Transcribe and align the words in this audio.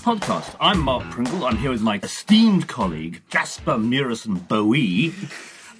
welcome 0.00 0.20
to 0.20 0.26
the 0.26 0.32
Rock's 0.32 0.46
Back 0.46 0.52
Pages 0.52 0.54
podcast. 0.54 0.56
I'm 0.60 0.80
Mark 0.80 1.10
Pringle. 1.10 1.44
I'm 1.44 1.56
here 1.56 1.70
with 1.70 1.82
my 1.82 2.00
esteemed 2.02 2.68
colleague, 2.68 3.22
Jasper 3.30 3.78
Murison 3.78 4.34
Bowie. 4.36 5.12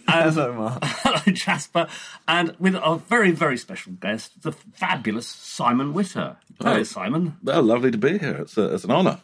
And, 0.09 0.35
Hello, 0.35 0.53
Mark. 0.53 0.79
hello, 0.85 1.21
Jasper. 1.35 1.87
And 2.29 2.55
with 2.59 2.75
our 2.77 2.99
very, 2.99 3.31
very 3.31 3.57
special 3.57 3.93
guest, 3.93 4.43
the 4.43 4.53
fabulous 4.53 5.27
Simon 5.27 5.93
Witter. 5.95 6.37
Hello, 6.61 6.75
Hi. 6.75 6.83
Simon. 6.83 7.37
Well, 7.43 7.63
lovely 7.63 7.91
to 7.91 7.99
be 7.99 8.19
here. 8.19 8.37
It's, 8.37 8.57
a, 8.57 8.75
it's 8.75 8.85
an 8.85 8.91
honour. 8.91 9.21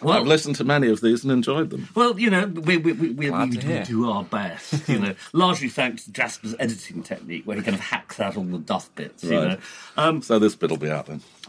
Well, 0.00 0.16
I've 0.16 0.26
listened 0.28 0.54
to 0.56 0.64
many 0.64 0.88
of 0.88 1.00
these 1.00 1.24
and 1.24 1.32
enjoyed 1.32 1.70
them. 1.70 1.88
well, 1.94 2.18
you 2.20 2.30
know, 2.30 2.46
we, 2.46 2.76
we, 2.76 2.92
we, 2.92 3.10
we, 3.10 3.30
we 3.30 3.48
do, 3.50 3.84
do 3.84 4.10
our 4.10 4.22
best, 4.22 4.88
you 4.88 4.98
know, 5.00 5.14
largely 5.32 5.68
thanks 5.68 6.04
to 6.04 6.12
Jasper's 6.12 6.54
editing 6.60 7.02
technique, 7.02 7.42
where 7.46 7.56
he 7.56 7.62
kind 7.64 7.74
of 7.74 7.80
hacks 7.80 8.20
out 8.20 8.36
all 8.36 8.44
the 8.44 8.58
duff 8.58 8.94
bits, 8.94 9.24
you 9.24 9.30
know. 9.32 9.56
Um, 9.96 10.22
So 10.22 10.38
this 10.38 10.54
bit 10.54 10.70
will 10.70 10.76
be 10.76 10.88
out 10.90 11.06
then. 11.06 11.20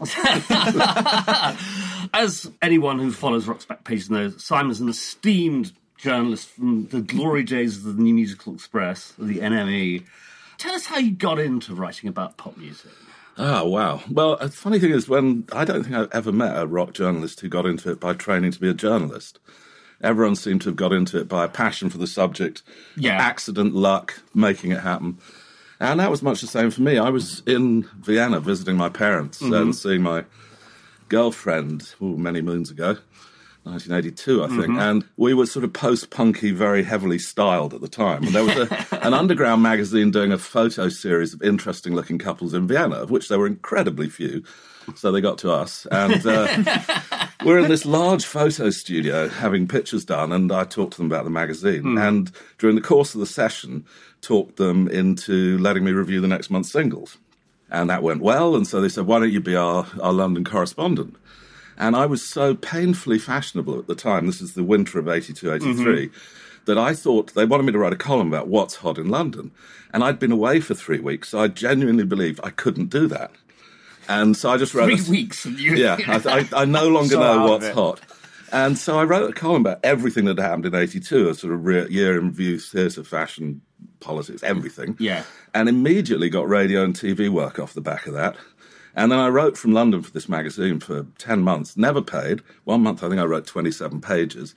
As 2.12 2.50
anyone 2.62 2.98
who 2.98 3.12
follows 3.12 3.46
Rock's 3.46 3.64
Back 3.66 3.84
Pages 3.84 4.10
knows, 4.10 4.42
Simon's 4.44 4.80
an 4.80 4.88
esteemed 4.88 5.72
journalist 5.96 6.48
from 6.48 6.86
the 6.88 7.00
glory 7.00 7.42
days 7.44 7.76
of 7.76 7.84
the 7.96 8.02
New 8.02 8.14
Musical 8.14 8.54
Express, 8.54 9.12
the 9.18 9.38
NME. 9.38 10.04
Tell 10.58 10.74
us 10.74 10.86
how 10.86 10.98
you 10.98 11.12
got 11.12 11.38
into 11.38 11.74
writing 11.74 12.08
about 12.08 12.36
pop 12.36 12.56
music. 12.56 12.90
Ah, 13.42 13.64
wow. 13.64 14.02
Well, 14.10 14.36
the 14.36 14.50
funny 14.50 14.78
thing 14.78 14.90
is, 14.92 15.08
when 15.08 15.44
I 15.50 15.64
don't 15.64 15.82
think 15.84 15.96
I've 15.96 16.10
ever 16.12 16.30
met 16.30 16.58
a 16.60 16.66
rock 16.66 16.92
journalist 16.92 17.40
who 17.40 17.48
got 17.48 17.64
into 17.64 17.90
it 17.90 17.98
by 17.98 18.12
training 18.12 18.52
to 18.52 18.60
be 18.60 18.68
a 18.68 18.74
journalist. 18.74 19.38
Everyone 20.02 20.36
seemed 20.36 20.60
to 20.62 20.68
have 20.68 20.76
got 20.76 20.92
into 20.92 21.18
it 21.18 21.26
by 21.28 21.44
a 21.44 21.48
passion 21.48 21.88
for 21.88 21.96
the 21.98 22.06
subject, 22.06 22.62
Yeah. 22.96 23.16
accident, 23.18 23.74
luck, 23.74 24.20
making 24.34 24.72
it 24.72 24.80
happen. 24.80 25.18
And 25.78 26.00
that 26.00 26.10
was 26.10 26.22
much 26.22 26.42
the 26.42 26.46
same 26.46 26.70
for 26.70 26.82
me. 26.82 26.98
I 26.98 27.08
was 27.08 27.42
in 27.46 27.88
Vienna 28.02 28.40
visiting 28.40 28.76
my 28.76 28.90
parents 28.90 29.40
and 29.40 29.74
seeing 29.74 30.02
my 30.02 30.24
girlfriend 31.08 31.94
ooh, 32.02 32.16
many 32.18 32.40
moons 32.42 32.70
ago, 32.70 32.98
1982, 33.70 34.44
I 34.44 34.48
think. 34.48 34.78
And 34.78 35.04
we 35.16 35.34
were 35.34 35.46
sort 35.46 35.64
of 35.64 35.72
post 35.72 36.10
punky, 36.10 36.50
very 36.50 36.82
heavily 36.82 37.18
styled 37.18 37.74
at 37.74 37.80
the 37.80 37.88
time. 37.88 38.24
And 38.24 38.34
there 38.34 38.44
was 38.44 38.56
a, 38.56 38.98
an 39.04 39.14
underground 39.14 39.62
magazine 39.62 40.10
doing 40.10 40.32
a 40.32 40.38
photo 40.38 40.88
series 40.88 41.34
of 41.34 41.42
interesting 41.42 41.94
looking 41.94 42.18
couples 42.18 42.54
in 42.54 42.66
Vienna, 42.66 42.96
of 42.96 43.10
which 43.10 43.28
there 43.28 43.38
were 43.38 43.46
incredibly 43.46 44.08
few. 44.08 44.42
So 44.96 45.12
they 45.12 45.20
got 45.20 45.38
to 45.38 45.52
us. 45.52 45.86
And 45.90 46.26
uh, 46.26 47.26
we're 47.44 47.58
in 47.58 47.68
this 47.68 47.86
large 47.86 48.24
photo 48.24 48.70
studio 48.70 49.28
having 49.28 49.68
pictures 49.68 50.04
done, 50.04 50.32
and 50.32 50.50
I 50.50 50.64
talked 50.64 50.92
to 50.94 50.98
them 50.98 51.06
about 51.06 51.24
the 51.24 51.30
magazine. 51.30 51.96
And 51.98 52.30
during 52.58 52.76
the 52.76 52.82
course 52.82 53.14
of 53.14 53.20
the 53.20 53.26
session, 53.26 53.84
talked 54.20 54.56
them 54.56 54.88
into 54.88 55.58
letting 55.58 55.84
me 55.84 55.92
review 55.92 56.20
the 56.20 56.28
next 56.28 56.50
month's 56.50 56.72
singles. 56.72 57.18
And 57.70 57.88
that 57.88 58.02
went 58.02 58.20
well. 58.20 58.56
And 58.56 58.66
so 58.66 58.80
they 58.80 58.88
said, 58.88 59.06
why 59.06 59.20
don't 59.20 59.32
you 59.32 59.40
be 59.40 59.54
our, 59.54 59.86
our 60.02 60.12
London 60.12 60.44
correspondent? 60.44 61.16
And 61.76 61.96
I 61.96 62.06
was 62.06 62.22
so 62.22 62.54
painfully 62.54 63.18
fashionable 63.18 63.78
at 63.78 63.86
the 63.86 63.94
time, 63.94 64.26
this 64.26 64.40
is 64.40 64.54
the 64.54 64.64
winter 64.64 64.98
of 64.98 65.08
82, 65.08 65.52
83, 65.52 65.74
mm-hmm. 65.74 66.16
that 66.66 66.78
I 66.78 66.94
thought 66.94 67.34
they 67.34 67.44
wanted 67.44 67.64
me 67.64 67.72
to 67.72 67.78
write 67.78 67.92
a 67.92 67.96
column 67.96 68.28
about 68.28 68.48
what's 68.48 68.76
hot 68.76 68.98
in 68.98 69.08
London. 69.08 69.50
And 69.92 70.04
I'd 70.04 70.18
been 70.18 70.32
away 70.32 70.60
for 70.60 70.74
three 70.74 71.00
weeks, 71.00 71.30
so 71.30 71.40
I 71.40 71.48
genuinely 71.48 72.04
believed 72.04 72.40
I 72.42 72.50
couldn't 72.50 72.90
do 72.90 73.06
that. 73.08 73.32
And 74.08 74.36
so 74.36 74.50
I 74.50 74.56
just 74.56 74.74
wrote. 74.74 74.86
Three 74.86 75.06
a- 75.06 75.10
weeks. 75.10 75.46
Yeah, 75.46 75.96
I, 76.06 76.46
I, 76.52 76.62
I 76.62 76.64
no 76.64 76.88
longer 76.90 77.14
So 77.14 77.20
know 77.20 77.50
what's 77.50 77.68
hot. 77.68 78.00
And 78.52 78.76
so 78.76 78.98
I 78.98 79.04
wrote 79.04 79.30
a 79.30 79.32
column 79.32 79.62
about 79.62 79.80
everything 79.84 80.24
that 80.24 80.38
happened 80.38 80.66
in 80.66 80.74
82, 80.74 81.28
a 81.28 81.34
sort 81.34 81.54
of 81.54 81.64
re- 81.64 81.88
year 81.88 82.18
in 82.18 82.26
review, 82.26 82.58
theatre, 82.58 83.04
fashion, 83.04 83.62
politics, 84.00 84.42
everything. 84.42 84.96
Yeah. 84.98 85.22
And 85.54 85.68
immediately 85.68 86.28
got 86.30 86.48
radio 86.48 86.82
and 86.82 86.94
TV 86.94 87.28
work 87.28 87.58
off 87.58 87.74
the 87.74 87.80
back 87.80 88.06
of 88.06 88.14
that. 88.14 88.36
And 89.00 89.10
then 89.10 89.18
I 89.18 89.28
wrote 89.28 89.56
from 89.56 89.72
London 89.72 90.02
for 90.02 90.10
this 90.10 90.28
magazine 90.28 90.78
for 90.78 91.06
10 91.16 91.40
months, 91.40 91.74
never 91.74 92.02
paid. 92.02 92.42
One 92.64 92.82
month, 92.82 93.02
I 93.02 93.08
think 93.08 93.18
I 93.18 93.24
wrote 93.24 93.46
27 93.46 94.02
pages. 94.02 94.54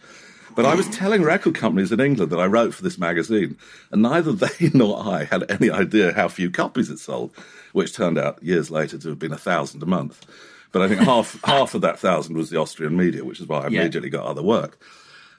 But 0.54 0.66
I 0.66 0.76
was 0.76 0.90
telling 0.90 1.24
record 1.24 1.56
companies 1.56 1.94
in 1.94 2.02
England 2.02 2.30
that 2.30 2.42
I 2.42 2.46
wrote 2.48 2.74
for 2.74 2.84
this 2.84 2.98
magazine, 2.98 3.58
and 3.90 4.02
neither 4.02 4.32
they 4.44 4.70
nor 4.74 5.00
I 5.02 5.24
had 5.24 5.50
any 5.50 5.72
idea 5.72 6.12
how 6.14 6.28
few 6.28 6.52
copies 6.52 6.90
it 6.90 7.00
sold, 7.00 7.32
which 7.72 7.94
turned 7.96 8.18
out 8.18 8.44
years 8.44 8.70
later 8.70 8.98
to 8.98 9.10
have 9.10 9.20
been 9.20 9.32
a 9.32 9.38
thousand 9.38 9.82
a 9.82 9.86
month. 9.86 10.26
But 10.74 10.82
I 10.82 10.90
think 10.90 11.00
half 11.02 11.40
half 11.46 11.74
of 11.74 11.80
that 11.82 11.98
thousand 11.98 12.36
was 12.36 12.50
the 12.50 12.60
Austrian 12.60 12.98
media, 12.98 13.24
which 13.24 13.40
is 13.40 13.48
why 13.48 13.60
I 13.62 13.68
Yeah. 13.70 13.80
immediately 13.80 14.10
got 14.10 14.26
other 14.26 14.44
work. 14.44 14.78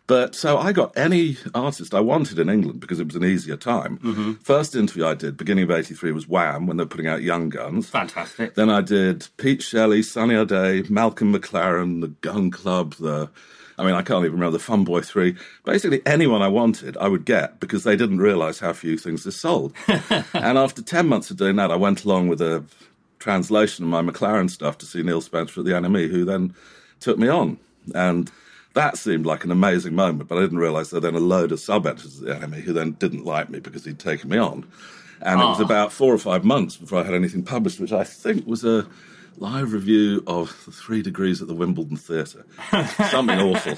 But 0.06 0.34
so 0.34 0.58
I 0.58 0.72
got 0.72 0.96
any 0.96 1.38
artist 1.54 1.94
I 1.94 2.00
wanted 2.00 2.38
in 2.38 2.50
England 2.50 2.80
because 2.80 3.00
it 3.00 3.06
was 3.06 3.16
an 3.16 3.24
easier 3.24 3.56
time. 3.56 3.98
Mm-hmm. 3.98 4.32
First 4.34 4.74
interview 4.74 5.06
I 5.06 5.14
did, 5.14 5.36
beginning 5.36 5.64
of 5.64 5.70
'83, 5.70 6.12
was 6.12 6.28
Wham 6.28 6.66
when 6.66 6.76
they 6.76 6.84
were 6.84 6.88
putting 6.88 7.06
out 7.06 7.22
Young 7.22 7.48
Guns. 7.48 7.88
Fantastic. 7.88 8.54
Then 8.54 8.68
I 8.68 8.82
did 8.82 9.28
Pete 9.38 9.62
Shelley, 9.62 10.02
Sunny 10.02 10.34
O'Day, 10.34 10.82
Malcolm 10.90 11.32
McLaren, 11.32 12.02
the 12.02 12.08
Gun 12.08 12.50
Club, 12.50 12.94
the 12.94 13.30
I 13.78 13.84
mean, 13.84 13.94
I 13.94 14.02
can't 14.02 14.24
even 14.24 14.32
remember 14.32 14.58
the 14.58 14.62
Fun 14.62 14.84
Boy 14.84 15.00
Three. 15.00 15.36
Basically, 15.64 16.02
anyone 16.06 16.42
I 16.42 16.48
wanted, 16.48 16.96
I 16.98 17.08
would 17.08 17.24
get 17.24 17.58
because 17.60 17.84
they 17.84 17.96
didn't 17.96 18.18
realise 18.18 18.60
how 18.60 18.72
few 18.72 18.96
things 18.96 19.24
they 19.24 19.30
sold. 19.30 19.74
and 19.88 20.58
after 20.58 20.82
ten 20.82 21.08
months 21.08 21.30
of 21.30 21.36
doing 21.36 21.56
that, 21.56 21.70
I 21.70 21.76
went 21.76 22.04
along 22.04 22.28
with 22.28 22.40
a 22.40 22.64
translation 23.18 23.84
of 23.84 23.90
my 23.90 24.02
McLaren 24.02 24.50
stuff 24.50 24.78
to 24.78 24.86
see 24.86 25.02
Neil 25.02 25.20
Spencer 25.20 25.60
at 25.60 25.66
the 25.66 25.72
NME, 25.72 26.10
who 26.10 26.24
then 26.24 26.54
took 27.00 27.18
me 27.18 27.28
on. 27.28 27.58
And 27.94 28.30
that 28.74 28.98
seemed 28.98 29.24
like 29.26 29.44
an 29.44 29.50
amazing 29.50 29.94
moment, 29.94 30.28
but 30.28 30.36
I 30.38 30.42
didn't 30.42 30.58
realise 30.58 30.90
there 30.90 31.00
were 31.00 31.06
then 31.10 31.14
a 31.14 31.24
load 31.24 31.52
of 31.52 31.60
sub 31.60 31.86
editors 31.86 32.20
of 32.20 32.26
the 32.26 32.34
NME 32.34 32.62
who 32.62 32.72
then 32.72 32.92
didn't 32.92 33.24
like 33.24 33.48
me 33.50 33.60
because 33.60 33.84
he'd 33.84 33.98
taken 33.98 34.30
me 34.30 34.38
on. 34.38 34.66
And 35.20 35.40
it 35.40 35.44
was 35.44 35.60
Ah. 35.60 35.64
about 35.64 35.92
four 35.92 36.12
or 36.12 36.18
five 36.18 36.44
months 36.44 36.76
before 36.76 37.00
I 37.00 37.04
had 37.04 37.14
anything 37.14 37.42
published, 37.44 37.80
which 37.80 37.92
I 37.92 38.04
think 38.04 38.46
was 38.46 38.64
a 38.64 38.86
live 39.38 39.72
review 39.72 40.22
of 40.26 40.54
the 40.66 40.72
Three 40.72 41.02
Degrees 41.02 41.40
at 41.40 41.48
the 41.48 41.54
Wimbledon 41.54 41.96
Theatre. 41.96 42.44
Something 43.10 43.38
awful. 43.40 43.74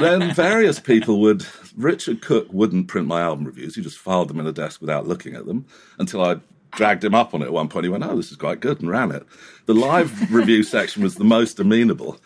Then 0.00 0.32
various 0.34 0.80
people 0.80 1.20
would. 1.20 1.44
Richard 1.76 2.22
Cook 2.22 2.46
wouldn't 2.52 2.88
print 2.88 3.06
my 3.06 3.20
album 3.20 3.44
reviews. 3.44 3.74
He 3.74 3.82
just 3.82 3.98
filed 3.98 4.28
them 4.28 4.40
in 4.40 4.46
a 4.46 4.52
desk 4.52 4.80
without 4.80 5.06
looking 5.06 5.34
at 5.34 5.46
them 5.46 5.66
until 5.98 6.22
I 6.24 6.36
dragged 6.72 7.04
him 7.04 7.14
up 7.14 7.34
on 7.34 7.42
it 7.42 7.46
at 7.46 7.52
one 7.52 7.68
point. 7.68 7.84
He 7.84 7.90
went, 7.90 8.04
"Oh, 8.04 8.16
this 8.16 8.30
is 8.30 8.36
quite 8.36 8.60
good," 8.60 8.80
and 8.80 8.90
ran 8.90 9.10
it. 9.12 9.24
The 9.66 9.74
live 9.74 10.32
review 10.32 10.62
section 10.62 11.02
was 11.02 11.16
the 11.16 11.24
most 11.24 11.60
amenable. 11.60 12.18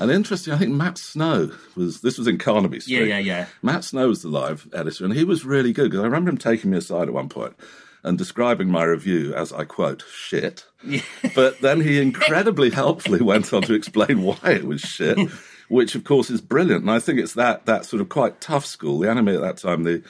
And 0.00 0.10
interesting, 0.10 0.54
I 0.54 0.56
think 0.56 0.72
Matt 0.72 0.96
Snow 0.96 1.52
was. 1.76 2.00
This 2.00 2.16
was 2.16 2.26
in 2.26 2.38
Carnaby 2.38 2.80
Street. 2.80 3.08
Yeah, 3.08 3.18
yeah, 3.18 3.18
yeah. 3.18 3.46
Matt 3.62 3.84
Snow 3.84 4.08
was 4.08 4.22
the 4.22 4.28
live 4.28 4.66
editor, 4.72 5.04
and 5.04 5.12
he 5.12 5.24
was 5.24 5.44
really 5.44 5.74
good 5.74 5.90
because 5.90 6.00
I 6.00 6.04
remember 6.04 6.30
him 6.30 6.38
taking 6.38 6.70
me 6.70 6.78
aside 6.78 7.08
at 7.08 7.14
one 7.14 7.28
point 7.28 7.54
and 8.02 8.16
describing 8.16 8.70
my 8.70 8.82
review 8.82 9.34
as 9.34 9.52
I 9.52 9.64
quote 9.64 10.02
shit. 10.10 10.64
but 11.34 11.60
then 11.60 11.82
he 11.82 12.00
incredibly 12.00 12.70
helpfully 12.70 13.20
went 13.22 13.52
on 13.52 13.60
to 13.62 13.74
explain 13.74 14.22
why 14.22 14.38
it 14.44 14.64
was 14.64 14.80
shit, 14.80 15.18
which 15.68 15.94
of 15.94 16.04
course 16.04 16.30
is 16.30 16.40
brilliant. 16.40 16.80
And 16.80 16.90
I 16.90 16.98
think 16.98 17.18
it's 17.18 17.34
that 17.34 17.66
that 17.66 17.84
sort 17.84 18.00
of 18.00 18.08
quite 18.08 18.40
tough 18.40 18.64
school. 18.64 19.00
The 19.00 19.08
NME 19.08 19.34
at 19.34 19.42
that 19.42 19.58
time, 19.58 19.84
the 19.84 20.02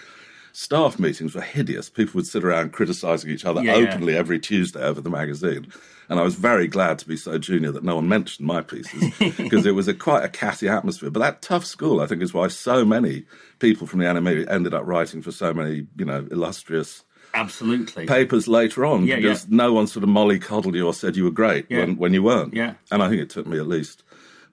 staff 0.52 0.98
meetings 0.98 1.34
were 1.34 1.40
hideous. 1.40 1.88
People 1.90 2.14
would 2.14 2.26
sit 2.26 2.44
around 2.44 2.72
criticizing 2.72 3.30
each 3.30 3.44
other 3.44 3.62
Yeah, 3.62 3.76
yeah. 3.76 3.88
openly 3.92 4.16
every 4.16 4.38
Tuesday 4.38 4.80
over 4.82 5.00
the 5.00 5.10
magazine. 5.10 5.66
And 6.08 6.18
I 6.18 6.22
was 6.22 6.34
very 6.34 6.66
glad 6.66 6.98
to 7.00 7.06
be 7.08 7.16
so 7.16 7.38
junior 7.38 7.70
that 7.72 7.84
no 7.84 7.94
one 7.96 8.08
mentioned 8.08 8.46
my 8.46 8.62
pieces 8.62 9.14
because 9.36 9.64
it 9.64 9.74
was 9.76 9.86
a 9.88 9.94
quite 9.94 10.24
a 10.24 10.28
catty 10.28 10.68
atmosphere. 10.68 11.10
But 11.10 11.20
that 11.20 11.42
tough 11.42 11.64
school, 11.64 12.00
I 12.00 12.06
think, 12.06 12.20
is 12.22 12.34
why 12.34 12.48
so 12.48 12.84
many 12.84 13.24
people 13.60 13.86
from 13.86 14.00
the 14.00 14.06
NME 14.06 14.50
ended 14.50 14.74
up 14.74 14.84
writing 14.86 15.22
for 15.22 15.30
so 15.30 15.54
many, 15.54 15.86
you 15.96 16.04
know, 16.04 16.26
illustrious 16.30 17.04
Absolutely. 17.32 18.06
papers 18.06 18.48
later 18.48 18.84
on 18.84 19.04
Yeah, 19.06 19.16
because 19.16 19.44
yeah. 19.48 19.56
no 19.56 19.72
one 19.72 19.86
sort 19.86 20.02
of 20.02 20.10
mollycoddled 20.10 20.74
you 20.74 20.84
or 20.86 20.92
said 20.94 21.16
you 21.16 21.24
were 21.24 21.30
great 21.30 21.66
Yeah. 21.68 21.80
when, 21.80 21.96
when 21.96 22.12
you 22.12 22.24
weren't. 22.24 22.54
Yeah. 22.54 22.74
And 22.90 23.02
I 23.04 23.08
think 23.08 23.20
it 23.22 23.30
took 23.30 23.46
me 23.46 23.58
at 23.58 23.68
least 23.68 24.02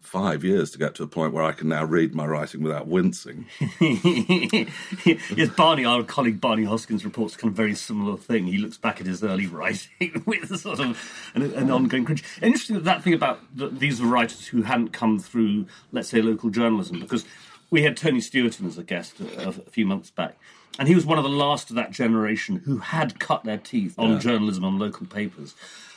five 0.07 0.43
years 0.43 0.71
to 0.71 0.77
get 0.77 0.95
to 0.95 1.03
a 1.03 1.07
point 1.07 1.33
where 1.33 1.43
I 1.43 1.51
can 1.51 1.67
now 1.67 1.83
read 1.83 2.15
my 2.15 2.25
writing 2.25 2.63
without 2.63 2.87
wincing. 2.87 3.45
yes, 3.81 5.49
Barney, 5.55 5.83
our 5.83 6.01
colleague 6.03 6.39
Barney 6.39 6.63
Hoskyns 6.63 7.03
reports 7.03 7.35
kind 7.35 7.51
of 7.51 7.57
very 7.57 7.75
similar 7.75 8.15
thing. 8.15 8.45
He 8.45 8.57
looks 8.57 8.77
back 8.77 9.01
at 9.01 9.05
his 9.05 9.21
early 9.21 9.47
writing 9.47 10.23
with 10.25 10.49
a 10.49 10.57
sort 10.57 10.79
of 10.79 11.31
an, 11.35 11.43
an 11.53 11.69
ongoing 11.69 12.05
cringe. 12.05 12.23
Interesting 12.41 12.77
that, 12.77 12.85
that 12.85 13.03
thing 13.03 13.13
about 13.13 13.39
the, 13.53 13.67
these 13.67 14.01
writers 14.01 14.47
who 14.47 14.61
hadn't 14.61 14.93
come 14.93 15.19
through, 15.19 15.65
let's 15.91 16.07
say, 16.07 16.21
local 16.21 16.49
journalism, 16.49 17.01
because 17.01 17.25
we 17.69 17.83
had 17.83 17.97
Tony 17.97 18.21
Stewart 18.21 18.59
in 18.59 18.67
as 18.67 18.77
a 18.77 18.83
guest 18.83 19.19
a, 19.19 19.49
a 19.49 19.51
few 19.51 19.85
months 19.85 20.09
back. 20.09 20.37
And 20.79 20.87
he 20.87 20.95
was 20.95 21.05
one 21.05 21.17
of 21.17 21.23
the 21.23 21.29
last 21.29 21.69
of 21.69 21.75
that 21.75 21.91
generation 21.91 22.57
who 22.65 22.77
had 22.77 23.19
cut 23.19 23.43
their 23.43 23.57
teeth 23.57 23.95
on 23.97 24.19
journalism 24.19 24.63
on 24.63 24.77
local 24.77 25.07
papers. 25.07 25.55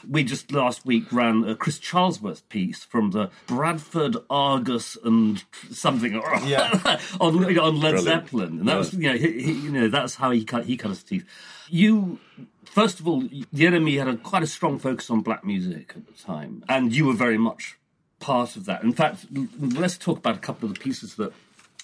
We 0.09 0.25
just 0.25 0.51
last 0.53 0.87
week 0.87 1.13
ran 1.13 1.45
a 1.45 1.55
Chris 1.55 1.79
Charlesworth 1.79 2.43
piece 2.49 2.85
from 2.85 3.11
the 3.11 3.31
Bradford 3.47 4.17
Argus 4.31 4.97
and 5.05 5.45
something 5.71 6.15
Yeah. 6.45 6.99
on, 7.21 7.37
on 7.59 7.81
Led 7.81 7.91
Brilliant. 7.93 8.01
Zeppelin, 8.05 8.59
and 8.61 8.69
that 8.69 8.79
was 8.79 8.95
you 8.95 9.11
know 9.13 9.19
he, 9.19 9.43
he, 9.43 9.53
you 9.53 9.71
know 9.71 9.89
that's 9.89 10.15
how 10.15 10.31
he 10.31 10.43
cut 10.45 10.65
he 10.65 10.79
cut 10.79 10.89
his 10.89 11.03
teeth. 11.03 11.27
You 11.69 12.19
first 12.65 12.99
of 13.01 13.07
all, 13.07 13.21
the 13.21 13.45
NME 13.53 13.99
had 13.99 14.09
a 14.09 14.17
quite 14.17 14.43
a 14.43 14.47
strong 14.47 14.79
focus 14.79 15.11
on 15.11 15.21
black 15.21 15.45
music 15.45 15.93
at 15.95 16.07
the 16.07 16.15
time, 16.15 16.65
and 16.67 16.95
you 16.95 17.05
were 17.05 17.13
very 17.13 17.37
much 17.39 17.77
part 18.21 18.57
of 18.57 18.65
that. 18.65 18.83
In 18.83 18.95
fact, 18.95 19.27
let's 19.59 19.99
talk 19.99 20.17
about 20.17 20.37
a 20.37 20.41
couple 20.41 20.67
of 20.67 20.75
the 20.75 20.81
pieces 20.81 21.17
that 21.17 21.33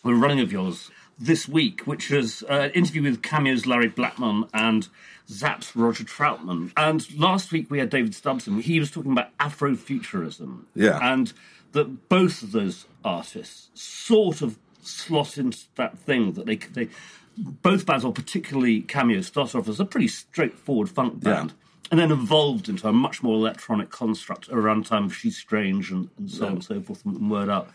were 0.02 0.14
running 0.14 0.40
of 0.40 0.50
yours. 0.52 0.90
This 1.18 1.48
week, 1.48 1.86
which 1.86 2.10
was 2.10 2.42
uh, 2.42 2.52
an 2.52 2.70
interview 2.72 3.02
with 3.02 3.22
Cameo's 3.22 3.66
Larry 3.66 3.88
Blackmon 3.88 4.50
and 4.52 4.86
Zapp's 5.28 5.74
Roger 5.74 6.04
Troutman. 6.04 6.72
And 6.76 7.18
last 7.18 7.52
week 7.52 7.70
we 7.70 7.78
had 7.78 7.88
David 7.88 8.14
Stubbs, 8.14 8.44
he 8.44 8.78
was 8.78 8.90
talking 8.90 9.12
about 9.12 9.36
Afrofuturism. 9.38 10.64
Yeah. 10.74 10.98
And 11.00 11.32
that 11.72 12.08
both 12.08 12.42
of 12.42 12.52
those 12.52 12.86
artists 13.04 13.70
sort 13.74 14.42
of 14.42 14.58
slot 14.82 15.38
into 15.38 15.64
that 15.76 15.98
thing 15.98 16.32
that 16.32 16.46
they 16.46 16.56
they 16.56 16.88
both 17.36 17.84
bands, 17.84 18.04
or 18.04 18.12
particularly 18.12 18.80
Cameo, 18.80 19.20
started 19.20 19.58
off 19.58 19.68
as 19.68 19.80
a 19.80 19.84
pretty 19.84 20.08
straightforward 20.08 20.88
funk 20.88 21.20
band. 21.20 21.50
Yeah. 21.50 21.56
And 21.90 22.00
then 22.00 22.10
evolved 22.10 22.68
into 22.68 22.88
a 22.88 22.92
much 22.92 23.22
more 23.22 23.34
electronic 23.36 23.90
construct 23.90 24.48
around 24.48 24.86
time 24.86 25.04
of 25.04 25.14
She's 25.14 25.36
Strange 25.36 25.92
and, 25.92 26.08
and 26.18 26.28
so 26.28 26.46
on 26.46 26.52
and 26.54 26.64
so 26.64 26.80
forth 26.80 27.04
and 27.04 27.30
Word 27.30 27.48
Up. 27.48 27.70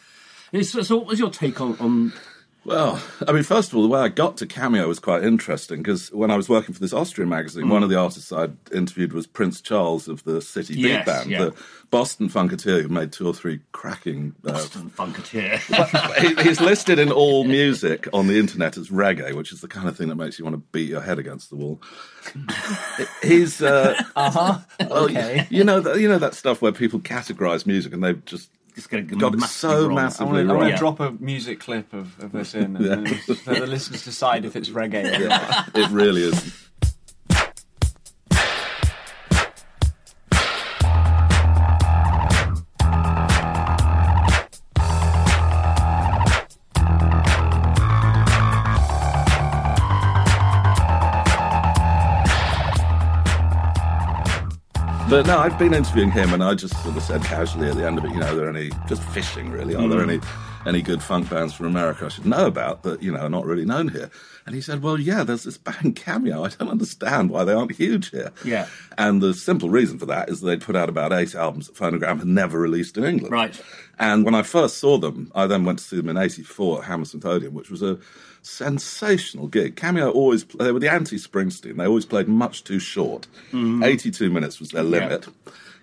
So, 0.54 0.82
so 0.82 0.98
what 0.98 1.08
was 1.08 1.20
your 1.20 1.30
take 1.30 1.62
on, 1.62 1.78
on 1.80 2.12
Well, 2.64 3.02
I 3.28 3.32
mean, 3.32 3.42
first 3.42 3.72
of 3.72 3.76
all, 3.76 3.82
the 3.82 3.90
way 3.90 4.00
I 4.02 4.08
got 4.08 4.38
to 4.38 4.46
Cameo 4.46 4.88
was 4.88 5.00
quite 5.00 5.24
interesting 5.24 5.78
because 5.82 6.12
when 6.12 6.30
I 6.30 6.36
was 6.38 6.48
working 6.48 6.76
for 6.76 6.80
this 6.80 6.94
Austrian 6.94 7.28
magazine, 7.28 7.70
one 7.70 7.82
of 7.82 7.90
the 7.90 7.98
artists 7.98 8.32
I'd 8.32 8.56
interviewed 8.72 9.14
was 9.14 9.26
Prince 9.26 9.62
Charles 9.62 10.08
of 10.08 10.24
the 10.26 10.42
City 10.42 10.76
Beat 10.76 10.82
Yes, 10.90 11.06
Band, 11.08 11.30
yeah. 11.32 11.40
the 11.46 11.54
Boston 11.90 12.30
Funketeer 12.30 12.84
who 12.84 12.88
made 12.90 13.12
two 13.12 13.26
or 13.26 13.34
three 13.34 13.62
cracking. 13.72 14.36
Uh, 14.46 14.52
Boston 14.52 14.92
Funketeer? 14.96 15.58
he, 16.38 16.44
he's 16.44 16.62
listed 16.62 17.00
in 17.00 17.12
all 17.12 17.46
music 17.46 18.08
on 18.14 18.28
the 18.28 18.38
internet 18.38 18.78
as 18.78 18.90
reggae, 18.90 19.34
which 19.34 19.52
is 19.52 19.62
the 19.62 19.68
kind 19.68 19.88
of 19.88 19.98
thing 19.98 20.10
that 20.10 20.16
makes 20.16 20.38
you 20.38 20.46
want 20.46 20.54
to 20.56 20.62
beat 20.72 20.88
your 20.88 21.02
head 21.02 21.18
against 21.18 21.50
the 21.50 21.56
wall. 21.56 21.82
he's, 23.24 23.62
uh, 23.64 24.02
Uh-huh. 24.16 24.60
well, 24.88 25.06
Okay. 25.06 25.48
you 25.50 25.64
know, 25.64 25.80
that, 25.80 26.00
you 26.00 26.08
know 26.08 26.20
that 26.20 26.36
stuff 26.36 26.62
where 26.62 26.72
people 26.72 27.00
categorize 27.00 27.66
music 27.66 27.92
and 27.92 28.04
they've 28.04 28.24
just 28.26 28.52
It's 28.76 28.88
going 28.88 29.08
to 29.08 29.16
got 29.16 29.34
it 29.34 29.42
so 29.42 29.90
I 29.92 29.94
massively 29.94 30.46
want 30.46 30.62
to. 30.62 30.70
Yeah. 30.70 30.78
drop 30.78 31.00
a 31.00 31.12
music 31.20 31.60
clip 31.60 31.94
of, 31.94 32.18
of 32.24 32.32
this 32.32 32.54
in, 32.56 32.76
and 32.76 32.86
Yeah. 32.86 32.96
then 32.96 33.06
just 33.06 33.46
let 33.48 33.60
the 33.60 33.68
listeners 33.68 34.04
decide 34.04 34.46
if 34.46 34.56
it's 34.56 34.70
reggae 34.80 35.20
or 35.20 35.28
not. 35.28 35.76
it 35.76 35.90
really 35.92 36.24
is. 36.24 36.68
But 55.12 55.28
no, 55.28 55.40
I've 55.40 55.60
been 55.60 55.74
interviewing 55.74 56.10
him, 56.10 56.34
and 56.34 56.42
I 56.42 56.56
just 56.56 56.82
sort 56.84 56.96
of 56.96 57.04
said 57.04 57.22
casually 57.22 57.68
at 57.68 57.76
the 57.76 57.86
end 57.86 57.98
of 57.98 58.06
it, 58.06 58.12
you 58.12 58.20
know, 58.22 58.32
are 58.32 58.36
there 58.36 58.50
any 58.50 58.70
just 58.88 59.04
fishing 59.04 59.52
really? 59.52 59.76
Are 59.76 59.86
there 59.90 60.02
hmm. 60.02 60.10
any 60.10 60.22
any 60.66 60.82
good 60.82 61.04
funk 61.04 61.30
bands 61.30 61.54
from 61.54 61.66
America 61.66 62.06
I 62.06 62.08
should 62.08 62.26
know 62.26 62.46
about 62.46 62.84
that 62.84 63.04
you 63.04 63.12
know 63.12 63.20
are 63.20 63.30
not 63.30 63.46
really 63.46 63.66
known 63.66 63.90
here? 63.90 64.10
And 64.46 64.56
he 64.56 64.62
said, 64.62 64.82
well, 64.82 64.98
yeah, 64.98 65.26
there's 65.26 65.44
this 65.44 65.58
band 65.58 65.98
Cameo. 65.98 66.46
I 66.46 66.48
don't 66.48 66.70
understand 66.70 67.30
why 67.30 67.44
they 67.44 67.52
aren't 67.52 67.74
huge 67.74 68.12
here. 68.12 68.32
Yeah. 68.46 68.70
And 68.98 69.22
the 69.22 69.34
simple 69.34 69.70
reason 69.70 70.00
for 70.00 70.06
that 70.06 70.30
is 70.30 70.40
they'd 70.40 70.62
put 70.62 70.78
out 70.78 70.88
about 70.88 71.12
eight 71.12 71.36
albums 71.36 71.68
that 71.68 71.76
Phonogram 71.76 72.20
had 72.20 72.28
never 72.28 72.58
released 72.58 72.98
in 72.98 73.04
England. 73.04 73.34
Right. 73.34 73.62
And 74.00 74.24
when 74.24 74.34
I 74.34 74.44
first 74.44 74.78
saw 74.78 74.98
them, 74.98 75.30
I 75.36 75.46
then 75.46 75.66
went 75.66 75.80
to 75.80 75.84
see 75.84 75.98
them 75.98 76.08
in 76.08 76.16
'84 76.16 76.84
at 76.84 76.86
Hammersmith 76.86 77.26
Odeon, 77.26 77.54
which 77.54 77.70
was 77.70 77.82
a 77.82 78.00
sensational 78.42 79.48
gig. 79.48 79.76
Cameo 79.76 80.12
always 80.12 80.46
they 80.46 80.72
were 80.72 80.80
the 80.80 80.92
anti-Springsteen. 80.92 81.78
They 81.78 81.86
always 81.86 82.06
played 82.06 82.28
much 82.28 82.64
too 82.64 82.80
short. 82.80 83.28
Mm-hmm. 83.52 83.84
82 83.84 84.30
minutes 84.30 84.60
was 84.60 84.70
their 84.70 84.84
limit. 84.84 85.28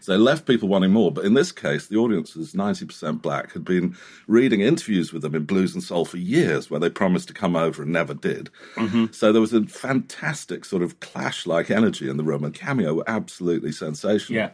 So 0.01 0.13
they 0.13 0.19
left 0.19 0.47
people 0.47 0.69
wanting 0.69 0.93
more. 0.93 1.11
But 1.11 1.25
in 1.25 1.35
this 1.35 1.53
case, 1.53 1.89
the 1.89 1.97
audience 1.97 2.35
was 2.37 2.53
90% 2.53 3.21
black, 3.21 3.53
had 3.53 3.65
been 3.65 3.97
reading 4.27 4.61
interviews 4.61 5.13
with 5.13 5.23
them 5.23 5.35
in 5.35 5.45
Blues 5.45 5.75
and 5.75 5.83
Soul 5.83 6.05
for 6.05 6.19
years 6.19 6.71
where 6.71 6.81
they 6.81 6.89
promised 6.89 7.29
to 7.29 7.35
come 7.35 7.57
over 7.57 7.83
and 7.83 7.93
never 7.93 8.15
did. 8.15 8.49
Mm-hmm. 8.77 9.07
So 9.13 9.33
there 9.33 9.41
was 9.41 9.53
a 9.53 9.67
fantastic 9.67 10.65
sort 10.65 10.83
of 10.83 11.01
clash 11.01 11.47
like 11.47 11.71
energy 11.71 12.09
in 12.09 12.17
the 12.17 12.23
room, 12.23 12.45
and 12.45 12.55
Cameo 12.55 12.95
were 12.95 13.05
absolutely 13.09 13.73
sensational. 13.73 14.39
Yeah. 14.39 14.51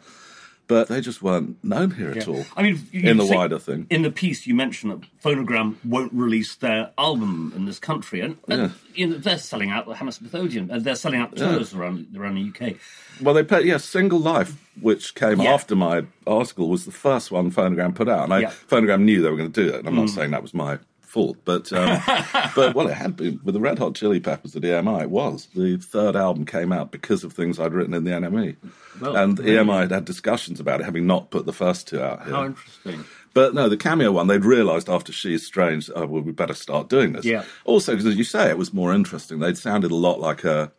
But 0.67 0.89
they 0.89 1.01
just 1.03 1.23
weren't 1.23 1.63
known 1.63 1.91
here 1.91 2.11
at 2.11 2.27
all. 2.27 2.45
I 2.57 2.63
mean, 2.63 2.81
you 2.91 3.11
in 3.11 3.19
the 3.19 3.27
say- 3.27 3.37
wider 3.37 3.59
thing. 3.59 3.87
In 3.91 4.03
the 4.03 4.11
piece, 4.11 4.47
you 4.47 4.55
mentioned 4.55 4.93
that 4.93 5.23
Phonogram 5.23 5.77
won't 5.85 6.13
release 6.13 6.55
their 6.55 6.91
album 6.97 7.53
in 7.55 7.67
this 7.67 7.79
country, 7.79 8.21
and, 8.21 8.39
and 8.49 8.73
you 8.95 9.07
know, 9.07 9.19
they're 9.19 9.37
selling 9.39 9.71
out 9.71 9.87
the 9.87 9.95
Hammersmith 9.95 10.35
Odeon, 10.35 10.71
and 10.71 10.83
they're 10.83 10.95
selling 10.95 11.21
out 11.21 11.37
tours 11.37 11.75
around 11.75 12.07
around 12.17 12.37
the 12.37 12.49
UK. 12.49 12.77
Well, 13.21 13.35
they 13.35 13.45
played, 13.45 13.67
yeah, 13.67 13.77
Single 13.77 14.19
Life, 14.19 14.57
which 14.81 15.15
came 15.15 15.41
Yeah. 15.41 15.53
after 15.53 15.77
my 15.77 16.05
article, 16.27 16.69
was 16.69 16.85
the 16.85 16.93
first 16.93 17.31
one 17.31 17.51
Phonogram 17.51 17.95
put 17.95 18.09
out. 18.09 18.25
And 18.25 18.35
I, 18.35 18.39
Yeah. 18.41 18.53
Phonogram 18.69 19.03
knew 19.03 19.23
they 19.23 19.31
were 19.31 19.37
going 19.37 19.53
to 19.53 19.63
do 19.63 19.69
it, 19.69 19.81
and 19.81 19.89
I'm 19.89 19.95
not 19.95 20.07
mm. 20.07 20.15
saying 20.15 20.31
that 20.31 20.43
was 20.43 20.55
my 20.55 20.79
fault, 21.15 21.39
but 21.45 21.73
um, 21.73 22.01
but 22.57 22.75
well, 22.75 22.89
it 22.89 22.95
had 22.95 23.17
been 23.17 23.41
with 23.45 23.55
the 23.55 23.61
Red 23.61 23.79
Hot 23.79 23.95
Chili 23.95 24.19
Peppers 24.19 24.53
The 24.53 24.61
EMI. 24.61 25.03
It 25.03 25.11
was 25.11 25.47
the 25.55 25.77
third 25.77 26.17
album 26.17 26.45
came 26.45 26.73
out 26.73 26.91
because 26.91 27.23
of 27.23 27.33
things 27.33 27.59
I'd 27.61 27.73
written 27.73 27.95
in 27.95 28.03
the 28.03 28.11
NME, 28.11 28.57
Well, 29.01 29.17
and 29.17 29.39
really? 29.39 29.53
EMI 29.53 29.83
had 29.83 29.91
had 29.93 30.05
discussions 30.05 30.59
about 30.59 30.81
it, 30.81 30.85
having 30.85 31.07
not 31.07 31.31
put 31.31 31.47
the 31.47 31.53
first 31.53 31.87
two 31.89 32.03
out. 32.03 32.25
Here. 32.25 32.35
How 32.35 32.45
interesting! 32.47 33.05
But 33.33 33.55
no, 33.55 33.69
the 33.69 33.77
cameo 33.77 34.13
one, 34.13 34.27
they'd 34.27 34.45
realised 34.45 34.89
after 34.89 35.13
She's 35.13 35.47
Strange, 35.47 35.91
oh, 35.95 36.07
well, 36.07 36.23
we 36.23 36.33
better 36.33 36.55
start 36.55 36.89
doing 36.89 37.13
this. 37.13 37.25
Yeah. 37.25 37.45
Also, 37.65 37.93
because 37.93 38.07
as 38.07 38.17
you 38.17 38.23
say, 38.25 38.49
it 38.51 38.59
was 38.59 38.73
more 38.73 38.93
interesting. 38.93 39.39
They'd 39.39 39.59
sounded 39.59 39.91
a 39.91 39.97
lot 39.97 40.21
like 40.21 40.45
a 40.45 40.73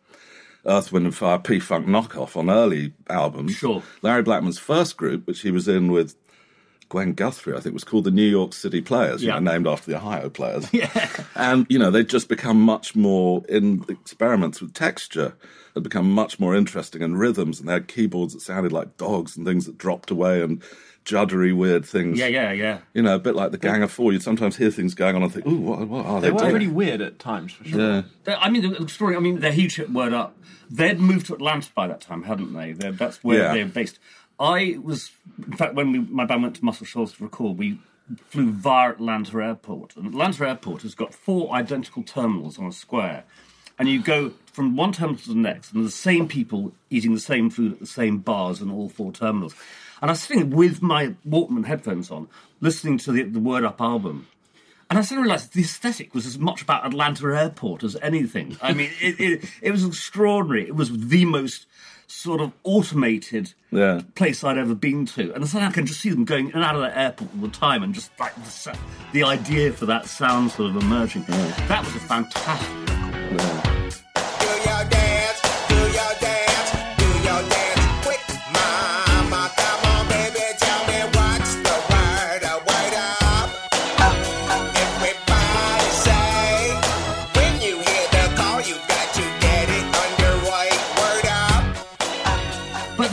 Earth, 0.66 0.90
Wind 0.92 1.06
and 1.06 1.14
Fire 1.14 1.38
P 1.38 1.60
Funk 1.60 1.86
knockoff 1.86 2.36
on 2.36 2.50
early 2.50 2.92
albums. 3.08 3.52
Sure. 3.54 3.82
Larry 4.02 4.22
Blackmon's 4.22 4.58
first 4.58 4.96
group, 4.96 5.26
which 5.26 5.40
he 5.40 5.50
was 5.50 5.66
in 5.68 5.90
with 5.92 6.14
Gwen 6.88 7.12
Guthrie, 7.14 7.56
I 7.56 7.60
think, 7.60 7.74
was 7.74 7.84
called 7.84 8.04
the 8.04 8.10
New 8.10 8.22
York 8.28 8.52
City 8.52 8.80
Players, 8.80 9.22
you 9.22 9.28
Yeah. 9.28 9.38
know, 9.38 9.52
named 9.52 9.66
after 9.66 9.90
the 9.90 9.96
Ohio 9.96 10.28
Players. 10.28 10.68
Yeah. 10.72 11.08
And, 11.34 11.66
you 11.68 11.78
know, 11.78 11.90
they'd 11.90 12.08
just 12.08 12.28
become 12.28 12.60
much 12.60 12.94
more 12.94 13.42
in 13.48 13.84
experiments 13.88 14.60
with 14.60 14.72
texture. 14.74 15.34
Had 15.74 15.82
become 15.82 16.10
much 16.10 16.40
more 16.40 16.54
interesting 16.56 17.02
and 17.02 17.18
rhythms, 17.18 17.60
and 17.60 17.68
they 17.68 17.74
had 17.74 17.86
keyboards 17.88 18.32
that 18.32 18.40
sounded 18.40 18.72
like 18.72 18.96
dogs 18.96 19.36
and 19.36 19.44
things 19.46 19.66
that 19.66 19.76
dropped 19.76 20.10
away 20.10 20.40
and 20.42 20.62
juddery 21.04 21.54
weird 21.54 21.84
things. 21.84 22.18
Yeah, 22.18 22.28
yeah, 22.28 22.50
yeah. 22.52 22.78
You 22.94 23.02
know, 23.02 23.14
a 23.14 23.18
bit 23.18 23.34
like 23.34 23.50
the 23.50 23.58
Gang 23.58 23.82
of 23.82 23.92
Four. 23.92 24.12
You'd 24.12 24.22
sometimes 24.22 24.56
hear 24.56 24.70
things 24.70 24.94
going 24.94 25.16
on 25.16 25.22
and 25.22 25.32
think, 25.32 25.46
"Ooh, 25.46 25.56
what, 25.60 25.86
what 25.86 26.06
are 26.06 26.20
they, 26.20 26.28
They 26.28 26.32
were 26.32 26.38
doing?" 26.38 26.50
pretty 26.50 26.68
weird 26.68 27.00
at 27.02 27.18
times, 27.18 27.52
for 27.52 27.64
sure. 27.64 27.78
yeah. 27.80 28.02
They- 28.24 28.34
I 28.34 28.48
mean, 28.48 28.62
the, 28.62 28.84
the 28.84 28.88
story. 28.88 29.16
I 29.16 29.18
mean, 29.18 29.40
they're 29.40 29.52
huge 29.52 29.76
hit 29.76 29.92
word 29.92 30.14
up. 30.14 30.34
They'd 30.70 30.98
moved 30.98 31.26
to 31.26 31.34
Atlanta 31.34 31.68
by 31.74 31.86
that 31.88 32.00
time, 32.00 32.22
hadn't 32.22 32.54
they? 32.54 32.72
They're, 32.72 32.92
that's 32.92 33.22
where 33.22 33.38
Yeah. 33.38 33.52
they're 33.54 33.66
based. 33.66 33.98
I 34.38 34.78
was, 34.82 35.10
in 35.46 35.56
fact, 35.56 35.74
when 35.74 35.92
we, 35.92 35.98
my 36.00 36.24
band 36.24 36.42
went 36.42 36.56
to 36.56 36.64
Muscle 36.64 36.86
Shoals 36.86 37.14
to 37.14 37.24
record, 37.24 37.58
we 37.58 37.80
flew 38.28 38.50
via 38.50 38.90
Atlanta 38.90 39.38
Airport, 39.38 39.96
and 39.96 40.06
Atlanta 40.06 40.46
Airport 40.48 40.82
has 40.82 40.94
got 40.94 41.14
four 41.14 41.52
identical 41.54 42.02
terminals 42.02 42.58
on 42.58 42.66
a 42.66 42.72
square, 42.72 43.24
and 43.78 43.88
you 43.88 44.02
go 44.02 44.32
from 44.52 44.76
one 44.76 44.92
terminal 44.92 45.20
to 45.20 45.28
the 45.28 45.34
next, 45.34 45.72
and 45.72 45.84
the 45.84 45.90
same 45.90 46.28
people 46.28 46.72
eating 46.90 47.14
the 47.14 47.20
same 47.20 47.50
food 47.50 47.72
at 47.72 47.80
the 47.80 47.86
same 47.86 48.18
bars 48.18 48.60
in 48.60 48.70
all 48.70 48.88
four 48.88 49.12
terminals. 49.12 49.54
And 50.00 50.10
I 50.10 50.12
was 50.12 50.20
sitting 50.20 50.50
with 50.50 50.82
my 50.82 51.14
Walkman 51.26 51.64
headphones 51.64 52.10
on, 52.10 52.28
listening 52.60 52.98
to 52.98 53.12
the, 53.12 53.22
the 53.22 53.40
Word 53.40 53.64
Up 53.64 53.80
album. 53.80 54.28
And 54.88 54.98
I 54.98 55.02
suddenly 55.02 55.24
realised 55.24 55.52
the 55.52 55.62
aesthetic 55.62 56.14
was 56.14 56.26
as 56.26 56.38
much 56.38 56.62
about 56.62 56.86
Atlanta 56.86 57.26
Airport 57.36 57.82
as 57.82 57.96
anything. 58.02 58.56
I 58.62 58.72
mean, 58.72 58.90
it, 59.00 59.18
it, 59.18 59.50
it 59.60 59.70
was 59.72 59.84
extraordinary. 59.84 60.66
It 60.66 60.76
was 60.76 61.08
the 61.08 61.24
most 61.24 61.66
sort 62.08 62.40
of 62.40 62.52
automated 62.64 63.54
Yeah. 63.70 64.00
place 64.14 64.42
I'd 64.44 64.58
ever 64.58 64.74
been 64.74 65.06
to. 65.06 65.32
And 65.34 65.46
suddenly 65.46 65.68
I 65.68 65.72
can 65.72 65.86
just 65.86 66.00
see 66.00 66.10
them 66.10 66.24
going 66.24 66.48
in 66.48 66.54
and 66.54 66.64
out 66.64 66.74
of 66.76 66.82
the 66.82 66.96
airport 66.98 67.30
all 67.34 67.42
the 67.42 67.48
time 67.48 67.82
and 67.82 67.92
just 67.94 68.10
like 68.18 68.34
the, 68.36 68.78
the 69.12 69.24
idea 69.24 69.72
for 69.72 69.86
that 69.86 70.06
sound 70.06 70.50
sort 70.52 70.70
of 70.70 70.76
emerging. 70.82 71.24
That 71.26 71.84
was 71.84 71.94
a 71.96 72.00
fantastic 72.00 72.68
record. 72.88 73.62
Do 73.62 73.75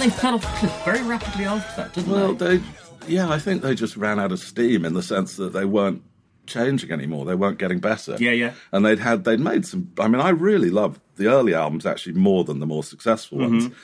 they 0.03 0.09
fell 0.09 0.35
off 0.35 0.41
the 0.41 0.47
cliff 0.67 0.85
very 0.85 1.01
rapidly 1.03 1.45
after 1.45 1.81
that, 1.81 1.93
didn't 1.93 2.11
they? 2.11 2.17
Well, 2.17 2.33
they? 2.33 2.57
they, 2.57 2.63
yeah, 3.07 3.29
I 3.29 3.39
think 3.39 3.61
they 3.61 3.75
just 3.75 3.95
ran 3.97 4.19
out 4.19 4.31
of 4.31 4.39
steam 4.39 4.85
in 4.85 4.93
the 4.93 5.01
sense 5.03 5.35
that 5.37 5.53
they 5.53 5.65
weren't 5.65 6.01
changing 6.45 6.91
anymore. 6.91 7.25
They 7.25 7.35
weren't 7.35 7.57
getting 7.57 7.79
better. 7.79 8.17
Yeah, 8.19 8.31
yeah. 8.31 8.53
And 8.71 8.85
they'd 8.85 8.99
had 8.99 9.23
they'd 9.23 9.39
made 9.39 9.65
some. 9.65 9.91
I 9.99 10.07
mean, 10.07 10.21
I 10.21 10.29
really 10.29 10.69
loved 10.69 10.99
the 11.15 11.27
early 11.27 11.53
albums 11.53 11.85
actually 11.85 12.13
more 12.13 12.43
than 12.43 12.59
the 12.59 12.65
more 12.65 12.83
successful 12.83 13.37
Mm-hmm. 13.39 13.57
ones. 13.59 13.75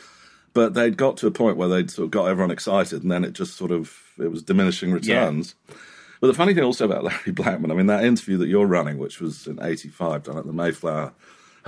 But 0.53 0.73
they'd 0.73 0.97
got 0.97 1.15
to 1.17 1.27
a 1.27 1.31
point 1.31 1.57
where 1.57 1.67
they'd 1.69 1.91
sort 1.91 2.05
of 2.05 2.11
got 2.11 2.25
everyone 2.25 2.49
excited, 2.51 3.03
and 3.03 3.11
then 3.11 3.23
it 3.23 3.33
just 3.33 3.55
sort 3.55 3.71
of 3.71 3.95
it 4.17 4.31
was 4.31 4.41
diminishing 4.41 4.91
returns. 4.91 5.53
But 6.21 6.27
the 6.27 6.33
funny 6.33 6.53
thing 6.53 6.63
also 6.63 6.85
about 6.85 7.03
Larry 7.05 7.31
Blackmon, 7.31 7.71
I 7.71 7.75
mean, 7.75 7.85
that 7.88 8.03
interview 8.03 8.35
that 8.39 8.47
you're 8.47 8.65
running, 8.65 8.97
which 8.97 9.21
was 9.21 9.45
in 9.47 9.59
'85, 9.61 10.23
done 10.23 10.38
at 10.38 10.45
the 10.47 10.51
Mayflower 10.53 11.13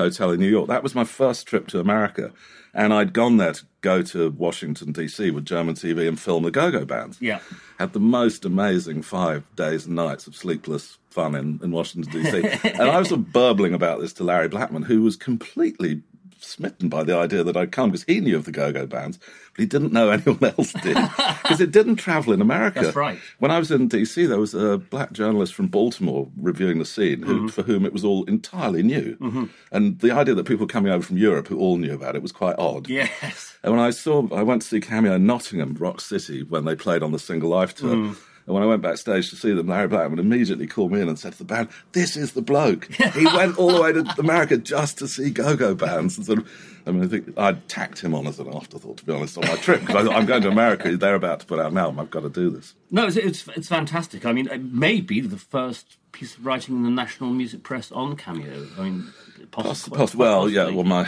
hotel 0.02 0.32
in 0.32 0.40
New 0.40 0.50
York. 0.50 0.68
That 0.68 0.84
was 0.84 0.96
my 0.96 1.04
first 1.04 1.48
trip 1.48 1.68
to 1.68 1.80
America, 1.80 2.32
and 2.74 2.94
I'd 2.94 3.14
gone 3.14 3.38
there 3.38 3.54
to 3.54 3.66
go 3.82 4.02
to 4.04 4.30
Washington 4.32 4.92
D.C. 4.92 5.32
with 5.32 5.46
German 5.46 5.76
TV 5.76 6.08
and 6.08 6.20
film 6.20 6.44
the 6.44 6.52
Go-Go 6.52 6.86
Bands. 6.86 7.18
Yeah. 7.20 7.40
had 7.80 7.94
the 7.94 8.00
most 8.00 8.46
amazing 8.46 9.02
five 9.02 9.44
days 9.56 9.86
and 9.86 9.96
nights 9.96 10.28
of 10.28 10.36
sleepless 10.36 10.98
fun 11.10 11.36
in, 11.36 11.60
in 11.64 11.72
Washington 11.72 12.12
D.C. 12.12 12.70
and 12.70 12.82
I 12.84 13.00
was 13.00 13.10
sort 13.10 13.22
of 13.22 13.34
burbling 13.34 13.74
about 13.74 14.00
this 14.00 14.14
to 14.14 14.24
Larry 14.24 14.50
Blackmon, 14.50 14.86
who 14.86 15.02
was 15.02 15.16
completely 15.16 16.02
smitten 16.44 16.90
by 16.90 17.04
the 17.04 17.16
idea 17.16 17.44
that 17.44 17.58
I'd 17.58 17.72
come 17.72 17.92
because 17.92 18.04
he 18.04 18.20
knew 18.20 18.36
of 18.36 18.46
the 18.46 18.52
Go-Go 18.52 18.86
Bands, 18.86 19.18
but 19.18 19.60
he 19.60 19.66
didn't 19.66 19.94
know 19.94 20.10
anyone 20.12 20.44
else 20.58 20.74
did 20.74 20.98
because 21.44 21.62
it 21.62 21.72
didn't 21.72 21.98
travel 21.98 22.34
in 22.34 22.42
America. 22.42 22.82
That's 22.82 22.96
right. 22.96 23.20
When 23.40 23.52
I 23.52 23.60
was 23.60 23.72
in 23.72 23.90
DC, 23.90 24.28
there 24.28 24.40
was 24.40 24.54
a 24.54 24.78
black 24.78 25.12
journalist 25.12 25.54
from 25.54 25.68
Baltimore 25.68 26.30
reviewing 26.38 26.80
the 26.80 26.86
scene, 26.86 27.24
who, 27.24 27.50
for 27.50 27.64
whom 27.64 27.86
it 27.86 27.94
was 27.94 28.04
all 28.04 28.24
entirely 28.26 28.84
new, 28.84 29.50
and 29.72 30.00
the 30.00 30.12
idea 30.12 30.36
that 30.36 30.46
people 30.46 30.68
coming 30.68 30.92
over 30.92 31.04
from 31.06 31.18
Europe 31.18 31.48
who 31.48 31.58
all 31.60 31.78
knew 31.78 31.94
about 31.94 32.16
it 32.16 32.22
was 32.22 32.32
quite 32.32 32.58
odd. 32.58 32.90
Yes. 32.90 33.58
And 33.64 33.74
when 33.74 33.82
I 33.82 33.92
saw, 33.92 34.28
I 34.34 34.44
went 34.44 34.64
to 34.64 34.68
see 34.68 34.82
Cameo 34.82 35.16
in 35.16 35.26
Nottingham, 35.26 35.76
Rock 35.76 36.02
City, 36.02 36.44
when 36.44 36.66
they 36.66 36.76
played 36.76 37.04
on 37.04 37.12
the 37.12 37.20
Single 37.20 37.50
Life 37.50 37.76
tour. 37.76 37.96
Mm. 37.96 38.18
And 38.52 38.56
when 38.56 38.64
I 38.64 38.66
went 38.66 38.82
backstage 38.82 39.30
to 39.30 39.38
see 39.38 39.54
them, 39.54 39.68
Larry 39.68 39.88
Blackmon 39.88 40.20
immediately 40.20 40.68
called 40.68 40.92
me 40.92 41.00
in 41.00 41.08
and 41.08 41.18
said 41.18 41.32
to 41.32 41.38
the 41.38 41.46
band, 41.46 41.70
"This 41.94 42.18
is 42.18 42.34
the 42.34 42.42
bloke. 42.42 42.92
He 43.14 43.26
went 43.38 43.58
all 43.58 43.72
the 43.72 43.82
way 43.82 43.94
to 43.94 44.04
America 44.20 44.58
just 44.58 44.98
to 44.98 45.08
see 45.08 45.30
go-go 45.30 45.74
bands." 45.74 46.18
And 46.18 46.26
sort 46.26 46.40
of, 46.40 46.52
I 46.86 46.92
mean, 46.92 47.02
I 47.02 47.08
think 47.08 47.34
I'd 47.38 47.66
tacked 47.70 48.02
him 48.02 48.14
on 48.14 48.28
as 48.28 48.40
an 48.42 48.54
afterthought, 48.54 48.98
to 48.98 49.06
be 49.06 49.14
honest, 49.14 49.38
on 49.38 49.48
my 49.48 49.56
trip 49.56 49.80
because 49.80 50.06
I'm 50.10 50.26
going 50.26 50.42
to 50.42 50.50
America. 50.50 50.98
They're 50.98 51.16
about 51.16 51.40
to 51.40 51.46
put 51.46 51.60
out 51.62 51.72
an 51.72 51.78
album. 51.78 52.02
I've 52.02 52.12
got 52.12 52.24
to 52.24 52.30
do 52.30 52.50
this. 52.50 52.74
No, 52.90 53.08
it's, 53.08 53.16
it's 53.16 53.48
it's 53.56 53.70
fantastic. 53.70 54.26
I 54.26 54.34
mean, 54.34 54.48
it 54.52 54.62
may 54.66 55.00
be 55.00 55.22
the 55.22 55.38
first 55.38 55.96
piece 56.12 56.36
of 56.36 56.46
writing 56.46 56.76
in 56.76 56.84
the 56.84 56.90
National 56.90 57.30
Music 57.30 57.64
Press 57.64 57.90
on 57.94 58.18
Cameo. 58.18 58.68
I 58.78 58.82
mean, 58.84 59.14
Poss- 59.52 59.66
possibly. 59.88 59.98
poss- 59.98 60.14
well, 60.16 60.50
yeah, 60.50 60.70
well, 60.72 60.84
my 60.84 61.08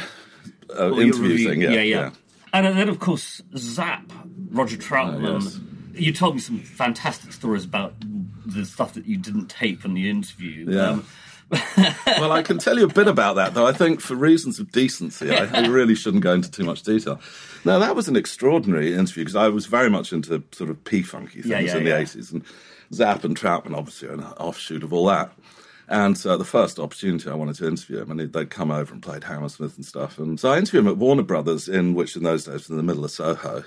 uh, 0.79 0.93
interview 0.93 1.49
thing, 1.49 1.59
yeah, 1.59 1.71
yeah, 1.71 1.81
yeah. 1.81 2.11
And 2.53 2.65
then, 2.77 2.87
of 2.87 2.99
course, 2.99 3.41
Zapp, 3.57 4.09
Roger 4.51 4.77
Troutman. 4.77 5.25
Oh, 5.27 5.33
yes. 5.39 5.59
You 5.93 6.11
told 6.13 6.35
me 6.35 6.41
some 6.41 6.59
fantastic 6.59 7.33
stories 7.33 7.65
about 7.65 7.93
the 8.45 8.65
stuff 8.65 8.93
that 8.93 9.05
you 9.05 9.17
didn't 9.17 9.47
tape 9.47 9.85
in 9.85 9.93
the 9.93 10.09
interview. 10.09 10.71
Yeah. 10.71 10.89
Um, 10.89 11.07
well, 12.07 12.31
I 12.31 12.41
can 12.41 12.57
tell 12.57 12.79
you 12.79 12.85
a 12.85 12.93
bit 12.93 13.07
about 13.07 13.35
that, 13.35 13.53
though. 13.53 13.67
I 13.67 13.73
think 13.73 14.01
for 14.01 14.15
reasons 14.15 14.59
of 14.59 14.71
decency, 14.71 15.31
I, 15.31 15.45
I 15.45 15.67
really 15.67 15.93
shouldn't 15.93 16.23
go 16.23 16.33
into 16.33 16.49
too 16.49 16.63
much 16.63 16.81
detail. 16.81 17.19
Now, 17.63 17.77
that 17.79 17.95
was 17.95 18.07
an 18.07 18.15
extraordinary 18.15 18.93
interview 18.93 19.23
because 19.23 19.35
I 19.35 19.49
was 19.49 19.67
very 19.67 19.89
much 19.89 20.11
into 20.11 20.43
sort 20.51 20.69
of 20.71 20.83
P-funky 20.83 21.41
things 21.41 21.45
Yeah, 21.45 21.59
yeah, 21.59 21.77
in 21.77 21.83
the 21.83 21.89
yeah. 21.91 22.01
80s. 22.01 22.31
And 22.31 22.43
Zapp 22.91 23.23
and 23.23 23.37
Troutman, 23.37 23.75
obviously, 23.75 24.07
are 24.07 24.13
an 24.13 24.23
offshoot 24.23 24.83
of 24.83 24.93
all 24.93 25.05
that. 25.07 25.31
And 25.87 26.17
so 26.17 26.37
the 26.37 26.45
first 26.45 26.79
opportunity 26.79 27.29
I 27.29 27.35
wanted 27.35 27.55
to 27.57 27.67
interview 27.67 27.99
him, 27.99 28.11
and 28.11 28.33
they'd 28.33 28.49
come 28.49 28.71
over 28.71 28.93
and 28.93 29.03
played 29.03 29.25
Hammersmith 29.25 29.75
and 29.75 29.85
stuff. 29.85 30.17
And 30.17 30.39
so 30.39 30.49
I 30.51 30.57
interviewed 30.57 30.85
him 30.85 30.91
at 30.91 30.97
Warner 30.97 31.23
Brothers, 31.23 31.67
in 31.67 31.93
which 31.93 32.15
in 32.15 32.23
those 32.23 32.45
days 32.45 32.53
was 32.53 32.69
in 32.69 32.77
the 32.77 32.83
middle 32.83 33.05
of 33.05 33.11
Soho. 33.11 33.63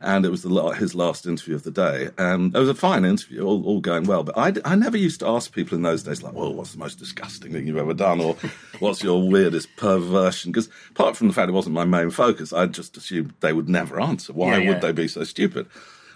And 0.00 0.24
it 0.24 0.30
was 0.30 0.42
the, 0.42 0.50
his 0.78 0.94
last 0.94 1.26
interview 1.26 1.54
of 1.56 1.64
the 1.64 1.70
day. 1.70 2.10
And 2.18 2.54
it 2.54 2.58
was 2.58 2.68
a 2.68 2.74
fine 2.74 3.04
interview, 3.04 3.42
all, 3.42 3.64
all 3.66 3.80
going 3.80 4.04
well. 4.04 4.22
But 4.22 4.38
I, 4.38 4.52
I 4.64 4.76
never 4.76 4.96
used 4.96 5.20
to 5.20 5.28
ask 5.28 5.52
people 5.52 5.76
in 5.76 5.82
those 5.82 6.04
days, 6.04 6.22
like, 6.22 6.34
well, 6.34 6.54
what's 6.54 6.72
the 6.72 6.78
most 6.78 6.98
disgusting 6.98 7.52
thing 7.52 7.66
you've 7.66 7.76
ever 7.76 7.94
done? 7.94 8.20
Or 8.20 8.36
what's 8.78 9.02
your 9.02 9.28
weirdest 9.28 9.68
perversion? 9.76 10.52
Because 10.52 10.68
apart 10.90 11.16
from 11.16 11.26
the 11.28 11.34
fact 11.34 11.48
it 11.48 11.52
wasn't 11.52 11.74
my 11.74 11.84
main 11.84 12.10
focus, 12.10 12.52
I 12.52 12.66
just 12.66 12.96
assumed 12.96 13.34
they 13.40 13.52
would 13.52 13.68
never 13.68 14.00
answer. 14.00 14.32
Why 14.32 14.52
Yeah, 14.52 14.58
yeah. 14.58 14.68
would 14.70 14.80
they 14.82 14.92
be 14.92 15.08
so 15.08 15.24
stupid? 15.24 15.66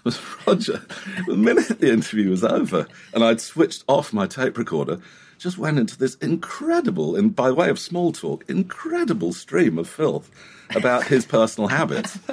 was 0.03 0.19
Roger, 0.47 0.81
the 1.27 1.35
minute 1.35 1.79
the 1.79 1.91
interview 1.91 2.29
was 2.29 2.43
over 2.43 2.87
and 3.13 3.23
I'd 3.23 3.39
switched 3.39 3.83
off 3.87 4.11
my 4.13 4.27
tape 4.27 4.57
recorder, 4.57 4.99
just 5.37 5.57
went 5.57 5.77
into 5.79 5.97
this 5.97 6.15
incredible, 6.15 7.15
and 7.15 7.35
by 7.35 7.51
way 7.51 7.69
of 7.69 7.77
small 7.79 8.11
talk, 8.11 8.43
incredible 8.49 9.33
stream 9.33 9.77
of 9.77 9.87
filth 9.89 10.29
about 10.75 11.05
his 11.05 11.25
personal 11.25 11.67
habits. 11.69 12.17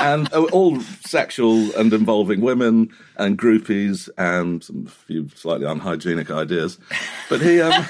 And 0.00 0.32
uh, 0.32 0.44
all 0.52 0.80
sexual 0.80 1.74
and 1.74 1.92
involving 1.92 2.40
women 2.40 2.90
and 3.16 3.36
groupies 3.36 4.08
and 4.16 4.62
some 4.62 4.86
few 4.86 5.28
slightly 5.34 5.66
unhygienic 5.66 6.30
ideas. 6.30 6.78
But 7.28 7.40
he, 7.40 7.60
um, 7.60 7.84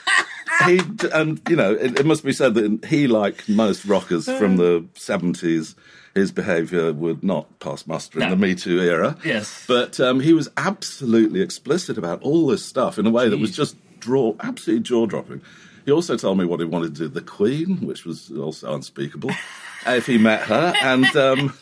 he, 0.66 0.80
and 1.12 1.42
you 1.50 1.54
know, 1.56 1.72
it, 1.74 2.00
it 2.00 2.06
must 2.06 2.24
be 2.24 2.32
said 2.32 2.54
that 2.54 2.86
he, 2.86 3.06
like 3.08 3.46
most 3.46 3.84
rockers 3.84 4.24
from 4.24 4.56
the 4.56 4.86
70s, 4.94 5.74
his 6.14 6.32
behaviour 6.32 6.94
would 6.94 7.22
not 7.22 7.58
pass 7.58 7.86
muster 7.86 8.20
in 8.20 8.24
No. 8.24 8.30
the 8.30 8.36
Me 8.36 8.54
Too 8.54 8.80
era. 8.80 9.14
Yes. 9.22 9.64
But 9.68 10.00
um, 10.00 10.20
he 10.20 10.32
was 10.32 10.48
absolutely 10.56 11.42
explicit 11.42 11.98
about 11.98 12.22
all 12.22 12.46
this 12.46 12.64
stuff 12.64 12.98
in 12.98 13.06
a 13.06 13.10
way 13.10 13.28
that 13.28 13.36
was 13.38 13.54
just 13.54 13.76
draw 14.04 14.34
absolutely 14.40 14.82
jaw 14.82 15.06
dropping. 15.06 15.40
He 15.84 15.92
also 15.92 16.16
told 16.16 16.38
me 16.38 16.44
what 16.44 16.60
he 16.60 16.66
wanted 16.66 16.94
to 16.96 17.02
do 17.02 17.08
the 17.08 17.20
Queen, 17.20 17.78
which 17.86 18.04
was 18.04 18.30
also 18.30 18.74
unspeakable, 18.74 19.30
if 19.86 20.06
he 20.06 20.18
met 20.18 20.42
her. 20.42 20.72
And 20.82 21.14
um, 21.16 21.52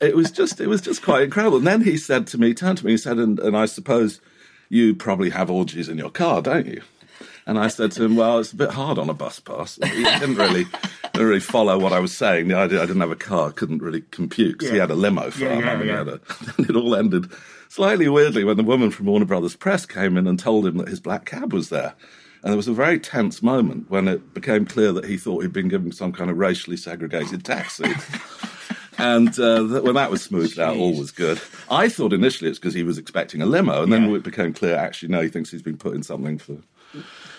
it 0.00 0.14
was 0.16 0.30
just 0.30 0.60
it 0.60 0.66
was 0.68 0.80
just 0.80 1.02
quite 1.02 1.22
incredible. 1.22 1.58
And 1.58 1.66
then 1.66 1.82
he 1.82 1.96
said 1.96 2.26
to 2.28 2.38
me, 2.38 2.54
turned 2.54 2.78
to 2.78 2.86
me, 2.86 2.92
he 2.92 2.96
said, 2.98 3.18
and, 3.18 3.38
and 3.40 3.56
I 3.56 3.66
suppose 3.66 4.20
you 4.68 4.94
probably 4.94 5.30
have 5.30 5.50
orgies 5.50 5.88
in 5.88 5.98
your 5.98 6.10
car, 6.10 6.40
don't 6.42 6.66
you? 6.66 6.82
And 7.44 7.58
I 7.58 7.66
said 7.68 7.90
to 7.92 8.04
him, 8.04 8.14
"Well, 8.14 8.38
it's 8.38 8.52
a 8.52 8.56
bit 8.56 8.70
hard 8.70 8.98
on 8.98 9.10
a 9.10 9.14
bus 9.14 9.40
pass." 9.40 9.76
He 9.82 10.04
didn't 10.04 10.36
really, 10.36 10.64
didn't 11.12 11.26
really 11.26 11.40
follow 11.40 11.76
what 11.76 11.92
I 11.92 11.98
was 11.98 12.16
saying. 12.16 12.46
The 12.46 12.54
idea 12.56 12.80
I 12.80 12.86
didn't 12.86 13.00
have 13.00 13.10
a 13.10 13.16
car 13.16 13.50
couldn't 13.50 13.82
really 13.82 14.02
compute 14.12 14.58
because 14.58 14.70
he 14.70 14.78
had 14.78 14.92
a 14.92 14.94
limo 14.94 15.28
for 15.32 15.40
Yeah, 15.40 15.54
him. 15.56 15.60
yeah, 15.88 16.00
and 16.00 16.08
yeah. 16.08 16.14
a- 16.14 16.52
Then 16.56 16.66
it 16.70 16.76
all 16.76 16.94
ended 16.94 17.26
slightly 17.72 18.06
weirdly 18.06 18.44
when 18.44 18.58
the 18.58 18.62
woman 18.62 18.90
from 18.90 19.06
Warner 19.06 19.24
Brothers 19.24 19.56
Press 19.56 19.86
came 19.86 20.18
in 20.18 20.26
and 20.26 20.38
told 20.38 20.66
him 20.66 20.76
that 20.76 20.88
his 20.88 21.00
black 21.00 21.24
cab 21.24 21.54
was 21.54 21.70
there. 21.70 21.94
And 22.42 22.50
there 22.50 22.56
was 22.58 22.68
a 22.68 22.74
very 22.74 22.98
tense 22.98 23.42
moment 23.42 23.88
when 23.88 24.08
it 24.08 24.34
became 24.34 24.66
clear 24.66 24.92
that 24.92 25.06
he 25.06 25.16
thought 25.16 25.40
he'd 25.40 25.54
been 25.54 25.68
given 25.68 25.90
some 25.90 26.12
kind 26.12 26.30
of 26.30 26.36
racially 26.36 26.76
segregated 26.76 27.44
taxi. 27.44 27.90
And 28.98 29.36
uh, 29.40 29.64
when 29.80 29.94
that 29.94 30.10
was 30.10 30.22
smoothed 30.22 30.60
out, 30.60 30.76
all 30.76 30.96
was 30.96 31.10
good. 31.10 31.40
I 31.70 31.88
thought 31.88 32.12
initially 32.12 32.50
it's 32.50 32.58
because 32.58 32.74
he 32.74 32.82
was 32.82 32.98
expecting 32.98 33.40
a 33.40 33.46
limo, 33.46 33.82
and 33.82 33.90
then 33.90 34.14
it 34.14 34.22
became 34.22 34.52
clear 34.52 34.76
actually 34.76 35.08
no, 35.08 35.22
he 35.22 35.28
thinks 35.28 35.50
he's 35.50 35.62
been 35.62 35.78
put 35.78 35.96
in 35.96 36.02
something 36.02 36.38
for. 36.38 36.58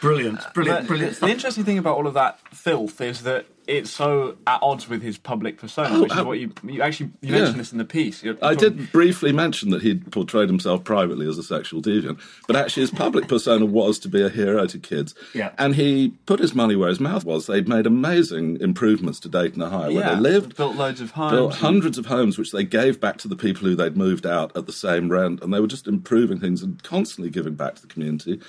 Brilliant, 0.03 0.53
brilliant, 0.53 0.81
The- 0.81 0.87
brilliant 0.87 1.19
The 1.19 1.27
interesting 1.29 1.63
thing 1.63 1.77
about 1.77 1.97
all 1.97 2.07
of 2.07 2.13
that 2.13 2.39
filth 2.53 3.01
is 3.01 3.21
that 3.23 3.45
it's 3.65 3.89
so 3.89 4.35
at 4.45 4.59
odds 4.61 4.89
with 4.89 5.01
his 5.01 5.17
public 5.17 5.57
persona, 5.57 5.87
Oh, 5.95 6.01
which 6.01 6.11
is 6.11 6.17
uh, 6.19 6.25
what 6.25 6.37
you 6.37 6.51
you 6.65 6.81
actually 6.81 7.11
you 7.21 7.29
yeah. 7.33 7.37
mentioned 7.39 7.59
this 7.61 7.71
in 7.71 7.77
the 7.77 7.85
piece. 7.85 8.21
You're 8.21 8.35
I 8.41 8.55
talking- 8.55 8.75
did 8.75 8.91
briefly 8.91 9.31
mention 9.31 9.69
that 9.69 9.81
he'd 9.81 10.11
portrayed 10.11 10.49
himself 10.49 10.83
privately 10.83 11.25
as 11.29 11.37
a 11.37 11.43
sexual 11.43 11.81
deviant, 11.81 12.19
but 12.45 12.57
actually 12.57 12.81
his 12.81 12.91
public 12.91 13.29
persona 13.29 13.63
was 13.65 13.99
to 13.99 14.09
be 14.09 14.21
a 14.21 14.27
hero 14.27 14.65
to 14.67 14.77
kids. 14.77 15.15
Yeah. 15.33 15.51
And 15.57 15.75
he 15.75 16.09
put 16.25 16.41
his 16.41 16.53
money 16.53 16.75
where 16.75 16.89
his 16.89 16.99
mouth 16.99 17.23
was. 17.23 17.47
They'd 17.47 17.69
made 17.69 17.85
amazing 17.87 18.57
improvements 18.59 19.21
to 19.21 19.29
Dayton, 19.29 19.61
Ohio, 19.61 19.93
where 19.93 20.03
Yeah, 20.03 20.15
they 20.15 20.19
lived. 20.19 20.57
built 20.57 20.75
loads 20.75 20.99
of 20.99 21.11
homes, 21.11 21.31
Built 21.31 21.51
and- 21.53 21.61
hundreds 21.61 21.97
of 21.97 22.07
homes, 22.07 22.37
which 22.37 22.51
they 22.51 22.65
gave 22.65 22.99
back 22.99 23.15
to 23.19 23.29
the 23.29 23.37
people 23.37 23.65
who 23.69 23.75
they'd 23.75 23.95
moved 23.95 24.25
out 24.25 24.51
at 24.57 24.65
the 24.65 24.73
same 24.73 25.07
rent, 25.09 25.41
and 25.41 25.53
they 25.53 25.61
were 25.61 25.67
just 25.67 25.87
improving 25.87 26.37
things 26.37 26.61
and 26.61 26.83
constantly 26.83 27.29
giving 27.31 27.55
back 27.55 27.75
to 27.75 27.81
the 27.81 27.87
community. 27.87 28.41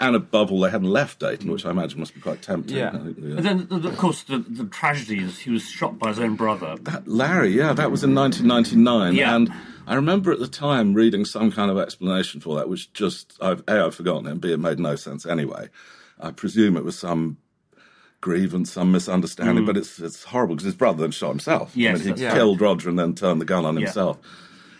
And 0.00 0.14
above 0.14 0.52
all, 0.52 0.60
they 0.60 0.70
hadn't 0.70 0.88
left 0.90 1.18
Dayton, 1.18 1.50
which 1.50 1.66
I 1.66 1.70
imagine 1.70 1.98
must 1.98 2.14
be 2.14 2.20
quite 2.20 2.40
tempting. 2.40 2.76
Yeah. 2.76 2.92
Yeah. 2.92 3.34
But 3.34 3.42
then, 3.42 3.66
of 3.70 3.96
course, 3.96 4.22
the, 4.22 4.38
the 4.38 4.66
tragedy 4.66 5.18
is 5.18 5.40
he 5.40 5.50
was 5.50 5.68
shot 5.68 5.98
by 5.98 6.10
his 6.10 6.20
own 6.20 6.36
brother. 6.36 6.76
That 6.82 7.08
Larry, 7.08 7.50
yeah, 7.50 7.72
that 7.72 7.90
was 7.90 8.04
in 8.04 8.14
1999, 8.14 9.14
Yeah. 9.14 9.34
and 9.34 9.52
I 9.88 9.94
remember 9.96 10.30
at 10.30 10.38
the 10.38 10.46
time 10.46 10.94
reading 10.94 11.24
some 11.24 11.50
kind 11.50 11.70
of 11.70 11.78
explanation 11.78 12.40
for 12.40 12.56
that, 12.56 12.68
which 12.68 12.92
just 12.92 13.36
I've 13.40 13.64
a 13.66 13.86
I've 13.86 13.94
forgotten 13.96 14.26
it, 14.28 14.32
and 14.32 14.40
b 14.40 14.52
it 14.52 14.60
made 14.60 14.78
no 14.78 14.94
sense 14.94 15.26
anyway. 15.26 15.68
I 16.20 16.30
presume 16.30 16.76
it 16.76 16.84
was 16.84 16.98
some 16.98 17.38
grievance, 18.20 18.72
some 18.72 18.92
misunderstanding, 18.92 19.64
hmm. 19.64 19.66
but 19.66 19.76
it's 19.76 19.98
it's 19.98 20.24
horrible 20.24 20.54
because 20.56 20.66
his 20.66 20.74
brother 20.74 21.00
then 21.02 21.10
shot 21.10 21.30
himself. 21.30 21.76
Yes, 21.76 22.02
I 22.02 22.04
mean, 22.04 22.16
he 22.16 22.24
right. 22.26 22.34
killed 22.34 22.60
Roger 22.60 22.88
and 22.88 22.98
then 22.98 23.14
turned 23.14 23.40
the 23.40 23.44
gun 23.44 23.64
on 23.64 23.74
Yeah. 23.76 23.86
himself, 23.86 24.18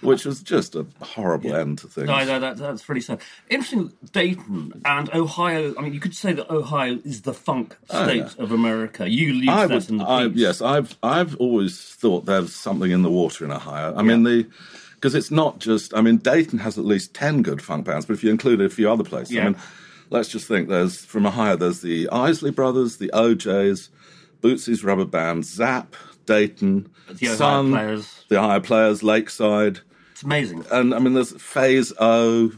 which 0.00 0.24
was 0.24 0.42
just 0.42 0.74
a 0.74 0.86
horrible 1.02 1.54
end 1.54 1.78
to 1.78 1.88
things. 1.88 2.06
No, 2.06 2.24
no, 2.24 2.38
that, 2.40 2.56
that's 2.56 2.88
really 2.88 3.00
sad. 3.00 3.20
Interesting, 3.50 3.92
Dayton 4.12 4.80
and 4.84 5.12
Ohio. 5.14 5.74
I 5.78 5.82
mean, 5.82 5.92
you 5.94 6.00
could 6.00 6.14
say 6.14 6.32
that 6.32 6.50
Ohio 6.50 6.98
is 7.04 7.22
the 7.22 7.34
funk 7.34 7.76
state 7.84 7.98
Oh, 7.98 8.30
yeah. 8.36 8.42
of 8.44 8.52
America. 8.52 9.08
You 9.08 9.32
lead 9.34 9.48
I 9.48 9.66
that 9.66 9.74
would, 9.74 9.90
in 9.90 9.96
the 9.98 10.04
I, 10.04 10.24
yes, 10.26 10.60
I've 10.62 10.96
I've 11.02 11.36
always 11.36 11.78
thought 11.94 12.26
there's 12.26 12.54
something 12.54 12.90
in 12.90 13.02
the 13.02 13.10
water 13.10 13.44
in 13.44 13.50
Ohio. 13.52 13.94
I 13.96 14.02
mean 14.02 14.22
the 14.22 14.46
because 14.94 15.14
it's 15.14 15.30
not 15.30 15.58
just. 15.60 15.94
I 15.94 16.00
mean 16.00 16.16
Dayton 16.18 16.58
has 16.58 16.78
at 16.78 16.84
least 16.84 17.14
ten 17.14 17.42
good 17.42 17.62
funk 17.62 17.84
bands, 17.86 18.06
but 18.06 18.14
if 18.14 18.24
you 18.24 18.30
include 18.30 18.60
a 18.60 18.68
few 18.68 18.90
other 18.90 19.04
places, 19.04 19.34
Yeah. 19.34 19.42
I 19.42 19.44
mean, 19.50 19.56
let's 20.10 20.28
just 20.28 20.46
think. 20.48 20.68
There's 20.68 21.04
from 21.04 21.26
Ohio. 21.26 21.56
There's 21.56 21.80
the 21.82 22.08
Isley 22.10 22.50
Brothers, 22.50 22.96
the 22.98 23.10
O'Jays, 23.14 23.90
Bootsy's 24.42 24.82
Rubber 24.84 25.04
Band, 25.04 25.44
Zapp, 25.44 25.94
Dayton, 26.26 26.90
The 27.08 27.26
Ohio 27.26 27.36
Sun, 27.36 27.70
Players. 27.70 28.24
the 28.28 28.38
Ohio 28.38 28.60
Players, 28.60 29.02
Lakeside, 29.02 29.80
It's 30.18 30.24
amazing. 30.24 30.64
and 30.72 30.92
I 30.92 30.98
mean 30.98 31.14
there's 31.14 31.30
Faze-O, 31.40 32.50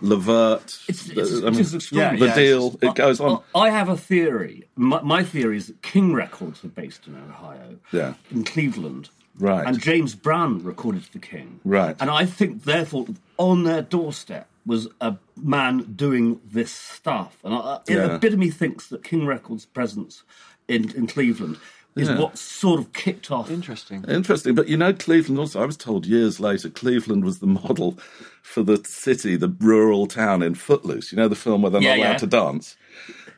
Levert. 0.00 0.78
It's, 0.88 1.08
it's, 1.10 1.42
I 1.44 1.50
mean, 1.50 1.60
it's 1.60 1.72
extraordinary. 1.72 2.18
the 2.18 2.26
yeah, 2.26 2.34
deal. 2.34 2.78
It 2.82 2.94
goes 2.96 3.20
on. 3.20 3.40
I 3.54 3.60
I 3.60 3.70
have 3.70 3.88
a 3.88 3.96
theory. 3.96 4.64
My, 4.74 5.00
my 5.02 5.22
theory 5.22 5.58
is 5.58 5.68
that 5.68 5.80
King 5.82 6.12
Records 6.12 6.64
are 6.64 6.68
based 6.68 7.06
in 7.06 7.14
Ohio, 7.14 7.76
Yeah. 7.92 8.14
in 8.32 8.42
Cleveland, 8.42 9.10
Right. 9.38 9.64
And 9.64 9.80
James 9.80 10.16
Brown 10.16 10.64
recorded 10.64 11.04
for 11.04 11.20
King, 11.20 11.60
Right. 11.64 11.94
And 12.00 12.10
I 12.10 12.26
think, 12.26 12.64
therefore, 12.64 13.06
on 13.36 13.62
their 13.62 13.82
doorstep, 13.82 14.48
was 14.66 14.88
a 15.00 15.14
man 15.36 15.94
doing 15.94 16.40
this 16.44 16.72
stuff. 16.72 17.38
And 17.44 17.54
I, 17.54 17.78
Yeah. 17.86 18.16
a 18.16 18.18
bit 18.18 18.32
of 18.32 18.40
me 18.40 18.50
thinks 18.50 18.88
that 18.88 19.04
King 19.04 19.24
Records' 19.24 19.66
presence 19.66 20.24
in, 20.66 20.90
in 20.96 21.06
Cleveland 21.06 21.58
is 21.98 22.08
Yeah. 22.08 22.18
what 22.18 22.38
sort 22.38 22.80
of 22.80 22.92
kicked 22.92 23.30
off. 23.30 23.50
Interesting. 23.50 24.04
Interesting, 24.08 24.54
but 24.54 24.68
you 24.68 24.76
know, 24.76 24.92
Cleveland 24.92 25.38
also, 25.38 25.62
I 25.62 25.66
was 25.66 25.76
told 25.76 26.06
years 26.06 26.40
later, 26.40 26.68
Cleveland 26.70 27.24
was 27.24 27.38
the 27.40 27.46
model 27.46 27.98
for 28.42 28.62
the 28.62 28.82
city, 28.84 29.36
the 29.36 29.54
rural 29.60 30.06
town 30.06 30.42
in 30.42 30.54
Footloose. 30.54 31.12
You 31.12 31.16
know, 31.16 31.28
the 31.28 31.34
film 31.36 31.62
where 31.62 31.70
they're 31.70 31.82
Yeah, 31.82 31.96
not 31.96 31.98
allowed 32.02 32.10
yeah. 32.12 32.18
to 32.18 32.26
dance? 32.26 32.76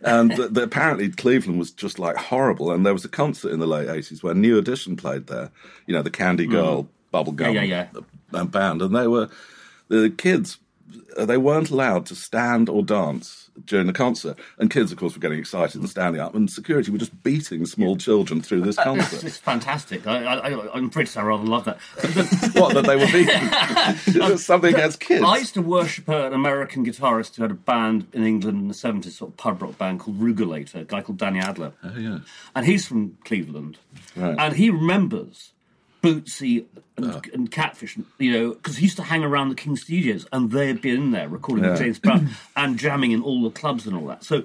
And 0.03 0.31
the, 0.35 0.49
the, 0.49 0.63
apparently, 0.63 1.11
Cleveland 1.11 1.59
was 1.59 1.71
just 1.73 1.99
like 1.99 2.17
horrible. 2.17 2.71
And 2.73 2.87
there 2.87 2.95
was 2.95 3.05
a 3.05 3.09
concert 3.09 3.53
in 3.53 3.61
the 3.61 3.67
late 3.67 3.89
80s 3.89 4.23
where 4.23 4.35
New 4.35 4.57
Edition 4.57 4.97
played 4.97 5.27
there, 5.27 5.51
you 5.87 5.95
know, 5.95 6.03
the 6.03 6.11
Candy 6.11 6.47
Girl, 6.47 6.89
Bubblegum 7.13 7.53
Yeah, 7.55 7.63
yeah, 7.63 7.87
uh, 8.33 8.45
band. 8.45 8.81
And 8.81 8.95
they 8.97 9.07
were, 9.07 9.29
the 9.89 10.09
kids, 10.09 10.57
Uh, 11.17 11.25
they 11.25 11.37
weren't 11.37 11.71
allowed 11.71 12.07
to 12.07 12.15
stand 12.15 12.69
or 12.69 12.83
dance 12.83 13.51
during 13.67 13.87
the 13.87 13.93
concert. 13.93 14.39
And 14.59 14.71
kids, 14.71 14.93
of 14.93 14.99
course, 14.99 15.15
were 15.15 15.21
getting 15.21 15.39
excited 15.39 15.81
and 15.81 15.89
standing 15.89 16.21
up. 16.21 16.35
And 16.35 16.51
security 16.51 16.91
were 16.91 16.99
just 16.99 17.23
beating 17.23 17.67
small 17.67 17.97
children 17.97 18.41
through 18.41 18.63
this 18.63 18.77
concert. 18.83 19.25
it's 19.25 19.37
fantastic. 19.39 20.07
I, 20.07 20.69
I'm 20.73 20.89
British. 20.89 21.17
I 21.17 21.23
rather 21.23 21.45
love 21.45 21.65
that. 21.65 21.79
What 22.61 22.75
that 22.75 22.87
they 22.87 22.97
were 22.97 23.07
beating 23.07 24.37
something 24.39 24.75
against 24.75 25.01
kids. 25.01 25.23
I 25.25 25.39
used 25.39 25.55
to 25.55 25.63
worship 25.63 26.09
an 26.09 26.33
American 26.33 26.85
guitarist 26.85 27.37
who 27.37 27.43
had 27.43 27.51
a 27.51 27.55
band 27.55 28.07
in 28.13 28.25
England 28.25 28.61
in 28.61 28.69
the 28.69 28.75
70s, 28.75 29.13
sort 29.13 29.31
of 29.31 29.37
pub 29.37 29.63
rock 29.63 29.79
band 29.79 30.01
called 30.01 30.19
Roogalator, 30.21 30.77
a 30.77 30.85
guy 30.85 31.01
called 31.03 31.19
Danny 31.19 31.41
Adler. 31.41 31.73
Oh, 31.83 31.97
yeah. 31.97 32.19
And 32.55 32.67
he's 32.67 32.87
from 32.87 33.17
Cleveland. 33.25 33.79
Right. 34.17 34.37
And 34.39 34.57
he 34.57 34.71
remembers 34.71 35.53
Bootsy 36.03 36.67
and, 36.97 37.27
and 37.33 37.51
Catfish, 37.51 37.99
you 38.19 38.33
know, 38.33 38.51
because 38.51 38.77
he 38.77 38.85
used 38.85 38.97
to 38.97 39.03
hang 39.03 39.23
around 39.25 39.51
the 39.51 39.55
King 39.55 39.77
Studios 39.77 40.27
and 40.33 40.51
they'd 40.51 40.81
been 40.81 40.97
in 40.97 41.11
there 41.11 41.29
recording 41.29 41.69
with 41.69 41.79
James 41.79 41.99
Brown 41.99 42.31
and 42.57 42.79
jamming 42.79 43.13
in 43.13 43.23
all 43.23 43.43
the 43.43 43.51
clubs 43.51 43.87
and 43.87 43.97
all 43.97 44.07
that. 44.07 44.25
So 44.25 44.45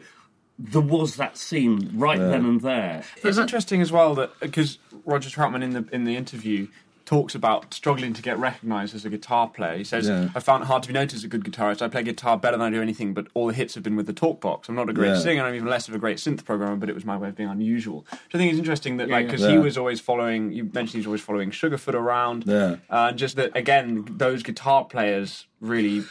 there 0.58 0.82
was 0.82 1.18
that 1.18 1.38
scene 1.38 1.92
right 1.96 2.18
then 2.18 2.46
and 2.46 2.62
there. 2.62 3.04
It's 3.24 3.38
interesting 3.38 3.82
as 3.82 3.92
well 3.92 4.16
that 4.16 4.40
because 4.40 4.78
Roger 5.06 5.30
Troutman 5.30 5.64
in 5.64 5.72
the 5.72 5.86
in 5.92 6.06
the 6.06 6.16
interview 6.16 6.68
talks 7.06 7.36
about 7.36 7.72
struggling 7.74 8.14
to 8.14 8.22
get 8.22 8.38
recognised 8.40 8.96
as 8.96 9.06
a 9.06 9.10
guitar 9.10 9.48
player. 9.48 9.78
He 9.78 9.84
says, 9.84 10.08
Yeah. 10.08 10.30
"I 10.34 10.40
found 10.40 10.64
it 10.64 10.66
hard 10.66 10.82
to 10.84 10.88
be 10.88 10.94
noticed 10.94 11.16
as 11.18 11.24
a 11.24 11.28
good 11.28 11.44
guitarist. 11.44 11.82
I 11.84 11.88
play 11.88 12.02
guitar 12.02 12.36
better 12.38 12.58
than 12.58 12.66
I 12.66 12.76
do 12.76 12.82
anything, 12.82 13.14
but 13.14 13.28
all 13.36 13.48
the 13.48 13.54
hits 13.54 13.76
have 13.76 13.84
been 13.84 13.96
with 13.96 14.08
the 14.08 14.14
talk 14.14 14.42
box. 14.42 14.70
I'm 14.70 14.76
not 14.76 14.90
a 14.90 14.94
great 14.94 15.10
Yeah. 15.10 15.20
singer. 15.20 15.44
I'm 15.44 15.54
even 15.54 15.68
less 15.68 15.88
of 15.88 15.94
a 15.94 16.00
great 16.00 16.18
synth 16.18 16.44
programmer, 16.46 16.76
but 16.76 16.90
it 16.90 16.96
was 16.96 17.06
my 17.06 17.16
way 17.16 17.30
of 17.30 17.36
being 17.36 17.50
unusual." 17.50 18.06
Which 18.10 18.34
I 18.34 18.38
think 18.40 18.50
it's 18.52 18.60
interesting 18.60 18.98
that, 18.98 19.08
like, 19.10 19.26
yeah. 19.28 19.32
because 19.32 19.48
he 19.48 19.58
was 19.60 19.78
always 19.78 20.00
following. 20.02 20.52
You 20.52 20.64
mentioned 20.64 20.96
he's 21.02 21.06
always 21.06 21.22
following 21.22 21.52
Sugarfoot 21.52 21.94
around. 21.94 22.46
Yeah. 22.48 22.78
Uh, 22.90 23.12
just 23.12 23.36
that 23.36 23.52
again, 23.56 24.06
those 24.18 24.42
guitar 24.42 24.84
players 24.86 25.46
really 25.62 26.04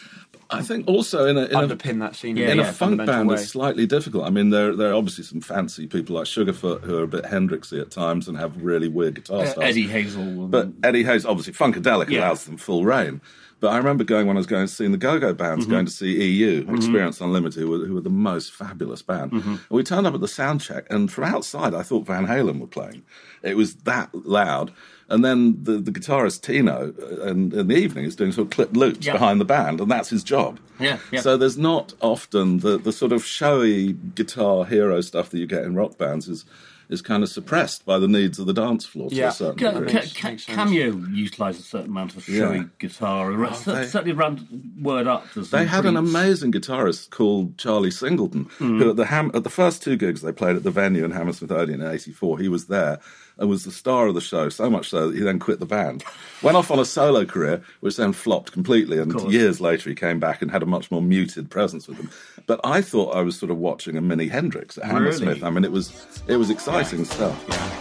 I 0.58 0.62
think 0.62 0.88
also 0.88 1.26
in 1.26 1.37
a, 1.37 1.44
in 1.44 1.70
a, 1.70 1.75
that 1.76 2.16
scene 2.16 2.37
Yeah, 2.37 2.46
in, 2.46 2.61
in 2.61 2.66
a 2.66 2.73
funk 2.73 3.04
band, 3.04 3.28
way. 3.28 3.37
it's 3.37 3.49
slightly 3.50 3.87
difficult. 3.87 4.25
I 4.26 4.30
mean, 4.30 4.50
there 4.50 4.75
there 4.75 4.90
are 4.90 4.94
obviously 4.94 5.25
some 5.25 5.40
fancy 5.40 5.87
people 5.87 6.16
like 6.16 6.25
Sugarfoot 6.26 6.82
who 6.82 6.96
are 6.99 7.02
a 7.04 7.08
bit 7.08 7.25
Hendrixy 7.25 7.80
at 7.80 7.90
times 7.90 8.28
and 8.28 8.37
have 8.38 8.62
really 8.62 8.88
weird 8.88 9.14
guitar 9.16 9.42
Uh, 9.42 9.46
styles. 9.46 9.70
Eddie 9.70 9.87
Hazel. 9.87 10.49
But 10.49 10.68
Eddie 10.82 11.04
Hazel 11.04 11.30
obviously, 11.30 11.52
Funkadelic 11.52 12.08
Yeah. 12.11 12.20
allows 12.20 12.44
them 12.44 12.56
full 12.56 12.84
reign. 12.84 13.20
But 13.61 13.68
I 13.73 13.78
remember 13.78 14.04
going 14.04 14.26
when 14.26 14.37
I 14.37 14.40
was 14.40 14.46
going 14.46 14.66
to 14.66 14.73
see 14.73 14.87
the 14.88 14.99
Go-Go 14.99 15.32
bands, 15.32 15.64
mm-hmm. 15.64 15.73
going 15.73 15.87
to 15.87 15.90
see 15.92 16.23
EU, 16.23 16.64
mm-hmm. 16.64 16.75
Experience 16.75 17.20
Unlimited, 17.20 17.62
who 17.62 17.70
were, 17.70 17.78
who 17.87 17.94
were 17.94 18.00
the 18.02 18.11
most 18.11 18.52
fabulous 18.52 19.00
band. 19.00 19.32
Mm-hmm. 19.32 19.49
And 19.52 19.70
we 19.70 19.82
turned 19.82 20.06
up 20.06 20.12
at 20.12 20.20
the 20.20 20.28
sound 20.28 20.61
check, 20.61 20.87
and 20.90 21.11
from 21.11 21.25
outside, 21.25 21.73
I 21.73 21.82
thought 21.82 22.04
Van 22.06 22.26
Halen 22.26 22.58
were 22.61 22.66
playing. 22.66 23.04
It 23.42 23.56
was 23.56 23.76
that 23.84 24.14
loud. 24.14 24.73
And 25.08 25.25
then 25.25 25.62
the, 25.62 25.73
the 25.78 25.90
guitarist 25.92 26.40
Tino, 26.42 26.94
uh, 26.99 27.26
in, 27.26 27.52
in 27.52 27.68
the 27.68 27.76
evening, 27.76 28.06
is 28.06 28.16
doing 28.16 28.32
sort 28.32 28.46
of 28.46 28.50
clipped 28.52 28.75
loops 28.76 29.04
Yeah. 29.06 29.12
behind 29.12 29.40
the 29.40 29.44
band, 29.44 29.80
and 29.80 29.90
that's 29.90 30.08
his 30.08 30.25
job. 30.25 30.58
Yeah, 30.80 30.99
yeah. 31.12 31.20
So 31.20 31.37
there's 31.37 31.58
not 31.58 31.92
often 32.00 32.58
the, 32.61 32.78
the 32.78 32.92
sort 32.92 33.12
of 33.12 33.25
showy 33.25 33.92
guitar 33.92 34.64
hero 34.64 35.00
stuff 35.02 35.30
that 35.30 35.38
you 35.38 35.46
get 35.46 35.64
in 35.64 35.75
rock 35.75 35.99
bands 35.99 36.28
is 36.28 36.44
is 36.90 37.00
kind 37.00 37.23
of 37.23 37.30
suppressed 37.30 37.87
by 37.87 37.99
the 37.99 38.06
needs 38.06 38.38
of 38.38 38.44
the 38.44 38.52
dance 38.52 38.84
floor 38.84 39.08
to 39.08 39.16
Yeah. 39.16 39.28
a 39.28 39.32
certain 39.32 39.56
Ca- 39.58 39.70
degree. 39.73 39.88
ca- 39.90 40.28
makes- 40.28 40.44
ca- 40.44 40.54
Cameo 40.54 40.94
utilised 41.12 41.58
a 41.61 41.62
certain 41.62 41.88
amount 41.88 42.14
of 42.14 42.25
showy 42.25 42.58
Yeah. 42.58 42.64
guitar. 42.78 43.32
Cer- 43.32 43.70
Oh, 43.70 43.75
they- 43.75 43.87
certainly 43.87 44.12
around 44.14 44.46
Word 44.82 45.06
Up. 45.06 45.26
there's 45.34 45.49
They 45.49 45.61
some 45.61 45.66
had 45.68 45.87
an 45.87 45.96
amazing 45.96 46.52
guitarist 46.52 47.08
called 47.08 47.56
Charlie 47.56 47.90
Singleton, 47.90 48.49
who 48.58 48.90
at 48.90 48.97
the 48.97 49.06
Ham- 49.06 49.30
at 49.32 49.45
the 49.45 49.50
first 49.50 49.82
two 49.82 49.97
gigs 49.97 50.21
they 50.21 50.30
played 50.32 50.56
at 50.56 50.62
the 50.62 50.71
venue 50.71 51.06
in 51.06 51.12
Hammersmith 51.12 51.50
Odeon 51.50 51.80
in 51.80 51.86
'84, 51.90 52.38
he 52.38 52.49
was 52.49 52.67
there 52.67 53.00
and 53.38 53.49
was 53.49 53.64
the 53.64 53.73
star 53.73 54.06
of 54.06 54.14
the 54.14 54.20
show. 54.20 54.49
So 54.49 54.70
much 54.70 54.88
so 54.88 55.08
that 55.08 55.16
he 55.16 55.23
then 55.23 55.38
quit 55.38 55.60
the 55.60 55.66
band, 55.66 56.04
went 56.42 56.56
off 56.56 56.70
on 56.70 56.78
a 56.78 56.84
solo 56.84 57.25
career, 57.25 57.62
which 57.80 57.97
then 57.97 58.12
flopped 58.12 58.52
completely. 58.52 58.99
And 58.99 59.32
years 59.32 59.60
later, 59.60 59.88
he 59.90 59.97
came 59.97 60.20
back 60.20 60.42
and 60.42 60.50
had 60.50 60.62
a 60.62 60.66
much 60.66 60.90
more 60.90 61.02
muted 61.02 61.50
presence 61.50 61.88
with 61.88 61.97
them. 61.97 62.10
But 62.47 62.60
I 62.64 62.82
thought 62.82 63.16
I 63.16 63.23
was 63.23 63.38
sort 63.38 63.50
of 63.50 63.58
watching 63.58 63.97
a 63.97 64.00
mini 64.00 64.28
Hendrix 64.28 64.78
at 64.78 64.84
Hammersmith. 64.84 65.36
Really? 65.36 65.44
I 65.44 65.50
mean, 65.50 65.64
it 65.64 65.73
was 65.73 66.23
it 66.28 66.36
was 66.36 66.50
exciting 66.50 67.04
stuff. 67.04 67.74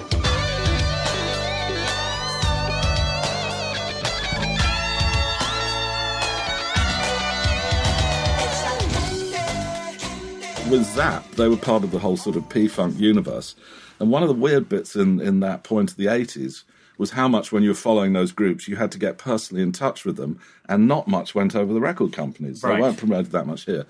With 10.74 10.86
Zap, 10.96 11.30
they 11.34 11.48
were 11.48 11.56
part 11.56 11.84
of 11.84 11.92
the 11.92 12.00
whole 12.00 12.18
sort 12.18 12.36
of 12.36 12.50
P 12.50 12.68
Funk 12.68 13.00
universe. 13.00 13.54
And 14.00 14.10
one 14.10 14.24
of 14.24 14.28
the 14.28 14.34
weird 14.34 14.68
bits 14.68 14.96
in, 14.96 15.22
in 15.22 15.40
that 15.42 15.64
point 15.64 15.92
of 15.92 15.98
the 15.98 16.08
80s 16.08 16.64
was 16.98 17.12
how 17.12 17.28
much, 17.28 17.52
when 17.52 17.62
you 17.62 17.70
were 17.70 17.76
following 17.76 18.14
those 18.14 18.32
groups, 18.32 18.68
you 18.68 18.76
had 18.76 18.92
to 18.94 18.98
get 18.98 19.20
personally 19.20 19.62
in 19.62 19.72
touch 19.72 20.04
with 20.04 20.18
them, 20.18 20.40
and 20.68 20.88
not 20.88 21.08
much 21.08 21.36
went 21.36 21.56
over 21.56 21.72
the 21.72 21.80
record 21.80 22.12
companies. 22.12 22.62
They 22.62 22.70
weren't 22.70 22.98
promoted 22.98 23.32
that 23.34 23.46
much 23.46 23.66
here. 23.66 23.86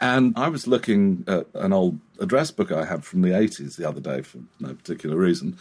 And 0.00 0.32
I 0.34 0.48
was 0.48 0.66
looking 0.66 1.24
at 1.26 1.46
an 1.52 1.74
old 1.74 2.00
address 2.18 2.50
book 2.50 2.72
I 2.72 2.86
had 2.86 3.04
from 3.04 3.20
the 3.20 3.30
80s 3.30 3.76
the 3.76 3.86
other 3.86 4.00
day 4.00 4.22
for 4.22 4.38
no 4.60 4.72
particular 4.72 5.18
reason, 5.18 5.58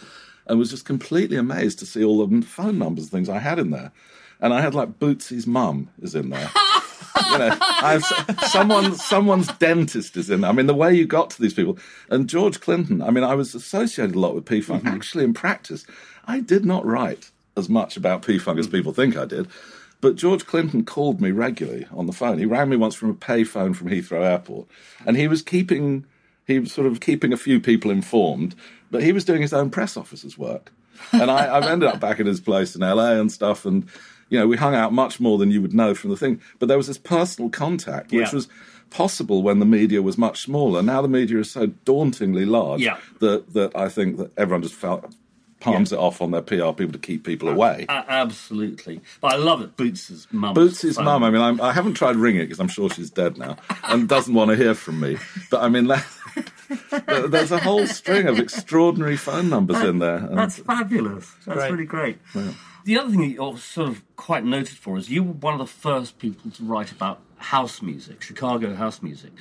and 0.48 0.58
was 0.58 0.70
just 0.70 0.86
completely 0.86 1.36
amazed 1.36 1.80
to 1.80 1.86
see 1.86 2.06
all 2.06 2.26
the 2.26 2.42
phone 2.42 2.80
numbers 2.80 3.06
and 3.06 3.12
things 3.12 3.28
I 3.28 3.40
had 3.40 3.60
in 3.60 3.72
there. 3.72 3.92
And 4.40 4.54
I 4.54 4.62
had 4.62 4.74
like 4.74 4.98
Bootsy's 4.98 5.46
mum 5.46 5.90
is 6.02 6.16
in 6.16 6.30
there. 6.30 6.50
you 7.32 7.38
know, 7.38 7.58
I've, 7.60 8.04
someone, 8.48 8.96
someone's 8.96 9.48
dentist 9.54 10.18
is 10.18 10.30
in. 10.30 10.42
there. 10.42 10.50
I 10.50 10.54
mean, 10.54 10.68
the 10.68 10.74
way 10.74 10.94
you 10.94 11.06
got 11.06 11.30
to 11.32 11.42
these 11.42 11.54
people, 11.54 11.78
and 12.10 12.30
George 12.30 12.60
Clinton. 12.60 13.02
I 13.02 13.12
mean, 13.12 13.24
I 13.24 13.36
was 13.36 13.56
associated 13.56 14.16
a 14.16 14.20
lot 14.20 14.36
with 14.36 14.46
P 14.46 14.62
Funk. 14.62 14.84
Mm-hmm. 14.84 14.96
Actually, 14.96 15.24
in 15.26 15.34
practice, 15.34 15.86
I 16.26 16.40
did 16.40 16.66
not 16.66 16.86
write 16.86 17.32
as 17.56 17.70
much 17.70 17.98
about 17.98 18.26
P 18.26 18.40
Funk 18.40 18.60
as 18.60 18.68
mm. 18.68 18.72
people 18.72 18.94
think 18.94 19.16
I 19.16 19.26
did. 19.26 19.48
But 20.02 20.18
George 20.18 20.46
Clinton 20.46 20.84
called 20.84 21.22
me 21.22 21.32
regularly 21.32 21.88
on 21.94 22.08
the 22.08 22.14
phone. 22.14 22.38
He 22.38 22.46
rang 22.46 22.68
me 22.68 22.76
once 22.76 22.94
from 22.94 23.10
a 23.10 23.14
pay 23.14 23.46
phone 23.46 23.74
from 23.74 23.90
Heathrow 23.90 24.22
Airport, 24.22 24.68
and 25.06 25.16
he 25.16 25.30
was 25.30 25.42
keeping, 25.42 26.06
he 26.46 26.60
was 26.60 26.74
sort 26.74 26.88
of 26.88 27.00
keeping 27.00 27.32
a 27.32 27.38
few 27.38 27.62
people 27.62 27.90
informed, 27.90 28.54
but 28.92 29.02
he 29.02 29.14
was 29.14 29.24
doing 29.24 29.42
his 29.42 29.54
own 29.54 29.70
press 29.70 29.96
officer's 29.96 30.38
work. 30.38 30.74
And 31.14 31.32
I, 31.32 31.56
I've 31.56 31.64
ended 31.64 31.88
up 31.88 32.02
back 32.02 32.20
at 32.20 32.26
his 32.26 32.42
place 32.42 32.76
in 32.76 32.82
LA 32.82 33.14
and 33.14 33.32
stuff, 33.32 33.66
and 33.66 33.88
you 34.34 34.40
know, 34.40 34.48
we 34.48 34.58
hung 34.58 34.76
out 34.76 34.92
much 34.92 35.20
more 35.20 35.38
than 35.38 35.52
you 35.52 35.62
would 35.62 35.74
know 35.74 35.94
from 35.94 36.10
the 36.10 36.18
thing. 36.18 36.42
But 36.60 36.68
there 36.68 36.78
was 36.78 36.88
this 36.88 36.98
personal 36.98 37.50
contact, 37.50 38.12
which 38.12 38.28
Yeah. 38.30 38.34
was 38.36 38.48
possible 38.90 39.42
when 39.44 39.60
the 39.60 39.66
media 39.66 40.02
was 40.02 40.18
much 40.18 40.42
smaller. 40.42 40.82
Now 40.82 41.02
the 41.02 41.08
media 41.08 41.38
is 41.40 41.50
so 41.52 41.68
dauntingly 41.86 42.46
large 42.46 42.82
Yeah. 42.82 42.98
that 43.20 43.54
that 43.54 43.76
I 43.76 43.90
think 43.90 44.18
that 44.18 44.32
everyone 44.38 44.64
just 44.64 44.76
felt 44.76 45.14
palms 45.60 45.94
it 45.94 45.98
off 46.00 46.22
on 46.22 46.32
their 46.32 46.42
PR 46.42 46.74
people 46.74 46.92
to 46.92 47.00
keep 47.00 47.24
people 47.24 47.48
away. 47.48 47.86
A- 47.88 48.06
absolutely. 48.10 49.00
But 49.22 49.34
I 49.34 49.38
love 49.38 49.62
it. 49.62 49.78
Boots' 49.78 50.28
mum. 50.32 50.54
Bootsy's 50.56 51.00
mum. 51.00 51.24
I 51.24 51.30
mean, 51.30 51.42
I'm, 51.42 51.62
I 51.62 51.72
haven't 51.72 51.94
tried 51.94 52.18
ringing 52.18 52.42
it 52.42 52.46
because 52.46 52.60
I'm 52.60 52.68
sure 52.68 52.90
she's 52.90 53.10
dead 53.10 53.38
now 53.38 53.56
and 53.86 54.10
doesn't 54.10 54.34
want 54.34 54.50
to 54.52 54.58
hear 54.58 54.74
from 54.76 55.00
me. 55.00 55.16
But 55.50 55.62
I 55.62 55.70
mean, 55.70 55.88
that, 55.88 56.06
there's 57.30 57.52
a 57.54 57.60
whole 57.60 57.88
string 57.88 58.28
of 58.28 58.40
extraordinary 58.40 59.16
phone 59.16 59.50
numbers 59.50 59.82
in 59.82 60.00
there. 60.00 60.18
And 60.18 60.38
That's 60.38 60.60
fabulous. 60.60 61.32
That's 61.46 61.60
Right. 61.60 61.72
really 61.72 61.86
great. 61.86 62.18
The 62.86 62.98
other 63.00 63.10
thing 63.12 63.22
that 63.22 63.28
you're 63.30 63.58
sort 63.58 63.90
of 63.90 64.04
quite 64.16 64.44
noted 64.44 64.78
for 64.78 64.98
is 64.98 65.10
you 65.10 65.24
were 65.24 65.32
one 65.34 65.54
of 65.54 65.60
the 65.60 65.66
first 65.74 66.20
people 66.20 66.52
to 66.52 66.64
write 66.64 66.92
about 66.92 67.22
house 67.38 67.82
music, 67.82 68.22
Chicago 68.22 68.76
house 68.76 69.02
music. 69.02 69.32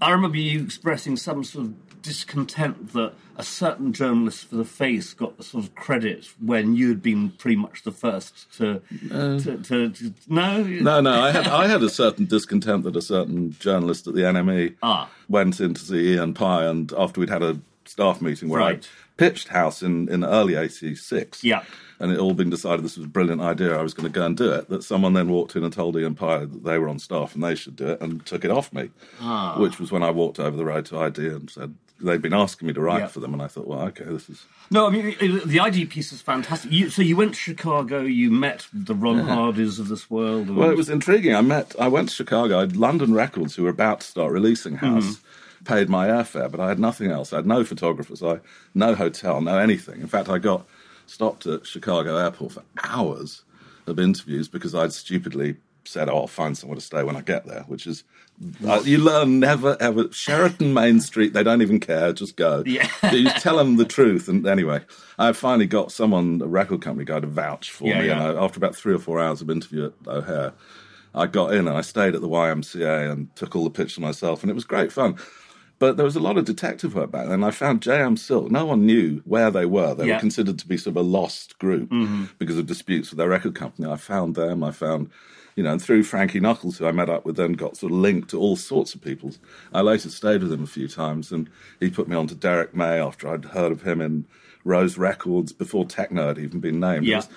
I 0.00 0.10
remember 0.10 0.38
you 0.38 0.62
expressing 0.64 1.16
some 1.16 1.44
sort 1.44 1.66
of 1.66 2.02
discontent 2.02 2.92
that 2.94 3.12
a 3.36 3.42
certain 3.42 3.92
journalist 3.92 4.46
for 4.46 4.56
the 4.56 4.64
Face 4.64 5.12
got 5.12 5.36
the 5.36 5.42
sort 5.44 5.64
of 5.64 5.74
credit 5.74 6.26
when 6.40 6.74
you 6.74 6.88
had 6.88 7.02
been 7.02 7.30
pretty 7.30 7.56
much 7.56 7.82
the 7.84 7.92
first 7.92 8.52
to. 8.56 8.80
to, 9.08 9.58
to, 9.62 9.90
to 9.90 10.14
no? 10.26 10.62
no, 10.62 11.00
no, 11.00 11.20
I 11.20 11.30
had 11.30 11.46
I 11.46 11.66
had 11.68 11.82
a 11.82 11.90
certain 11.90 12.24
discontent 12.24 12.84
that 12.84 12.96
a 12.96 13.02
certain 13.02 13.54
journalist 13.58 14.06
at 14.06 14.14
the 14.14 14.22
NME 14.22 14.76
Ah. 14.82 15.10
went 15.28 15.60
in 15.60 15.74
to 15.74 15.80
see 15.80 16.14
Ian 16.14 16.32
Pye, 16.34 16.64
and 16.64 16.92
after 16.96 17.20
we'd 17.20 17.28
had 17.30 17.42
a 17.42 17.60
staff 17.90 18.20
meeting 18.22 18.48
where 18.48 18.60
Right. 18.60 18.84
I 18.84 18.88
pitched 19.16 19.48
House 19.48 19.82
in 19.82 20.08
in 20.08 20.24
early 20.24 20.54
'86, 20.54 21.44
Yeah. 21.44 21.62
and 21.98 22.10
it 22.10 22.18
all 22.18 22.32
been 22.34 22.48
decided 22.50 22.84
this 22.84 22.96
was 22.96 23.04
a 23.06 23.08
brilliant 23.08 23.42
idea. 23.42 23.76
I 23.78 23.82
was 23.82 23.92
going 23.94 24.10
to 24.10 24.18
go 24.18 24.24
and 24.24 24.36
do 24.36 24.50
it. 24.52 24.68
That 24.70 24.82
someone 24.82 25.12
then 25.12 25.28
walked 25.28 25.56
in 25.56 25.64
and 25.64 25.72
told 25.72 25.96
Ian 25.96 26.14
Pye 26.14 26.40
that 26.46 26.64
they 26.64 26.78
were 26.78 26.88
on 26.88 26.98
staff 26.98 27.34
and 27.34 27.44
they 27.44 27.54
should 27.54 27.76
do 27.76 27.88
it, 27.88 28.00
and 28.00 28.24
took 28.24 28.44
it 28.44 28.50
off 28.50 28.72
me. 28.72 28.90
Ah. 29.20 29.58
Which 29.58 29.78
was 29.78 29.92
when 29.92 30.02
I 30.02 30.10
walked 30.10 30.38
over 30.40 30.56
the 30.56 30.64
road 30.64 30.86
to 30.86 30.98
ID 30.98 31.26
and 31.28 31.50
said, 31.50 31.74
they'd 32.02 32.22
been 32.22 32.32
asking 32.32 32.66
me 32.66 32.72
to 32.72 32.80
write 32.80 33.00
Yeah. 33.00 33.06
for 33.08 33.20
them, 33.20 33.34
and 33.34 33.42
I 33.42 33.46
thought, 33.46 33.66
well, 33.66 33.82
okay, 33.88 34.04
this 34.04 34.30
is 34.30 34.46
No, 34.70 34.86
I 34.86 34.90
mean 34.90 35.14
the 35.44 35.60
ID 35.60 35.84
piece 35.84 36.12
is 36.14 36.22
fantastic. 36.22 36.72
You, 36.72 36.88
so 36.88 37.02
you 37.02 37.14
went 37.16 37.34
to 37.34 37.38
Chicago, 37.40 38.00
you 38.00 38.30
met 38.30 38.66
the 38.72 38.94
Ron 38.94 39.18
Hardys 39.18 39.78
of 39.78 39.88
this 39.88 40.08
world. 40.08 40.48
And, 40.48 40.56
Well, 40.56 40.70
it 40.70 40.78
was 40.78 40.88
intriguing. 40.88 41.34
I 41.34 41.42
met, 41.42 41.74
I 41.78 41.88
went 41.88 42.08
to 42.08 42.14
Chicago. 42.14 42.56
I 42.56 42.60
had 42.60 42.76
London 42.76 43.12
Records, 43.12 43.54
who 43.56 43.64
were 43.64 43.68
about 43.68 44.00
to 44.00 44.06
start 44.06 44.32
releasing 44.32 44.76
House, 44.76 45.20
paid 45.64 45.88
my 45.88 46.08
airfare, 46.08 46.50
but 46.50 46.60
I 46.60 46.68
had 46.68 46.78
nothing 46.78 47.10
else. 47.10 47.32
I 47.32 47.36
had 47.36 47.46
no 47.46 47.64
photographers, 47.64 48.22
I 48.22 48.40
no 48.74 48.94
hotel, 48.94 49.40
no 49.40 49.58
anything. 49.58 50.00
In 50.00 50.06
fact, 50.08 50.28
I 50.28 50.38
got 50.38 50.66
stopped 51.06 51.46
at 51.46 51.66
Chicago 51.66 52.16
airport 52.16 52.52
for 52.52 52.62
hours 52.82 53.42
of 53.86 53.98
interviews 53.98 54.48
because 54.48 54.74
I'd 54.74 54.92
stupidly 54.92 55.56
said, 55.84 56.08
"Oh, 56.08 56.18
I'll 56.18 56.26
find 56.26 56.56
somewhere 56.56 56.76
to 56.76 56.80
stay 56.80 57.02
when 57.02 57.16
I 57.16 57.20
get 57.22 57.46
there," 57.46 57.62
which 57.68 57.86
is. 57.86 58.04
Uh, 58.66 58.80
you 58.84 58.96
learn 58.96 59.38
never 59.38 59.76
ever 59.80 60.10
Sheraton 60.12 60.72
Main 60.72 61.00
Street. 61.00 61.34
They 61.34 61.42
don't 61.42 61.60
even 61.60 61.78
care. 61.78 62.10
Just 62.14 62.36
go. 62.36 62.62
Yeah. 62.64 62.88
you 63.12 63.28
tell 63.32 63.58
them 63.58 63.76
the 63.76 63.84
truth. 63.84 64.28
And 64.28 64.46
anyway, 64.46 64.80
I 65.18 65.32
finally 65.32 65.66
got 65.66 65.92
someone, 65.92 66.40
a 66.42 66.46
record 66.46 66.80
company 66.80 67.04
guy, 67.04 67.20
to 67.20 67.26
vouch 67.26 67.70
for 67.70 67.88
Yeah, 67.88 68.00
me. 68.00 68.06
yeah. 68.06 68.12
And 68.28 68.38
I, 68.38 68.42
after 68.42 68.56
about 68.58 68.74
three 68.74 68.94
or 68.94 68.98
four 68.98 69.20
hours 69.20 69.42
of 69.42 69.50
interview 69.50 69.86
at 69.86 69.92
O'Hare, 70.08 70.54
I 71.14 71.26
got 71.26 71.52
in 71.52 71.68
and 71.68 71.76
I 71.76 71.82
stayed 71.82 72.14
at 72.14 72.22
the 72.22 72.28
YMCA 72.28 73.10
and 73.12 73.34
took 73.36 73.54
all 73.54 73.64
the 73.64 73.68
pictures 73.70 73.98
myself, 73.98 74.42
and 74.42 74.50
it 74.50 74.54
was 74.54 74.64
great 74.64 74.90
fun. 74.90 75.16
But 75.80 75.96
there 75.96 76.04
was 76.04 76.14
a 76.14 76.20
lot 76.20 76.36
of 76.36 76.44
detective 76.44 76.94
work 76.94 77.10
back 77.10 77.26
then. 77.26 77.42
I 77.42 77.50
found 77.50 77.80
J.M. 77.80 78.18
Silk. 78.18 78.50
No 78.50 78.66
one 78.66 78.84
knew 78.84 79.22
where 79.24 79.50
they 79.50 79.64
were. 79.64 79.94
They 79.94 80.06
Yeah. 80.06 80.14
were 80.16 80.20
considered 80.20 80.58
to 80.60 80.68
be 80.68 80.76
sort 80.76 80.92
of 80.92 80.98
a 80.98 81.08
lost 81.08 81.58
group 81.58 81.88
mm-hmm. 81.88 82.26
because 82.38 82.58
of 82.58 82.66
disputes 82.66 83.10
with 83.10 83.16
their 83.16 83.30
record 83.30 83.54
company. 83.54 83.90
I 83.90 83.96
found 83.96 84.34
them. 84.34 84.62
I 84.62 84.72
found, 84.72 85.08
you 85.56 85.64
know, 85.64 85.72
and 85.72 85.82
through 85.82 86.02
Frankie 86.02 86.38
Knuckles, 86.38 86.76
who 86.76 86.86
I 86.86 86.92
met 86.92 87.08
up 87.08 87.24
with, 87.24 87.36
then 87.36 87.54
got 87.54 87.78
sort 87.78 87.92
of 87.92 87.98
linked 87.98 88.28
to 88.30 88.38
all 88.38 88.56
sorts 88.56 88.94
of 88.94 89.00
people. 89.00 89.32
I 89.72 89.80
later 89.80 90.10
stayed 90.10 90.42
with 90.42 90.52
him 90.52 90.62
a 90.62 90.66
few 90.66 90.86
times, 90.86 91.32
and 91.32 91.48
he 91.80 91.88
put 91.90 92.08
me 92.08 92.14
on 92.14 92.26
to 92.26 92.34
Derrick 92.34 92.76
May 92.76 93.00
after 93.00 93.26
I'd 93.28 93.46
heard 93.46 93.72
of 93.72 93.80
him 93.82 94.02
in 94.02 94.26
Rose 94.64 94.98
Records 94.98 95.54
before 95.54 95.86
Techno 95.86 96.28
had 96.28 96.38
even 96.38 96.60
been 96.60 96.78
named. 96.78 97.06
Yeah. 97.06 97.14
It 97.14 97.16
was, 97.16 97.28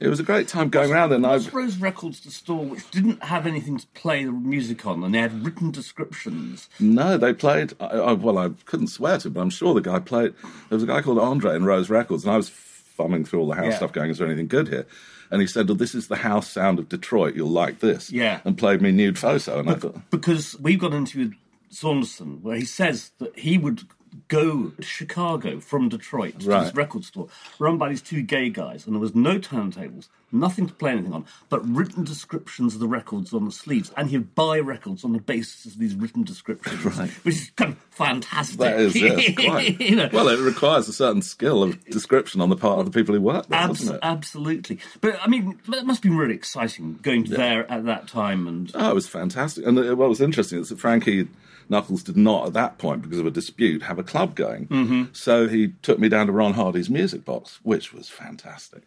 it 0.00 0.08
was 0.08 0.18
a 0.18 0.22
great 0.24 0.48
time 0.48 0.70
going 0.70 0.90
around, 0.90 1.12
and 1.12 1.26
I 1.26 1.36
Rose 1.36 1.76
Records 1.78 2.20
the 2.20 2.30
store 2.30 2.64
which 2.64 2.90
didn't 2.90 3.22
have 3.24 3.46
anything 3.46 3.78
to 3.78 3.86
play 3.88 4.24
the 4.24 4.32
music 4.32 4.86
on, 4.86 5.04
and 5.04 5.14
they 5.14 5.18
had 5.18 5.44
written 5.44 5.70
descriptions. 5.70 6.68
No, 6.80 7.16
they 7.18 7.32
played. 7.34 7.74
I, 7.80 7.84
I, 7.86 8.12
well, 8.14 8.38
I 8.38 8.50
couldn't 8.64 8.88
swear 8.88 9.18
to, 9.18 9.28
it, 9.28 9.34
but 9.34 9.40
I'm 9.40 9.50
sure 9.50 9.74
the 9.74 9.80
guy 9.80 9.98
played. 9.98 10.32
There 10.42 10.76
was 10.76 10.82
a 10.82 10.86
guy 10.86 11.02
called 11.02 11.18
Andre 11.18 11.54
in 11.54 11.64
Rose 11.64 11.90
Records, 11.90 12.24
and 12.24 12.32
I 12.32 12.36
was 12.36 12.48
thumbing 12.50 13.24
through 13.24 13.40
all 13.40 13.48
the 13.48 13.54
house 13.56 13.66
Yeah. 13.72 13.76
stuff, 13.76 13.92
going, 13.92 14.10
"Is 14.10 14.18
there 14.18 14.26
anything 14.26 14.48
good 14.48 14.68
here?" 14.68 14.86
And 15.30 15.40
he 15.40 15.46
said, 15.46 15.68
"Well, 15.68 15.76
this 15.76 15.94
is 15.94 16.08
the 16.08 16.16
house 16.16 16.50
sound 16.50 16.78
of 16.78 16.88
Detroit. 16.88 17.34
You'll 17.36 17.48
like 17.50 17.80
this." 17.80 18.10
Yeah. 18.10 18.40
and 18.44 18.56
played 18.58 18.80
me 18.82 18.90
Nude 18.92 19.18
Photo, 19.18 19.60
and 19.60 19.70
I 19.70 19.74
thought, 19.74 20.10
because 20.10 20.56
we've 20.58 20.78
got 20.80 20.92
into 20.94 21.18
with 21.18 21.34
Saunderson 21.70 22.42
where 22.42 22.56
he 22.56 22.64
says 22.64 23.12
that 23.18 23.38
he 23.38 23.56
would 23.58 23.82
go 24.30 24.70
to 24.70 24.82
Chicago 24.82 25.60
from 25.60 25.90
Detroit 25.90 26.40
to 26.40 26.46
Right. 26.48 26.64
this 26.64 26.74
record 26.74 27.04
store 27.04 27.28
run 27.58 27.76
by 27.76 27.90
these 27.90 28.00
two 28.00 28.22
gay 28.22 28.48
guys, 28.48 28.86
and 28.86 28.94
there 28.94 29.00
was 29.00 29.14
no 29.14 29.38
turntables, 29.38 30.08
nothing 30.32 30.66
to 30.68 30.72
play 30.72 30.92
anything 30.92 31.12
on, 31.12 31.24
but 31.50 31.60
written 31.68 32.04
descriptions 32.04 32.72
of 32.74 32.80
the 32.80 32.86
records 32.88 33.34
on 33.34 33.44
the 33.44 33.50
sleeves, 33.52 33.92
and 33.96 34.08
he'd 34.10 34.34
buy 34.34 34.58
records 34.58 35.04
on 35.04 35.12
the 35.12 35.18
basis 35.18 35.66
of 35.66 35.78
these 35.78 35.94
written 35.96 36.22
descriptions, 36.22 36.82
Right. 36.96 37.10
which 37.24 37.34
is 37.34 37.50
kind 37.56 37.72
of 37.72 37.78
fantastic. 37.90 38.58
"That 38.60 38.80
is 38.80 38.94
yes, 38.96 39.34
quite." 39.44 39.80
You 39.80 39.96
know, 39.96 40.08
Well, 40.12 40.28
it 40.28 40.38
requires 40.38 40.88
a 40.88 40.92
certain 40.92 41.22
skill 41.22 41.62
of 41.64 41.84
description 41.86 42.40
on 42.40 42.48
the 42.48 42.56
part 42.56 42.78
of 42.78 42.86
the 42.86 42.92
people 42.92 43.14
who 43.14 43.20
work 43.20 43.48
there, 43.48 43.58
abs- 43.58 43.80
doesn't 43.80 43.96
it? 43.96 44.00
absolutely. 44.02 44.78
But 45.00 45.18
I 45.20 45.26
mean, 45.26 45.58
that 45.68 45.84
must 45.84 46.02
have 46.04 46.10
been 46.10 46.16
really 46.16 46.34
exciting 46.34 47.00
going 47.02 47.24
there 47.24 47.70
at 47.70 47.84
that 47.86 48.06
time, 48.08 48.46
and 48.46 48.70
Oh, 48.74 48.90
it 48.90 48.94
was 48.94 49.08
fantastic. 49.08 49.66
And 49.66 49.76
uh, 49.78 49.96
what 49.96 50.08
was 50.08 50.20
interesting 50.20 50.60
is 50.60 50.68
that 50.68 50.78
Frankie 50.78 51.26
Knuckles 51.70 52.02
did 52.02 52.16
not, 52.16 52.48
at 52.48 52.52
that 52.54 52.78
point, 52.78 53.00
because 53.02 53.18
of 53.20 53.26
a 53.26 53.30
dispute, 53.30 53.82
have 53.82 53.98
a 53.98 54.02
club 54.02 54.34
going. 54.34 54.66
Mm-hmm. 54.66 55.04
So 55.12 55.48
he 55.48 55.68
took 55.82 55.98
me 55.98 56.08
down 56.08 56.26
to 56.26 56.32
Ron 56.32 56.52
Hardy's 56.54 56.90
music 56.90 57.24
box, 57.24 57.60
which 57.62 57.92
was 57.92 58.08
fantastic. 58.08 58.82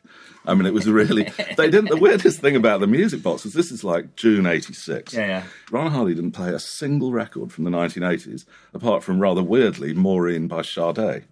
I 0.45 0.53
mean, 0.53 0.65
it 0.65 0.73
was 0.73 0.87
really. 0.87 1.23
they 1.57 1.69
didn't. 1.69 1.89
The 1.89 1.97
weirdest 1.97 2.41
thing 2.41 2.55
about 2.55 2.81
the 2.81 2.87
music 2.87 3.23
box 3.23 3.45
is 3.45 3.53
this 3.53 3.71
is 3.71 3.83
like 3.83 4.15
June 4.17 4.45
'86. 4.45 5.13
Yeah, 5.13 5.25
yeah. 5.27 5.43
Ron 5.71 5.91
Hardy 5.91 6.13
didn't 6.13 6.33
play 6.33 6.49
a 6.53 6.59
single 6.59 7.11
record 7.13 7.51
from 7.53 7.63
the 7.63 7.71
1980s, 7.71 8.45
apart 8.73 9.03
from 9.03 9.19
rather 9.19 9.41
weirdly 9.41 9.93
Maureen 9.93 10.47
by 10.47 10.61
Sade. 10.61 11.23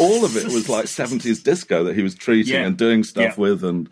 All 0.00 0.24
of 0.24 0.36
it 0.36 0.44
was 0.46 0.68
like 0.76 0.86
70s 0.86 1.42
disco 1.42 1.84
that 1.84 1.94
he 1.96 2.02
was 2.02 2.14
treating 2.14 2.54
Yeah. 2.54 2.66
and 2.66 2.76
doing 2.76 3.04
stuff 3.04 3.34
Yeah. 3.36 3.40
with, 3.42 3.64
and 3.64 3.88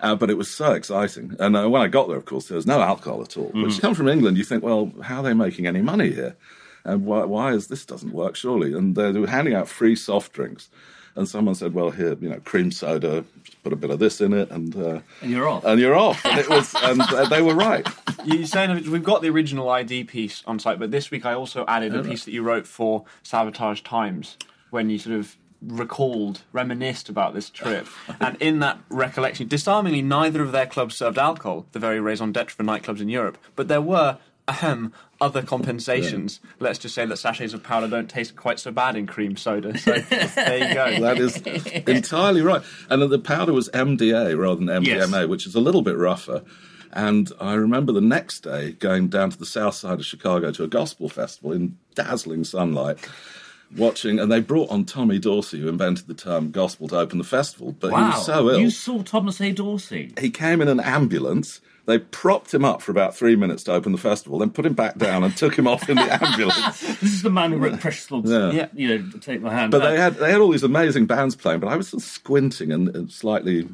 uh, 0.00 0.14
but 0.14 0.30
it 0.30 0.36
was 0.36 0.50
so 0.50 0.72
exciting. 0.72 1.36
And 1.38 1.56
uh, 1.56 1.68
when 1.68 1.82
I 1.82 1.88
got 1.88 2.08
there, 2.08 2.16
of 2.16 2.24
course, 2.24 2.48
there 2.48 2.56
was 2.56 2.66
no 2.66 2.80
alcohol 2.80 3.22
at 3.22 3.36
all. 3.36 3.48
Mm-hmm. 3.48 3.64
But 3.64 3.72
to 3.72 3.80
come 3.80 3.94
from 3.94 4.08
England, 4.08 4.36
you 4.36 4.44
think, 4.44 4.62
well, 4.62 4.92
how 5.02 5.18
are 5.18 5.22
they 5.22 5.34
making 5.34 5.66
any 5.66 5.82
money 5.82 6.10
here? 6.10 6.36
And 6.84 7.04
why, 7.04 7.24
why 7.24 7.52
is 7.52 7.68
this 7.68 7.84
doesn't 7.84 8.12
work? 8.12 8.36
Surely, 8.36 8.72
and 8.72 8.94
they 8.94 9.12
were 9.12 9.26
handing 9.26 9.54
out 9.54 9.68
free 9.68 9.96
soft 9.96 10.32
drinks. 10.32 10.70
And 11.16 11.28
someone 11.28 11.56
said, 11.56 11.74
"Well, 11.74 11.90
here, 11.90 12.16
you 12.20 12.28
know, 12.28 12.38
cream 12.44 12.70
soda. 12.70 13.24
Just 13.42 13.60
put 13.64 13.72
a 13.72 13.76
bit 13.76 13.90
of 13.90 13.98
this 13.98 14.20
in 14.20 14.32
it, 14.32 14.50
and 14.52 14.76
uh, 14.76 15.00
and 15.20 15.30
you're 15.32 15.48
off. 15.48 15.64
and 15.64 15.80
you're 15.80 15.96
off." 15.96 16.24
And 16.24 16.38
it 16.38 16.48
was, 16.48 16.72
and 16.76 17.00
uh, 17.00 17.28
they 17.28 17.42
were 17.42 17.56
right. 17.56 17.86
You're 18.24 18.46
saying 18.46 18.88
we've 18.88 19.02
got 19.02 19.20
the 19.20 19.28
original 19.28 19.68
ID 19.68 20.04
piece 20.04 20.44
on 20.46 20.60
site, 20.60 20.78
but 20.78 20.92
this 20.92 21.10
week 21.10 21.26
I 21.26 21.34
also 21.34 21.64
added 21.66 21.94
a 21.94 22.04
piece 22.04 22.24
that 22.24 22.30
you 22.30 22.42
wrote 22.44 22.68
for 22.68 23.04
Sabotage 23.24 23.80
Times 23.80 24.36
when 24.70 24.90
you 24.90 24.98
sort 24.98 25.16
of 25.16 25.36
recalled, 25.60 26.42
reminisced 26.52 27.08
about 27.08 27.34
this 27.34 27.50
trip. 27.50 27.86
and 28.20 28.36
in 28.40 28.60
that 28.60 28.78
recollection, 28.88 29.48
disarmingly, 29.48 30.02
neither 30.02 30.42
of 30.42 30.52
their 30.52 30.66
clubs 30.66 30.94
served 30.96 31.18
alcohol, 31.18 31.66
the 31.72 31.78
very 31.78 32.00
raison 32.00 32.32
d'etre 32.32 32.54
for 32.54 32.62
nightclubs 32.64 33.00
in 33.00 33.08
Europe, 33.08 33.38
but 33.56 33.68
there 33.68 33.82
were. 33.82 34.18
Ahem, 34.50 34.94
other 35.20 35.42
compensations. 35.42 36.40
Let's 36.58 36.78
just 36.78 36.94
say 36.94 37.04
that 37.04 37.18
sachets 37.18 37.52
of 37.52 37.62
powder 37.62 37.86
don't 37.86 38.08
taste 38.08 38.34
quite 38.34 38.58
so 38.58 38.70
bad 38.72 38.96
in 38.96 39.06
cream 39.06 39.36
soda. 39.36 39.76
So 39.76 39.92
there 39.98 40.68
you 40.68 40.72
go. 40.74 41.00
That 41.02 41.18
is 41.18 41.36
entirely 41.86 42.40
right. 42.40 42.62
And 42.88 43.02
the 43.02 43.18
powder 43.18 43.52
was 43.52 43.68
MDA 43.74 44.38
rather 44.38 44.64
than 44.64 44.68
MDMA, 44.84 44.86
Yes. 44.86 45.26
which 45.28 45.46
is 45.46 45.54
a 45.54 45.60
little 45.60 45.82
bit 45.82 45.98
rougher. 45.98 46.44
And 46.94 47.30
I 47.38 47.52
remember 47.52 47.92
the 47.92 48.00
next 48.00 48.40
day 48.40 48.72
going 48.72 49.08
down 49.08 49.28
to 49.28 49.38
the 49.38 49.44
south 49.44 49.74
side 49.74 49.98
of 49.98 50.06
Chicago 50.06 50.50
to 50.52 50.64
a 50.64 50.68
gospel 50.68 51.10
festival 51.10 51.52
in 51.52 51.76
dazzling 51.94 52.44
sunlight, 52.44 53.06
watching, 53.76 54.18
and 54.18 54.30
they 54.30 54.40
brought 54.40 54.70
on 54.70 54.84
Tommy 54.84 55.18
Dorsey, 55.18 55.60
who 55.60 55.68
invented 55.68 56.06
the 56.06 56.14
term 56.14 56.50
gospel 56.50 56.88
to 56.88 56.98
open 56.98 57.18
the 57.18 57.24
festival. 57.24 57.72
But 57.72 57.88
he 57.88 57.94
was 57.94 58.26
so 58.26 58.50
ill. 58.50 58.58
you 58.60 58.70
saw 58.70 59.02
Thomas 59.02 59.40
A. 59.40 59.52
Dorsey. 59.52 60.12
He 60.18 60.30
came 60.30 60.60
in 60.60 60.68
an 60.68 60.80
ambulance. 60.80 61.60
They 61.88 61.98
propped 61.98 62.52
him 62.52 62.66
up 62.66 62.82
for 62.82 62.92
about 62.92 63.16
three 63.16 63.34
minutes 63.34 63.64
to 63.64 63.72
open 63.72 63.92
the 63.92 63.98
festival, 63.98 64.38
then 64.38 64.50
put 64.50 64.66
him 64.66 64.74
back 64.74 64.98
down 64.98 65.24
and 65.24 65.34
took 65.34 65.56
him 65.58 65.66
off 65.66 65.88
in 65.88 65.96
the 65.96 66.02
ambulance. 66.22 66.80
This 67.00 67.02
is 67.14 67.22
the 67.22 67.30
man 67.30 67.50
who 67.50 67.56
wrote 67.56 67.80
Precious 67.80 68.10
Lords. 68.10 68.30
Yeah. 68.30 68.50
Yeah. 68.52 68.68
You 68.74 68.98
know, 68.98 69.10
take 69.20 69.40
my 69.40 69.50
hand. 69.52 69.70
But 69.72 69.78
they 69.88 69.96
had 69.98 70.16
they 70.16 70.30
had 70.30 70.40
all 70.42 70.50
these 70.50 70.62
amazing 70.62 71.06
bands 71.06 71.34
playing, 71.34 71.60
but 71.60 71.68
I 71.68 71.76
was 71.76 71.88
sort 71.88 72.02
of 72.02 72.08
squinting 72.08 72.72
and, 72.72 72.94
and 72.94 73.10
slightly 73.10 73.62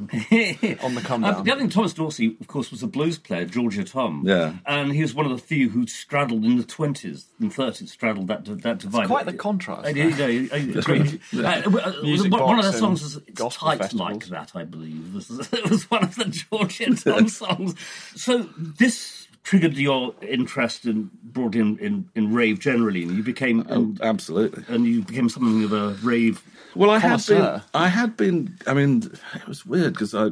on 0.83 0.95
the 0.95 1.03
come 1.05 1.25
Uh, 1.25 1.33
down. 1.33 1.45
the 1.45 1.51
other 1.53 1.61
thing, 1.61 1.71
Thomas 1.71 1.93
Dorsey, 1.93 2.37
of 2.41 2.47
course, 2.47 2.71
was 2.71 2.83
a 2.85 2.87
blues 2.87 3.19
player, 3.19 3.45
Georgia 3.47 3.83
Tom. 3.83 4.23
Yeah. 4.25 4.55
And 4.65 4.93
he 4.93 5.03
was 5.03 5.13
one 5.13 5.27
of 5.27 5.33
the 5.33 5.39
few 5.45 5.69
who 5.71 5.87
straddled 5.89 6.45
in 6.45 6.57
the 6.57 6.63
20s 6.65 7.25
and 7.41 7.53
30s, 7.53 7.89
straddled 7.89 8.29
that, 8.29 8.45
that 8.63 8.79
divide. 8.79 9.09
quite 9.09 9.27
the 9.27 9.33
contrast. 9.33 9.87
I, 9.87 9.91
you 9.91 10.11
know, 10.11 10.25
I- 10.27 10.49
I 10.55 10.59
agree. 10.59 11.21
Uh, 11.37 11.43
uh, 11.43 11.93
Music 12.03 12.31
one 12.31 12.43
one 12.43 12.59
of 12.59 12.65
their 12.65 12.73
box 12.73 12.79
songs 12.81 13.17
and 13.17 13.39
was 13.41 13.55
Tight 13.57 13.79
festivals. 13.79 14.09
Like 14.09 14.27
That, 14.29 14.53
I 14.55 14.63
believe. 14.65 15.07
It 15.09 15.15
was, 15.15 15.53
it 15.53 15.69
was 15.71 15.91
one 15.91 16.05
of 16.05 16.15
the 16.15 16.27
Georgia 16.27 16.95
Tom 16.95 17.29
songs. 17.29 17.75
So 18.15 18.49
this 18.57 19.29
triggered 19.45 19.77
your 19.77 20.15
interest 20.23 20.87
and 20.87 21.13
brought 21.23 21.55
in, 21.55 21.79
in, 21.79 22.09
in 22.15 22.33
rave 22.33 22.59
generally, 22.59 23.03
and 23.03 23.13
you 23.13 23.23
became 23.23 23.65
oh, 23.69 23.75
and, 23.75 24.01
absolutely. 24.01 24.65
and 24.69 24.87
you 24.87 25.03
became 25.03 25.29
something 25.29 25.63
of 25.65 25.73
a 25.73 25.91
rave. 26.03 26.43
Well, 26.75 26.91
I 26.91 26.99
had 26.99 27.25
been. 27.27 27.61
I 27.73 27.89
had 27.89 28.17
been. 28.17 28.59
I 28.67 28.75
mean, 28.75 29.03
it 29.35 29.47
was 29.47 29.65
weird 29.65 29.93
because 29.93 30.15
I, 30.15 30.31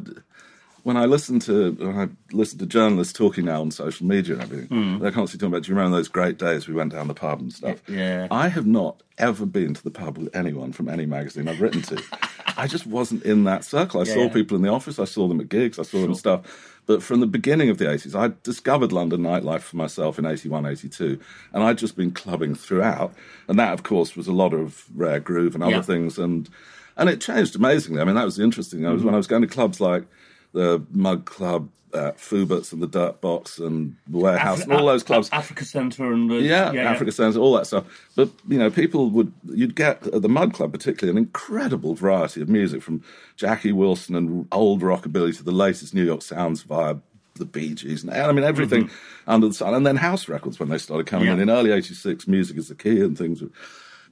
when 0.83 0.97
I 0.97 1.05
listened 1.05 1.43
to 1.43 1.73
when 1.73 1.99
I 1.99 2.09
listened 2.35 2.61
to 2.61 2.67
journalists 2.67 3.13
talking 3.13 3.45
now 3.45 3.61
on 3.61 3.71
social 3.71 4.07
media 4.07 4.35
and 4.35 4.43
everything, 4.43 4.67
hmm. 4.67 4.99
they're 4.99 5.13
constantly 5.13 5.47
talking 5.47 5.55
about. 5.55 5.65
Do 5.65 5.71
you 5.71 5.77
remember 5.77 5.97
those 5.99 6.09
great 6.09 6.39
days 6.39 6.67
we 6.67 6.75
went 6.75 6.93
down 6.93 7.07
the 7.07 7.15
pub 7.15 7.41
and 7.41 7.53
stuff? 7.53 7.81
Yeah. 7.89 8.27
I 8.31 8.49
have 8.49 8.67
not 8.67 9.03
ever 9.19 9.47
been 9.47 9.75
to 9.75 9.85
the 9.85 9.91
pub 9.91 10.19
with 10.19 10.35
anyone 10.35 10.73
from 10.73 10.89
any 10.89 11.07
magazine 11.07 11.49
I've 11.49 11.61
written 11.61 11.83
to. 11.83 12.03
I 12.57 12.67
just 12.67 12.87
wasn't 12.87 13.25
in 13.25 13.45
that 13.45 13.65
circle. 13.65 14.01
I 14.01 14.05
saw 14.05 14.29
people 14.29 14.57
in 14.57 14.63
the 14.63 14.69
office. 14.69 14.99
I 14.99 15.05
saw 15.05 15.29
them 15.29 15.41
at 15.41 15.49
gigs. 15.49 15.79
I 15.79 15.83
saw 15.83 16.03
them 16.03 16.15
stuff. 16.15 16.72
But 16.87 17.03
from 17.03 17.21
the 17.21 17.27
beginning 17.29 17.71
of 17.71 17.79
the 17.79 17.85
80s, 17.85 18.15
I 18.19 18.35
discovered 18.43 18.91
London 18.93 19.21
nightlife 19.23 19.61
for 19.61 19.77
myself 19.77 20.19
in 20.19 20.27
81, 20.27 20.67
82. 20.67 21.19
And 21.53 21.63
I'd 21.63 21.79
just 21.79 21.97
been 21.97 22.11
clubbing 22.11 22.55
throughout. 22.57 23.15
And 23.47 23.59
that, 23.59 23.73
of 23.73 23.83
course, 23.85 24.17
was 24.17 24.27
a 24.27 24.33
lot 24.33 24.53
of 24.53 24.85
rare 24.95 25.21
groove 25.21 25.55
and 25.55 25.63
other 25.63 25.77
Yeah. 25.77 25.83
things. 25.83 26.19
And 26.19 26.49
and 26.97 27.09
it 27.09 27.21
changed 27.23 27.57
amazingly. 27.57 28.03
I 28.03 28.05
mean, 28.05 28.17
that 28.17 28.25
was 28.27 28.37
the 28.37 28.43
interesting. 28.45 28.81
I 28.81 28.89
Mm-hmm. 28.89 28.95
was 28.97 29.05
when 29.05 29.15
I 29.15 29.17
was 29.17 29.27
going 29.27 29.41
to 29.43 29.49
clubs 29.49 29.81
like 29.81 30.05
the 30.53 30.83
Mud 30.91 31.25
Club, 31.25 31.71
uh, 31.95 32.13
Foubert's, 32.13 32.73
and 32.73 32.83
the 32.83 32.87
Dirt 32.87 33.21
Box, 33.21 33.59
and 33.59 33.97
the 34.09 34.19
Warehouse, 34.19 34.63
and 34.63 34.73
all 34.73 34.87
those 34.87 35.03
clubs. 35.03 35.29
Africa 35.33 35.65
Centre 35.65 36.13
and 36.13 36.31
the, 36.31 36.37
Yeah, 36.41 36.73
Africa 36.73 37.13
Sounds, 37.13 37.37
all 37.37 37.53
that 37.55 37.67
stuff. 37.67 37.85
But 38.17 38.31
you 38.49 38.59
know, 38.59 38.71
people 38.71 39.11
would 39.11 39.33
you'd 39.49 39.75
get 39.75 40.07
at 40.07 40.23
the 40.23 40.29
Mud 40.29 40.55
Club 40.55 40.73
particularly 40.73 41.19
an 41.19 41.25
incredible 41.25 41.95
variety 41.95 42.41
of 42.41 42.49
music 42.49 42.83
from 42.83 43.03
Jackie 43.37 43.73
Wilson 43.73 44.17
and 44.17 44.47
old 44.53 44.81
rockabilly 44.83 45.37
to 45.37 45.43
the 45.45 45.53
latest 45.53 45.95
New 45.95 46.05
York 46.05 46.23
sounds 46.23 46.63
via 46.63 46.97
the 47.37 47.45
Bee 47.47 47.75
Gees, 47.75 48.03
and 48.05 48.13
I 48.13 48.31
mean 48.33 48.45
everything 48.45 48.91
under 49.27 49.49
the 49.49 49.55
sun. 49.55 49.75
And 49.75 49.87
then 49.87 49.97
house 49.97 50.29
records 50.29 50.61
when 50.61 50.69
they 50.69 50.79
started 50.79 51.07
coming 51.07 51.29
Yeah. 51.29 51.35
in 51.35 51.41
in 51.41 51.51
early 51.51 51.71
'86. 51.73 52.29
Music 52.29 52.57
is 52.59 52.69
the 52.69 52.75
key, 52.75 53.01
and 53.01 53.17
things. 53.17 53.43
were- 53.43 53.51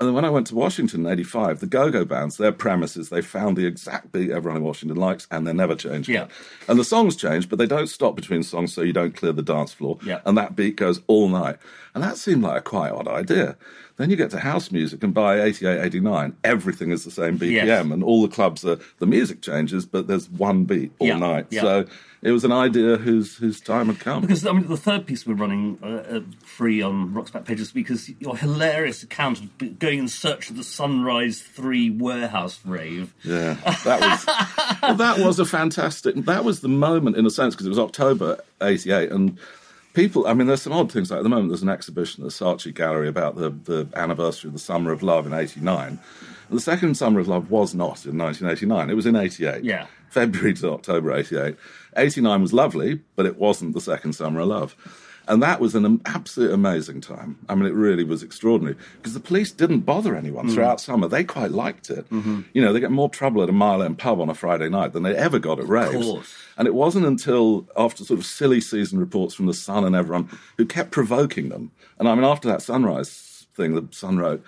And 0.00 0.08
then 0.08 0.14
when 0.14 0.24
I 0.24 0.30
went 0.30 0.46
to 0.46 0.54
Washington 0.54 1.04
in 1.04 1.12
'85, 1.12 1.60
the 1.60 1.66
go-go 1.66 2.06
bands, 2.06 2.38
their 2.38 2.52
premises, 2.52 3.10
they 3.10 3.20
found 3.20 3.58
the 3.58 3.66
exact 3.66 4.12
beat 4.12 4.30
everyone 4.30 4.56
in 4.56 4.64
Washington 4.64 4.96
likes, 4.96 5.28
and 5.30 5.46
they're 5.46 5.52
never 5.52 5.76
changing 5.76 6.14
Yeah. 6.14 6.28
And 6.68 6.78
the 6.78 6.84
songs 6.84 7.16
change, 7.16 7.50
but 7.50 7.58
they 7.58 7.66
don't 7.66 7.88
stop 7.88 8.16
between 8.16 8.42
songs, 8.42 8.72
so 8.72 8.80
you 8.80 8.94
don't 8.94 9.14
clear 9.14 9.32
the 9.32 9.42
dance 9.42 9.74
floor. 9.74 9.98
Yeah. 10.02 10.20
And 10.24 10.38
that 10.38 10.56
beat 10.56 10.76
goes 10.76 11.02
all 11.06 11.28
night. 11.28 11.58
And 11.94 12.04
that 12.04 12.16
seemed 12.16 12.42
like 12.42 12.58
a 12.58 12.62
quite 12.62 12.92
odd 12.92 13.08
idea. 13.08 13.56
Then 13.96 14.08
you 14.10 14.16
get 14.16 14.30
to 14.30 14.38
house 14.38 14.70
music, 14.70 15.02
and 15.02 15.12
by 15.12 15.42
88, 15.42 15.80
89, 15.84 16.34
everything 16.42 16.90
is 16.90 17.04
the 17.04 17.10
same 17.10 17.38
BPM, 17.38 17.66
Yes. 17.66 17.84
and 17.84 18.02
all 18.02 18.22
the 18.22 18.28
clubs 18.34 18.64
are 18.64 18.78
the 18.98 19.06
music 19.06 19.42
changes, 19.42 19.84
but 19.84 20.06
there's 20.06 20.30
one 20.30 20.64
beat 20.64 20.92
all 20.98 21.08
Yeah, 21.08 21.18
night. 21.18 21.46
yeah. 21.50 21.60
So 21.60 21.84
it 22.22 22.30
was 22.32 22.44
an 22.44 22.52
idea 22.52 22.96
whose 22.96 23.36
whose 23.36 23.60
time 23.60 23.88
had 23.88 23.98
come. 24.00 24.22
Because 24.22 24.46
I 24.46 24.52
mean, 24.52 24.68
the 24.68 24.76
third 24.78 25.06
piece 25.06 25.26
we're 25.26 25.34
running 25.34 25.78
uh, 25.82 25.86
uh, 25.86 26.20
free 26.44 26.80
on 26.80 27.12
Rock's 27.12 27.30
back 27.30 27.44
pages 27.44 27.72
because 27.72 28.08
your 28.20 28.36
hilarious 28.38 29.02
account 29.02 29.40
of 29.40 29.78
going 29.78 29.98
in 29.98 30.08
search 30.08 30.48
of 30.48 30.56
the 30.56 30.64
Sunrise 30.64 31.42
Three 31.42 31.90
warehouse 31.90 32.58
rave. 32.64 33.12
Yeah, 33.22 33.54
that 33.84 34.00
was 34.00 34.80
well, 34.82 34.94
that 34.94 35.18
was 35.18 35.38
a 35.38 35.44
fantastic. 35.44 36.14
That 36.24 36.44
was 36.44 36.60
the 36.60 36.68
moment, 36.68 37.16
in 37.16 37.26
a 37.26 37.30
sense, 37.30 37.54
because 37.54 37.66
it 37.66 37.70
was 37.70 37.78
October 37.78 38.38
'88, 38.62 39.10
and 39.12 39.38
people. 39.94 40.26
I 40.26 40.34
mean, 40.34 40.46
there's 40.46 40.62
some 40.62 40.72
odd 40.72 40.90
things. 40.92 41.10
Like 41.10 41.18
at 41.18 41.22
the 41.22 41.28
moment, 41.28 41.48
there's 41.48 41.62
an 41.62 41.68
exhibition 41.68 42.24
at 42.24 42.30
the 42.30 42.44
Saatchi 42.44 42.74
Gallery 42.74 43.08
about 43.08 43.36
the 43.36 43.50
the 43.50 43.88
anniversary 43.96 44.48
of 44.48 44.52
the 44.52 44.58
Summer 44.60 44.92
of 44.92 45.02
Love 45.02 45.26
in 45.26 45.32
'89. 45.32 45.88
And 45.88 46.56
the 46.56 46.60
second 46.60 46.96
Summer 46.96 47.20
of 47.20 47.28
Love 47.28 47.50
was 47.50 47.74
not 47.74 48.04
in 48.06 48.18
1989. 48.18 48.90
It 48.90 48.94
was 48.94 49.06
in 49.06 49.16
'88. 49.16 49.64
Yeah. 49.64 49.86
February 50.08 50.54
to 50.54 50.72
October 50.72 51.12
'88. 51.12 51.56
'89 51.96 52.42
was 52.42 52.52
lovely, 52.52 53.00
but 53.16 53.26
it 53.26 53.38
wasn't 53.38 53.74
the 53.74 53.80
second 53.80 54.14
Summer 54.14 54.40
of 54.40 54.48
Love. 54.48 54.76
And 55.30 55.42
that 55.42 55.60
was 55.60 55.74
an 55.74 56.00
absolute 56.04 56.52
amazing 56.52 57.00
time. 57.00 57.38
I 57.48 57.54
mean, 57.54 57.64
it 57.66 57.72
really 57.72 58.04
was 58.04 58.22
extraordinary 58.22 58.76
because 58.96 59.14
the 59.14 59.20
police 59.20 59.52
didn't 59.52 59.80
bother 59.80 60.16
anyone 60.16 60.48
Mm. 60.48 60.54
throughout 60.54 60.80
summer. 60.80 61.06
They 61.08 61.24
quite 61.24 61.52
liked 61.52 61.88
it. 61.88 62.10
Mm-hmm. 62.10 62.40
You 62.52 62.60
know, 62.62 62.72
they 62.72 62.80
get 62.80 62.90
more 62.90 63.08
trouble 63.08 63.42
at 63.42 63.48
a 63.48 63.52
Mile 63.52 63.82
End 63.82 63.96
pub 63.96 64.20
on 64.20 64.28
a 64.28 64.34
Friday 64.34 64.68
night 64.68 64.92
than 64.92 65.04
they 65.04 65.14
ever 65.16 65.38
got 65.38 65.60
at 65.60 65.68
raves. 65.68 66.08
And 66.58 66.66
it 66.66 66.74
wasn't 66.74 67.06
until 67.06 67.68
after 67.76 68.04
sort 68.04 68.18
of 68.20 68.26
silly 68.26 68.60
season 68.60 68.98
reports 68.98 69.32
from 69.34 69.46
the 69.46 69.54
Sun 69.54 69.84
and 69.84 69.94
everyone 69.94 70.28
who 70.58 70.66
kept 70.66 70.90
provoking 70.90 71.48
them. 71.48 71.70
And 71.98 72.08
I 72.08 72.14
mean, 72.16 72.24
after 72.24 72.48
that 72.48 72.60
Sunrise 72.60 73.46
thing, 73.56 73.74
the 73.76 73.86
Sun 73.92 74.18
wrote, 74.18 74.44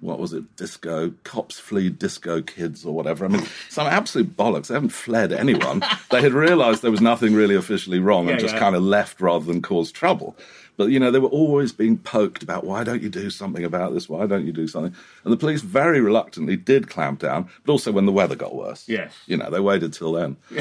what 0.00 0.18
was 0.18 0.32
it, 0.32 0.56
disco, 0.56 1.12
cops 1.24 1.58
flee 1.58 1.90
disco 1.90 2.42
kids 2.42 2.84
or 2.84 2.94
whatever. 2.94 3.24
I 3.24 3.28
mean, 3.28 3.46
some 3.68 3.86
absolute 3.86 4.36
bollocks. 4.36 4.68
They 4.68 4.74
haven't 4.74 4.90
fled 4.90 5.32
anyone. 5.32 5.82
they 6.10 6.20
had 6.20 6.32
realised 6.32 6.82
there 6.82 6.90
was 6.90 7.00
nothing 7.00 7.34
really 7.34 7.54
officially 7.54 7.98
wrong 7.98 8.28
and 8.28 8.38
just 8.38 8.54
yeah. 8.54 8.60
kind 8.60 8.76
of 8.76 8.82
left 8.82 9.20
rather 9.20 9.44
than 9.44 9.62
cause 9.62 9.90
trouble. 9.90 10.36
But, 10.76 10.90
you 10.90 10.98
know, 10.98 11.10
they 11.10 11.20
were 11.20 11.28
always 11.28 11.72
being 11.72 11.98
poked 11.98 12.42
about 12.42 12.64
why 12.64 12.82
don't 12.82 13.02
you 13.02 13.08
do 13.08 13.30
something 13.30 13.64
about 13.64 13.94
this? 13.94 14.08
Why 14.08 14.26
don't 14.26 14.44
you 14.44 14.52
do 14.52 14.66
something? 14.66 14.94
And 15.22 15.32
the 15.32 15.36
police 15.36 15.62
very 15.62 16.00
reluctantly 16.00 16.56
did 16.56 16.90
clamp 16.90 17.20
down, 17.20 17.48
but 17.64 17.72
also 17.72 17.92
when 17.92 18.06
the 18.06 18.12
weather 18.12 18.34
got 18.34 18.56
worse. 18.56 18.88
Yes. 18.88 19.14
You 19.26 19.36
know, 19.36 19.50
they 19.50 19.60
waited 19.60 19.92
till 19.92 20.12
then. 20.12 20.36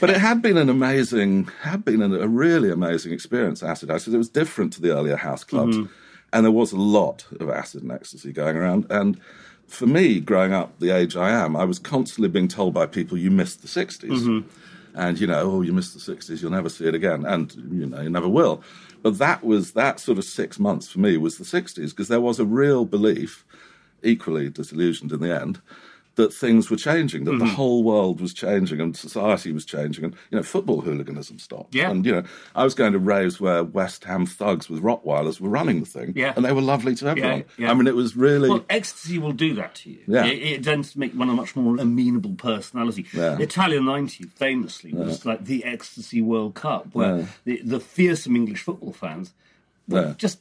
but 0.00 0.08
it 0.08 0.16
had 0.16 0.40
been 0.40 0.56
an 0.56 0.70
amazing, 0.70 1.50
had 1.60 1.84
been 1.84 2.00
a, 2.00 2.26
really 2.26 2.70
amazing 2.70 3.12
experience, 3.12 3.62
Acid 3.62 3.90
House, 3.90 4.02
because 4.02 4.14
it 4.14 4.18
was 4.18 4.28
different 4.28 4.72
to 4.74 4.80
the 4.80 4.92
earlier 4.92 5.16
house 5.16 5.44
clubs. 5.44 5.76
Mm-hmm. 5.76 5.92
And 6.36 6.44
there 6.44 6.52
was 6.52 6.70
a 6.70 6.76
lot 6.76 7.24
of 7.40 7.48
acid 7.48 7.82
and 7.82 7.90
ecstasy 7.90 8.30
going 8.30 8.58
around. 8.58 8.84
And 8.90 9.18
for 9.68 9.86
me, 9.86 10.20
growing 10.20 10.52
up 10.52 10.78
the 10.80 10.90
age 10.90 11.16
I 11.16 11.30
am, 11.30 11.56
I 11.56 11.64
was 11.64 11.78
constantly 11.78 12.28
being 12.28 12.46
told 12.46 12.74
by 12.74 12.84
people, 12.84 13.16
you 13.16 13.30
missed 13.30 13.62
the 13.62 13.68
60s. 13.68 14.10
Mm-hmm. 14.10 14.48
And, 14.94 15.18
you 15.18 15.26
know, 15.26 15.50
oh, 15.50 15.62
you 15.62 15.72
missed 15.72 15.94
the 15.94 16.14
60s, 16.14 16.42
you'll 16.42 16.50
never 16.50 16.68
see 16.68 16.86
it 16.86 16.94
again. 16.94 17.24
And, 17.24 17.54
you 17.70 17.86
know, 17.86 18.02
you 18.02 18.10
never 18.10 18.28
will. 18.28 18.62
But 19.02 19.16
that 19.16 19.44
was, 19.44 19.72
that 19.72 19.98
sort 19.98 20.18
of 20.18 20.24
six 20.24 20.58
months 20.58 20.90
for 20.90 20.98
me 20.98 21.16
was 21.16 21.38
the 21.38 21.44
60s, 21.44 21.88
because 21.88 22.08
there 22.08 22.20
was 22.20 22.38
a 22.38 22.44
real 22.44 22.84
belief, 22.84 23.46
equally 24.02 24.50
disillusioned 24.50 25.12
in 25.12 25.20
the 25.20 25.34
end, 25.34 25.62
that 26.16 26.32
things 26.34 26.70
were 26.70 26.76
changing, 26.76 27.24
that 27.24 27.30
Mm-hmm. 27.32 27.40
the 27.46 27.52
whole 27.54 27.82
world 27.84 28.20
was 28.20 28.32
changing 28.34 28.80
and 28.80 28.96
society 28.96 29.52
was 29.52 29.64
changing, 29.64 30.04
and 30.04 30.14
you 30.30 30.36
know 30.36 30.42
football 30.42 30.80
hooliganism 30.80 31.38
stopped. 31.38 31.74
Yeah. 31.74 31.90
and 31.90 32.04
you 32.04 32.12
know 32.12 32.22
I 32.54 32.64
was 32.64 32.74
going 32.74 32.92
to 32.94 32.98
raves 32.98 33.38
where 33.40 33.62
West 33.62 34.04
Ham 34.04 34.26
thugs 34.26 34.68
with 34.70 34.82
Rottweilers 34.82 35.40
were 35.40 35.48
running 35.50 35.80
the 35.80 35.86
thing, 35.86 36.12
Yeah. 36.16 36.32
and 36.34 36.44
they 36.44 36.52
were 36.52 36.62
lovely 36.62 36.94
to 36.96 37.06
everyone. 37.06 37.44
yeah. 37.58 37.70
I 37.70 37.74
mean, 37.74 37.86
it 37.86 37.94
was 37.94 38.16
really 38.16 38.48
Well, 38.48 38.64
ecstasy 38.70 39.18
will 39.18 39.32
do 39.32 39.54
that 39.54 39.74
to 39.76 39.90
you. 39.90 39.98
Yeah. 40.06 40.24
It, 40.26 40.38
it 40.42 40.64
tends 40.64 40.92
to 40.92 40.98
make 40.98 41.12
one 41.12 41.28
a 41.28 41.34
much 41.34 41.54
more 41.54 41.76
amenable 41.78 42.34
personality. 42.34 43.06
Yeah. 43.12 43.38
Italia 43.38 43.80
90 43.80 44.24
famously 44.36 44.92
was 44.94 45.24
like 45.26 45.44
the 45.44 45.64
ecstasy 45.64 46.22
World 46.22 46.54
Cup, 46.54 46.88
where 46.94 47.18
Yeah. 47.18 47.26
the, 47.44 47.60
the 47.62 47.80
fearsome 47.80 48.36
English 48.36 48.62
football 48.62 48.92
fans 48.94 49.34
were 49.86 50.00
Yeah. 50.08 50.14
just 50.16 50.38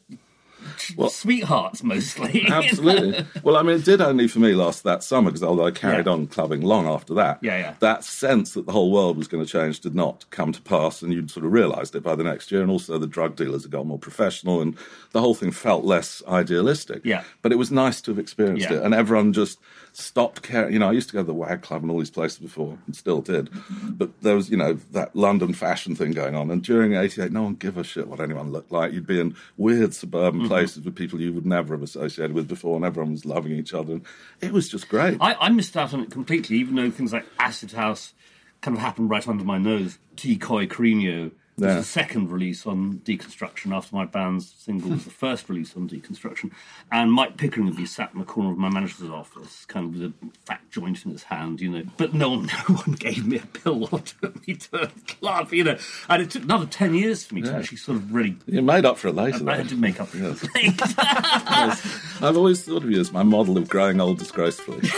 sweethearts 1.10 1.84
mostly. 1.84 2.46
Absolutely. 2.48 3.26
well, 3.44 3.58
I 3.58 3.62
mean, 3.64 3.76
it 3.78 3.86
did 3.86 4.02
only 4.02 4.28
for 4.28 4.40
me 4.40 4.54
last 4.54 4.84
that 4.84 5.04
summer 5.04 5.30
because 5.32 5.44
although 5.44 5.66
I 5.66 5.72
carried 5.72 6.06
Yeah. 6.06 6.12
on 6.14 6.28
clubbing 6.28 6.62
long 6.62 6.88
after 6.88 7.14
that, 7.16 7.40
Yeah, 7.42 7.58
yeah. 7.58 7.74
that 7.80 8.04
sense 8.04 8.54
that 8.54 8.66
the 8.66 8.72
whole 8.72 8.92
world 8.92 9.18
was 9.18 9.28
going 9.28 9.44
to 9.46 9.52
change 9.52 9.80
did 9.80 9.96
not 9.96 10.26
come 10.32 10.52
to 10.52 10.62
pass, 10.62 11.02
and 11.02 11.14
you'd 11.14 11.32
sort 11.32 11.46
of 11.46 11.52
realised 11.52 11.96
it 11.96 12.04
by 12.04 12.16
the 12.16 12.24
next 12.24 12.52
year. 12.52 12.62
And 12.62 12.72
also, 12.72 12.98
the 12.98 13.08
drug 13.08 13.36
dealers 13.36 13.64
had 13.64 13.72
got 13.72 13.86
more 13.86 14.00
professional, 14.00 14.62
and 14.62 14.76
the 15.12 15.22
whole 15.22 15.36
thing 15.36 15.52
felt 15.52 15.84
less 15.86 16.22
idealistic. 16.28 17.02
Yeah. 17.04 17.24
But 17.42 17.52
it 17.52 17.58
was 17.58 17.72
nice 17.72 18.02
to 18.02 18.12
have 18.12 18.20
experienced 18.20 18.70
Yeah. 18.70 18.78
it, 18.78 18.84
and 18.84 18.94
everyone 18.94 19.34
just 19.34 19.60
stopped 19.94 20.42
caring. 20.42 20.74
You 20.74 20.80
know, 20.80 20.90
I 20.90 20.92
used 20.92 21.08
to 21.10 21.14
go 21.14 21.20
to 21.22 21.26
the 21.28 21.34
Wag 21.34 21.62
Club 21.62 21.82
and 21.82 21.90
all 21.92 22.00
these 22.00 22.10
places 22.10 22.40
before, 22.40 22.78
and 22.86 22.96
still 22.96 23.22
did. 23.22 23.50
But 23.84 24.10
there 24.22 24.36
was, 24.36 24.50
you 24.50 24.58
know, 24.58 24.74
that 24.92 25.16
London 25.16 25.54
fashion 25.54 25.96
thing 25.96 26.12
going 26.12 26.36
on, 26.36 26.52
and 26.52 26.62
during 26.62 26.94
'88, 26.94 27.32
no 27.32 27.44
one 27.44 27.54
give 27.56 27.78
a 27.78 27.84
shit 27.84 28.08
what 28.08 28.20
anyone 28.20 28.52
looked 28.52 28.72
like. 28.72 28.92
You'd 28.92 29.08
be 29.08 29.20
in 29.20 29.36
weird 29.58 29.94
suburban 29.94 30.42
Mm-hmm. 30.42 30.48
places 30.50 30.65
with 30.74 30.96
people 30.96 31.22
you 31.22 31.34
would 31.34 31.46
never 31.46 31.74
have 31.74 31.84
associated 31.84 32.34
with 32.34 32.48
before, 32.48 32.76
and 32.76 32.86
everyone 32.86 33.12
was 33.12 33.26
loving 33.26 33.52
each 33.52 33.74
other. 33.74 33.94
And 33.94 34.06
it 34.42 34.52
was 34.52 34.70
just 34.70 34.90
great. 34.90 35.18
I, 35.22 35.36
I 35.36 35.50
missed 35.50 35.78
out 35.78 35.94
on 35.94 36.02
it 36.02 36.12
completely, 36.12 36.58
even 36.58 36.76
though 36.76 36.90
things 36.90 37.14
like 37.14 37.26
Acid 37.40 37.74
House 37.74 38.14
kind 38.62 38.76
of 38.76 38.82
happened 38.82 39.10
right 39.10 39.28
under 39.28 39.44
my 39.44 39.58
nose. 39.58 39.98
T-Coy 40.16 40.68
Carino 40.68 41.32
was 41.58 41.66
Yeah. 41.66 41.76
the 41.76 41.84
second 41.84 42.32
release 42.32 42.66
on 42.66 42.96
Deconstruction 43.06 43.74
after 43.76 43.96
my 43.96 44.06
band's 44.06 44.54
single 44.58 44.90
was 44.92 45.06
the 45.06 45.10
first 45.26 45.48
release 45.48 45.76
on 45.78 45.88
Deconstruction. 45.88 46.52
And 46.92 47.12
Mike 47.12 47.38
Pickering 47.38 47.66
would 47.66 47.78
be 47.78 47.86
sat 47.86 48.12
in 48.14 48.20
the 48.20 48.26
corner 48.26 48.52
of 48.52 48.58
my 48.58 48.70
manager's 48.70 49.10
office, 49.10 49.66
kind 49.66 49.86
of 49.86 49.94
with 49.94 50.04
a 50.12 50.14
fat 50.46 50.62
joint 50.70 51.06
in 51.06 51.12
his 51.12 51.24
hand, 51.24 51.62
you 51.62 51.70
know. 51.70 51.84
But 51.98 52.14
no 52.14 52.30
one, 52.32 52.46
no 52.70 52.76
one 52.76 52.92
gave 53.00 53.26
me 53.26 53.38
a 53.38 53.46
pill 53.46 53.88
or 53.92 54.00
took 54.00 54.46
me 54.48 54.56
to 54.56 54.84
a 54.84 54.88
club, 55.08 55.54
you 55.54 55.64
know. 55.64 55.78
And 56.10 56.22
it 56.24 56.30
took 56.32 56.44
another 56.44 56.66
10 56.66 56.94
years 56.94 57.24
for 57.24 57.36
me 57.36 57.42
to 57.44 57.54
actually 57.56 57.78
sort 57.78 57.98
of 58.00 58.14
really. 58.14 58.36
You 58.48 58.62
made 58.62 58.86
up 58.86 58.98
for 58.98 59.08
it 59.08 59.16
later. 59.16 59.38
I 59.38 59.40
though. 59.40 59.52
had 59.54 59.70
to 59.70 59.76
make 59.76 60.02
up 60.02 60.10
for 60.10 60.18
Yes. 60.18 60.44
it. 60.56 62.22
I've 62.22 62.38
always 62.38 62.64
thought 62.64 62.84
of 62.84 62.92
you 62.92 63.00
as 63.00 63.12
my 63.12 63.24
model 63.24 63.58
of 63.58 63.70
growing 63.70 64.02
old 64.02 64.20
disgracefully. 64.20 64.82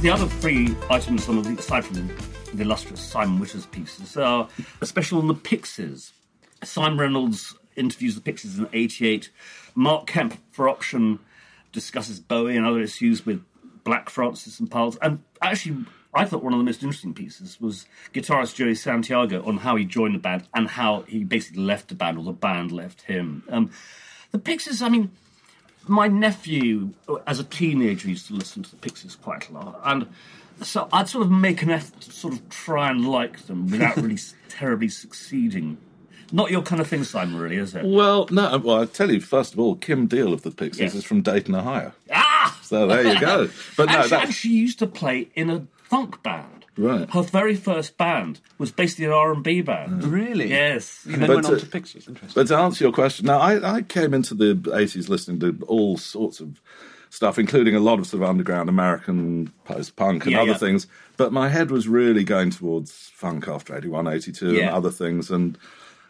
The 0.00 0.10
other 0.10 0.26
three 0.26 0.76
items 0.90 1.28
on 1.28 1.42
the 1.42 1.58
aside 1.58 1.84
from 1.84 2.06
the 2.54 2.62
illustrious 2.62 3.00
Simon 3.00 3.40
Witter's 3.40 3.66
pieces 3.66 4.16
are 4.16 4.48
a 4.80 4.86
special 4.86 5.18
on 5.18 5.26
the 5.26 5.34
Pixies. 5.34 6.12
Simon 6.62 6.96
Reynolds 6.96 7.56
interviews 7.74 8.14
the 8.14 8.20
Pixies 8.20 8.58
in 8.60 8.68
'88. 8.72 9.30
Mark 9.74 10.06
Kemp, 10.06 10.38
for 10.52 10.68
option, 10.68 11.18
discusses 11.72 12.20
Bowie 12.20 12.56
and 12.56 12.64
other 12.64 12.80
issues 12.80 13.26
with 13.26 13.42
Black 13.82 14.08
Francis 14.08 14.60
and 14.60 14.70
Pulse. 14.70 14.96
And 15.02 15.20
actually, 15.42 15.84
I 16.14 16.24
thought 16.26 16.44
one 16.44 16.52
of 16.52 16.60
the 16.60 16.64
most 16.64 16.84
interesting 16.84 17.12
pieces 17.12 17.60
was 17.60 17.86
guitarist 18.14 18.54
Joey 18.54 18.76
Santiago 18.76 19.44
on 19.44 19.58
how 19.58 19.74
he 19.74 19.84
joined 19.84 20.14
the 20.14 20.20
band 20.20 20.44
and 20.54 20.68
how 20.68 21.02
he 21.08 21.24
basically 21.24 21.64
left 21.64 21.88
the 21.88 21.96
band 21.96 22.18
or 22.18 22.24
the 22.24 22.32
band 22.32 22.70
left 22.70 23.02
him. 23.02 23.42
Um, 23.48 23.72
the 24.30 24.38
Pixies, 24.38 24.80
I 24.80 24.90
mean, 24.90 25.10
my 25.88 26.08
nephew, 26.08 26.90
as 27.26 27.38
a 27.40 27.44
teenager, 27.44 28.08
used 28.08 28.26
to 28.28 28.34
listen 28.34 28.62
to 28.62 28.70
the 28.70 28.76
Pixies 28.76 29.16
quite 29.16 29.48
a 29.48 29.52
lot, 29.52 29.80
and 29.84 30.06
so 30.62 30.88
I'd 30.92 31.08
sort 31.08 31.24
of 31.24 31.30
make 31.30 31.62
an 31.62 31.70
effort 31.70 32.00
to 32.02 32.12
sort 32.12 32.34
of 32.34 32.48
try 32.48 32.90
and 32.90 33.08
like 33.08 33.46
them 33.46 33.70
without 33.70 33.96
really 33.96 34.18
terribly 34.48 34.88
succeeding. 34.88 35.78
Not 36.30 36.50
your 36.50 36.60
kind 36.62 36.80
of 36.80 36.86
thing, 36.86 37.04
Simon, 37.04 37.38
really, 37.40 37.56
is 37.56 37.74
it? 37.74 37.84
well, 37.86 38.28
no, 38.30 38.58
well, 38.58 38.82
I 38.82 38.84
tell 38.86 39.10
you, 39.10 39.20
first 39.20 39.54
of 39.54 39.58
all, 39.60 39.76
Kim 39.76 40.06
Deal 40.06 40.32
of 40.34 40.42
the 40.42 40.50
Pixies 40.50 40.80
Yes. 40.80 40.94
is 40.94 41.04
from 41.04 41.22
Dayton, 41.22 41.54
Ohio. 41.54 41.92
Ah! 42.12 42.58
So 42.62 42.86
there 42.86 43.06
you 43.14 43.18
go. 43.20 43.48
But 43.78 43.86
no, 43.88 43.94
and, 43.94 44.04
she, 44.04 44.10
that's 44.10 44.24
and 44.26 44.34
she 44.34 44.48
used 44.50 44.78
to 44.80 44.86
play 44.86 45.28
in 45.34 45.48
a 45.48 45.66
funk 45.84 46.22
band. 46.22 46.57
Right. 46.78 47.10
Her 47.10 47.22
very 47.22 47.56
first 47.56 47.98
band 47.98 48.40
was 48.58 48.70
basically 48.70 49.06
an 49.06 49.12
R 49.12 49.32
and 49.32 49.42
B 49.42 49.60
band. 49.62 50.04
Really? 50.04 50.48
Yes. 50.48 51.04
And 51.04 51.16
then 51.16 51.26
But, 51.26 51.34
went 51.36 51.46
on 51.46 51.54
uh, 51.56 51.58
to 51.58 51.66
Pixies. 51.66 52.06
Interesting. 52.08 52.32
But 52.40 52.46
to 52.48 52.56
answer 52.56 52.84
your 52.84 52.92
question, 52.92 53.26
now 53.26 53.38
I, 53.40 53.76
I 53.78 53.82
came 53.82 54.14
into 54.14 54.34
the 54.34 54.54
80s 54.54 55.08
listening 55.08 55.40
to 55.40 55.64
all 55.66 55.96
sorts 55.98 56.38
of 56.40 56.60
stuff, 57.10 57.38
including 57.38 57.74
a 57.74 57.80
lot 57.80 57.98
of 57.98 58.06
sort 58.06 58.22
of 58.22 58.28
underground 58.28 58.68
American 58.68 59.52
post 59.64 59.96
punk 59.96 60.24
and 60.24 60.32
Yeah, 60.32 60.42
other 60.42 60.52
yeah. 60.52 60.58
things. 60.58 60.86
But 61.16 61.32
my 61.32 61.48
head 61.48 61.70
was 61.72 61.88
really 61.88 62.22
going 62.22 62.50
towards 62.50 62.92
funk 63.12 63.48
after 63.48 63.76
81, 63.76 64.06
82 64.06 64.60
and 64.60 64.70
other 64.70 64.90
things. 64.90 65.30
And 65.30 65.58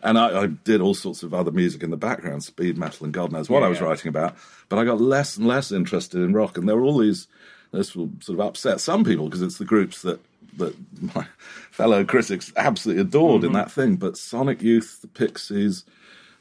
And 0.02 0.18
I, 0.18 0.42
I 0.42 0.46
did 0.46 0.80
all 0.80 0.94
sorts 0.94 1.22
of 1.22 1.32
other 1.34 1.50
music 1.50 1.82
in 1.82 1.90
the 1.90 1.96
background, 1.96 2.44
speed 2.44 2.76
metal 2.76 3.04
and 3.04 3.12
God 3.14 3.32
knows 3.32 3.48
what 3.48 3.62
I 3.62 3.68
was 3.68 3.78
Yeah. 3.80 3.86
writing 3.86 4.08
about. 4.10 4.36
But 4.68 4.78
I 4.78 4.84
got 4.84 5.00
less 5.00 5.36
and 5.38 5.46
less 5.46 5.72
interested 5.72 6.20
in 6.20 6.34
rock, 6.34 6.58
and 6.58 6.68
there 6.68 6.76
were 6.76 6.84
all 6.84 6.98
these. 6.98 7.26
This 7.72 7.94
will 7.96 8.10
sort 8.20 8.38
of 8.38 8.46
upset 8.46 8.80
some 8.80 9.02
people 9.04 9.26
because 9.26 9.42
it's 9.42 9.58
the 9.58 9.64
groups 9.64 10.00
that 10.02 10.20
that 10.56 10.74
my 11.14 11.26
fellow 11.70 12.04
critics 12.04 12.52
absolutely 12.56 13.02
adored 13.02 13.42
Mm-hmm. 13.42 13.46
in 13.46 13.52
that 13.52 13.70
thing. 13.70 13.96
But 13.96 14.16
Sonic 14.16 14.62
Youth, 14.62 15.00
the 15.02 15.08
Pixies, 15.08 15.84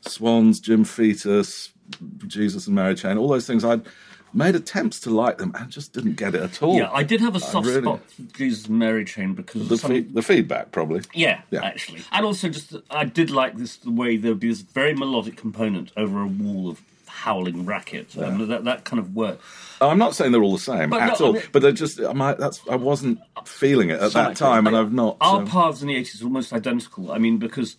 Swans, 0.01 0.59
Jim 0.59 0.83
Foetus, 0.83 1.71
Jesus 2.27 2.67
and 2.67 2.75
Mary 2.75 2.95
Chain, 2.95 3.17
all 3.17 3.27
those 3.27 3.47
things. 3.47 3.63
I'd 3.65 3.81
made 4.33 4.55
attempts 4.55 4.99
to 4.99 5.09
like 5.09 5.37
them 5.37 5.53
and 5.55 5.69
just 5.71 5.93
didn't 5.93 6.15
get 6.15 6.35
it 6.35 6.41
at 6.41 6.61
all. 6.61 6.75
Yeah, 6.77 6.91
I 6.91 7.01
did 7.03 7.21
have 7.21 7.35
a 7.35 7.39
soft 7.39 7.65
really- 7.67 7.81
spot 7.81 8.01
for 8.11 8.21
Jesus 8.37 8.67
and 8.67 8.77
Mary 8.77 9.05
Chain 9.05 9.33
because 9.33 9.61
of 9.61 9.69
the, 9.69 9.77
fe- 9.77 10.01
the 10.01 10.21
feedback 10.21 10.71
probably. 10.71 11.01
Yeah, 11.13 11.41
Yeah. 11.49 11.63
actually, 11.63 12.01
and 12.11 12.25
also 12.25 12.49
just 12.49 12.75
I 12.91 13.05
did 13.05 13.29
like 13.31 13.55
this 13.57 13.77
the 13.77 13.89
way 13.91 14.17
there 14.17 14.31
would 14.31 14.39
be 14.41 14.49
this 14.49 14.61
very 14.61 14.93
melodic 14.93 15.37
component 15.37 15.91
over 15.95 16.21
a 16.21 16.27
wall 16.27 16.69
of 16.69 16.81
howling 17.17 17.65
racket, 17.65 18.15
and 18.15 18.49
that 18.49 18.63
that 18.65 18.83
kind 18.85 18.99
of 18.99 19.15
worked. 19.15 19.41
Oh, 19.81 19.89
I'm 19.89 19.97
not 19.97 20.15
saying 20.15 20.31
they're 20.31 20.41
all 20.43 20.53
the 20.53 20.59
same 20.59 20.89
But 20.89 21.01
at 21.01 21.19
no, 21.19 21.25
I 21.25 21.27
all, 21.27 21.33
mean- 21.33 21.43
but 21.51 21.61
they're 21.61 21.71
just. 21.71 21.99
I 21.99 22.13
might, 22.13 22.37
that's 22.37 22.61
I 22.69 22.75
wasn't 22.75 23.19
feeling 23.45 23.89
it 23.89 23.99
at 23.99 24.13
that 24.13 24.35
time, 24.35 24.67
and 24.67 24.75
I've 24.75 24.93
not. 24.93 25.17
Our 25.21 25.41
um, 25.41 25.47
paths 25.47 25.81
in 25.81 25.87
the 25.87 25.95
eighties 25.95 26.21
were 26.21 26.27
almost 26.27 26.53
identical. 26.53 27.11
I 27.11 27.17
mean, 27.17 27.37
because 27.37 27.75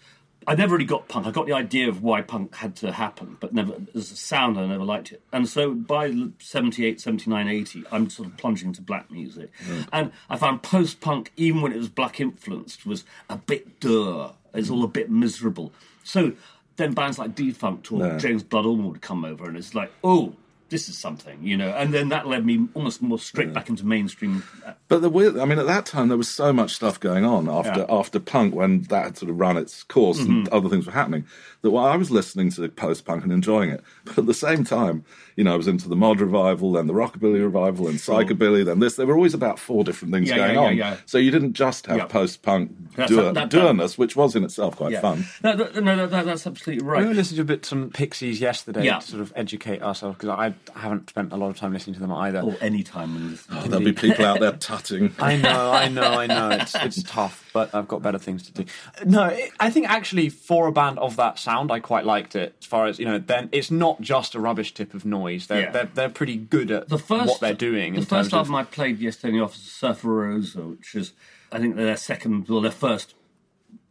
I 0.46 0.54
never 0.54 0.74
really 0.74 0.86
got 0.86 1.08
punk. 1.08 1.26
I 1.26 1.30
got 1.30 1.46
the 1.46 1.52
idea 1.52 1.88
of 1.88 2.02
why 2.02 2.22
punk 2.22 2.54
had 2.54 2.74
to 2.76 2.90
happen, 2.92 3.36
but 3.38 3.52
never 3.52 3.74
as 3.94 4.10
a 4.10 4.16
sound. 4.16 4.58
I 4.58 4.66
never 4.66 4.84
liked 4.84 5.12
it, 5.12 5.22
and 5.32 5.48
so 5.48 5.74
by 5.74 6.12
78, 6.38 7.00
79, 7.00 7.48
80, 7.48 7.84
I'm 7.92 8.10
sort 8.10 8.28
of 8.28 8.36
plunging 8.36 8.68
into 8.68 8.82
black 8.82 9.10
music, 9.10 9.50
and 9.92 10.10
I 10.28 10.36
found 10.36 10.62
post 10.62 11.00
punk, 11.00 11.32
even 11.36 11.62
when 11.62 11.72
it 11.72 11.78
was 11.78 11.88
black 11.88 12.18
influenced, 12.20 12.86
was 12.86 13.04
a 13.28 13.36
bit 13.36 13.78
duh. 13.80 14.30
It's 14.54 14.70
all 14.70 14.82
a 14.84 14.88
bit 14.88 15.10
miserable. 15.10 15.72
So 16.02 16.32
then 16.78 16.92
bands 16.94 17.18
like 17.18 17.34
Defunkt 17.34 17.92
or 17.92 17.98
Yeah. 18.04 18.16
James 18.16 18.42
Blood 18.42 18.64
Ulmer 18.64 18.88
would 18.88 19.02
come 19.02 19.24
over, 19.24 19.46
and 19.46 19.56
it's 19.56 19.74
like, 19.74 19.92
oh. 20.02 20.32
This 20.70 20.88
is 20.90 20.98
something, 20.98 21.38
you 21.42 21.56
know, 21.56 21.70
and 21.70 21.94
then 21.94 22.10
that 22.10 22.26
led 22.26 22.44
me 22.44 22.68
almost 22.74 23.00
more 23.00 23.18
straight 23.18 23.54
back 23.54 23.70
into 23.70 23.86
mainstream. 23.86 24.42
uh, 24.66 24.72
But 24.88 25.00
the 25.00 25.08
weird, 25.08 25.38
I 25.38 25.46
mean, 25.46 25.58
at 25.58 25.66
that 25.66 25.86
time 25.86 26.08
there 26.08 26.18
was 26.18 26.28
so 26.28 26.52
much 26.52 26.74
stuff 26.74 27.00
going 27.00 27.24
on 27.24 27.48
after 27.48 27.70
Yeah. 27.80 27.86
Mm-hmm. 27.86 27.94
after 27.94 28.20
punk 28.20 28.54
when 28.54 28.82
that 28.90 29.04
had 29.04 29.16
sort 29.18 29.30
of 29.30 29.40
run 29.40 29.56
its 29.56 29.82
course 29.82 30.18
and 30.20 30.46
other 30.50 30.68
things 30.68 30.84
were 30.84 30.92
happening. 30.92 31.24
That 31.62 31.70
while 31.70 31.86
I 31.86 31.96
was 31.96 32.10
listening 32.10 32.50
to 32.52 32.68
post 32.68 33.04
punk 33.04 33.24
and 33.24 33.32
enjoying 33.32 33.70
it, 33.70 33.82
but 34.04 34.18
at 34.18 34.26
the 34.26 34.34
same 34.34 34.62
time, 34.64 35.04
you 35.36 35.44
know, 35.44 35.54
I 35.54 35.56
was 35.56 35.68
into 35.68 35.88
the 35.88 35.96
mod 35.96 36.20
revival, 36.20 36.72
then 36.72 36.86
the 36.86 36.92
rockabilly 36.94 37.42
revival, 37.42 37.88
and 37.88 37.98
psychobilly, 37.98 38.64
then 38.64 38.80
this. 38.80 38.96
There 38.96 39.06
were 39.06 39.14
always 39.16 39.34
about 39.34 39.58
four 39.58 39.84
different 39.84 40.12
things 40.12 40.28
Yeah, 40.28 40.36
going 40.36 40.54
yeah, 40.54 40.60
yeah, 40.60 40.66
on. 40.68 40.76
yeah. 40.76 40.96
So 41.06 41.16
you 41.18 41.30
didn't 41.30 41.54
just 41.54 41.86
have 41.86 41.96
Yeah. 41.96 42.04
post 42.06 42.42
punk 42.42 42.72
That's- 42.96 43.08
doer, 43.08 43.32
that- 43.32 43.34
that- 43.34 43.50
doerness, 43.50 43.96
which 43.96 44.16
was 44.16 44.36
in 44.36 44.44
itself 44.44 44.76
quite 44.76 44.92
Yeah. 44.92 45.00
fun. 45.00 45.24
No, 45.42 45.56
that- 45.56 45.82
no, 45.82 45.96
that- 45.96 46.10
that- 46.10 46.26
that's 46.26 46.46
absolutely 46.46 46.84
We 46.84 46.90
right. 46.92 47.06
were 47.06 47.14
listening 47.14 47.36
to 47.36 47.42
a 47.42 47.44
bit 47.56 47.64
some 47.64 47.90
Pixies 47.90 48.40
yesterday 48.40 48.84
Yeah. 48.84 48.98
to 48.98 49.06
sort 49.06 49.22
of 49.22 49.32
educate 49.34 49.80
ourselves 49.82 50.16
because 50.18 50.28
I 50.30 50.54
haven't 50.74 51.08
spent 51.10 51.32
a 51.32 51.36
lot 51.36 51.48
of 51.50 51.56
time 51.56 51.72
listening 51.72 51.94
to 51.94 52.00
them 52.00 52.12
either. 52.12 52.40
or 52.40 52.56
any 52.60 52.82
time 52.82 53.14
when 53.14 53.30
this. 53.32 53.46
Oh, 53.50 53.62
there'll 53.62 53.84
be 53.84 53.92
people 53.92 54.24
out 54.24 54.40
there 54.40 54.52
tutting. 54.52 55.14
I 55.18 55.36
know, 55.36 55.70
I 55.72 55.88
know, 55.88 56.02
I 56.02 56.26
know. 56.26 56.50
It's 56.50 56.74
it's 56.74 57.02
tough, 57.02 57.48
but 57.52 57.74
I've 57.74 57.88
got 57.88 58.02
better 58.02 58.18
things 58.18 58.42
to 58.44 58.52
do. 58.52 58.64
No, 59.04 59.24
it, 59.24 59.50
I 59.60 59.70
think 59.70 59.88
actually 59.88 60.28
for 60.28 60.66
a 60.66 60.72
band 60.72 60.98
of 60.98 61.16
that 61.16 61.38
sound, 61.38 61.70
I 61.72 61.80
quite 61.80 62.04
liked 62.04 62.36
it. 62.36 62.54
As 62.60 62.66
far 62.66 62.86
as 62.86 62.98
you 62.98 63.04
know, 63.04 63.18
then 63.18 63.48
it's 63.52 63.70
not 63.70 64.00
just 64.00 64.34
a 64.34 64.40
rubbish 64.40 64.74
tip 64.74 64.94
of 64.94 65.04
noise. 65.04 65.46
They're 65.46 65.62
Yeah. 65.62 65.70
they're, 65.70 65.90
they're 65.94 66.08
pretty 66.10 66.36
good 66.36 66.70
at 66.70 66.88
the 66.88 66.98
first 66.98 67.28
what 67.28 67.40
they're 67.40 67.54
doing. 67.54 67.94
The 67.94 68.02
first 68.06 68.32
album 68.32 68.54
of, 68.54 68.60
I 68.60 68.64
played 68.64 68.98
yesterday 68.98 69.28
in 69.34 69.38
the 69.38 69.44
office 69.44 69.64
is 69.66 69.72
Surfer 69.72 70.08
Rosa, 70.08 70.60
which 70.62 70.94
is 70.94 71.12
I 71.50 71.58
think 71.58 71.76
their 71.76 71.96
second, 71.96 72.48
well, 72.48 72.60
their 72.60 72.70
first 72.70 73.14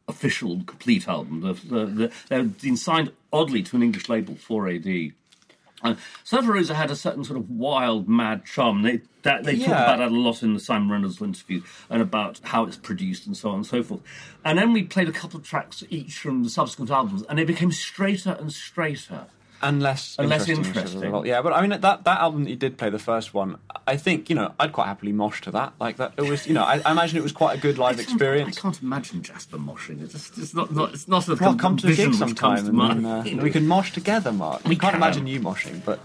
official 0.07 0.63
complete 0.65 1.07
album. 1.07 1.41
The, 1.41 1.53
the, 1.53 1.85
the, 1.85 2.11
they've 2.29 2.61
been 2.61 2.77
signed 2.77 3.11
oddly 3.33 3.61
to 3.63 3.75
an 3.75 3.83
English 3.83 4.07
label, 4.09 4.35
4AD. 4.35 5.13
And 5.83 5.97
Surfer 6.23 6.53
Rosa 6.53 6.73
had 6.73 6.89
a 6.89 6.95
certain 6.95 7.23
sort 7.23 7.37
of 7.37 7.49
wild, 7.49 8.09
mad 8.09 8.45
charm. 8.45 8.81
They 8.81 9.01
that, 9.21 9.43
they 9.43 9.57
talk 9.57 9.67
about 9.67 9.99
that 9.99 10.11
a 10.11 10.15
lot 10.15 10.41
in 10.41 10.53
the 10.53 10.59
Simon 10.59 10.89
Reynolds 10.89 11.21
interview 11.21 11.61
and 11.89 12.01
about 12.01 12.39
how 12.43 12.63
it's 12.63 12.77
produced 12.77 13.27
and 13.27 13.35
so 13.35 13.49
on 13.49 13.55
and 13.55 13.65
so 13.65 13.83
forth. 13.83 14.01
And 14.45 14.57
then 14.57 14.73
we 14.73 14.83
played 14.83 15.09
a 15.09 15.11
couple 15.11 15.39
of 15.39 15.45
tracks 15.45 15.83
each 15.89 16.17
from 16.17 16.43
the 16.43 16.49
subsequent 16.49 16.89
albums, 16.89 17.23
and 17.23 17.39
it 17.39 17.45
became 17.45 17.71
straighter 17.71 18.37
and 18.39 18.51
straighter. 18.51 19.27
And 19.61 19.81
less 19.81 20.15
and 20.19 20.31
interesting 20.31 20.57
a 20.57 20.67
interesting. 20.67 21.25
Yeah, 21.25 21.41
but 21.41 21.53
I 21.53 21.61
mean 21.61 21.69
that 21.71 22.03
that 22.03 22.19
album 22.19 22.43
that 22.43 22.49
you 22.49 22.55
did 22.55 22.77
play, 22.77 22.89
the 22.89 22.99
first 22.99 23.33
one, 23.33 23.57
I 23.87 23.97
think 23.97 24.29
you 24.29 24.35
know 24.35 24.53
I'd 24.59 24.71
quite 24.73 24.85
happily 24.87 25.11
mosh 25.11 25.41
to 25.41 25.51
that. 25.51 25.73
Like 25.79 25.97
that, 25.97 26.13
it 26.17 26.23
was 26.29 26.45
you 26.47 26.53
know 26.53 26.63
I, 26.63 26.81
I 26.85 26.91
imagine 26.91 27.17
it 27.17 27.23
was 27.23 27.31
quite 27.31 27.57
a 27.57 27.61
good 27.61 27.77
live 27.77 27.97
I 27.99 28.01
experience. 28.03 28.57
I 28.57 28.61
can't 28.61 28.81
imagine 28.81 29.21
Jasper 29.23 29.57
moshing. 29.57 30.01
It's, 30.03 30.13
just, 30.13 30.37
it's 30.37 30.53
not, 30.53 30.73
not. 30.73 30.93
It's 30.93 31.07
not 31.07 31.27
a 31.27 31.35
Well, 31.35 31.55
come 31.55 31.77
to 31.77 31.87
the 31.87 31.95
gig 31.95 32.13
sometime 32.13 32.57
to 32.57 32.65
and 32.67 32.73
mind. 32.77 33.05
then, 33.05 33.39
uh, 33.39 33.43
we 33.43 33.49
can 33.51 33.65
mosh 33.67 33.91
together, 33.93 34.31
Mark. 34.31 34.63
We 34.63 34.69
We 34.69 34.75
can't 34.75 34.93
can. 34.93 35.01
imagine 35.01 35.27
you 35.27 35.39
moshing, 35.39 35.83
but 35.83 35.99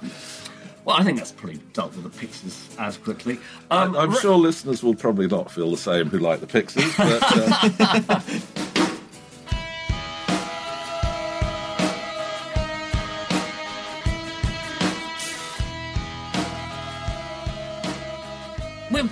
Well, 0.85 0.97
I 0.97 1.05
think 1.05 1.19
that's 1.19 1.33
probably 1.33 1.61
dealt 1.75 1.95
with 1.95 2.05
the 2.05 2.11
Pixies 2.19 2.69
as 2.79 2.97
quickly. 2.97 3.39
Um, 3.71 3.95
I'm 3.97 4.11
re- 4.11 4.17
sure 4.21 4.37
listeners 4.37 4.83
will 4.83 4.95
probably 4.97 5.29
not 5.29 5.51
feel 5.51 5.71
the 5.71 5.77
same 5.77 6.09
who 6.09 6.19
like 6.19 6.41
the 6.41 6.47
Pixies, 6.47 6.97
but 6.97 7.23
uh, 7.23 8.21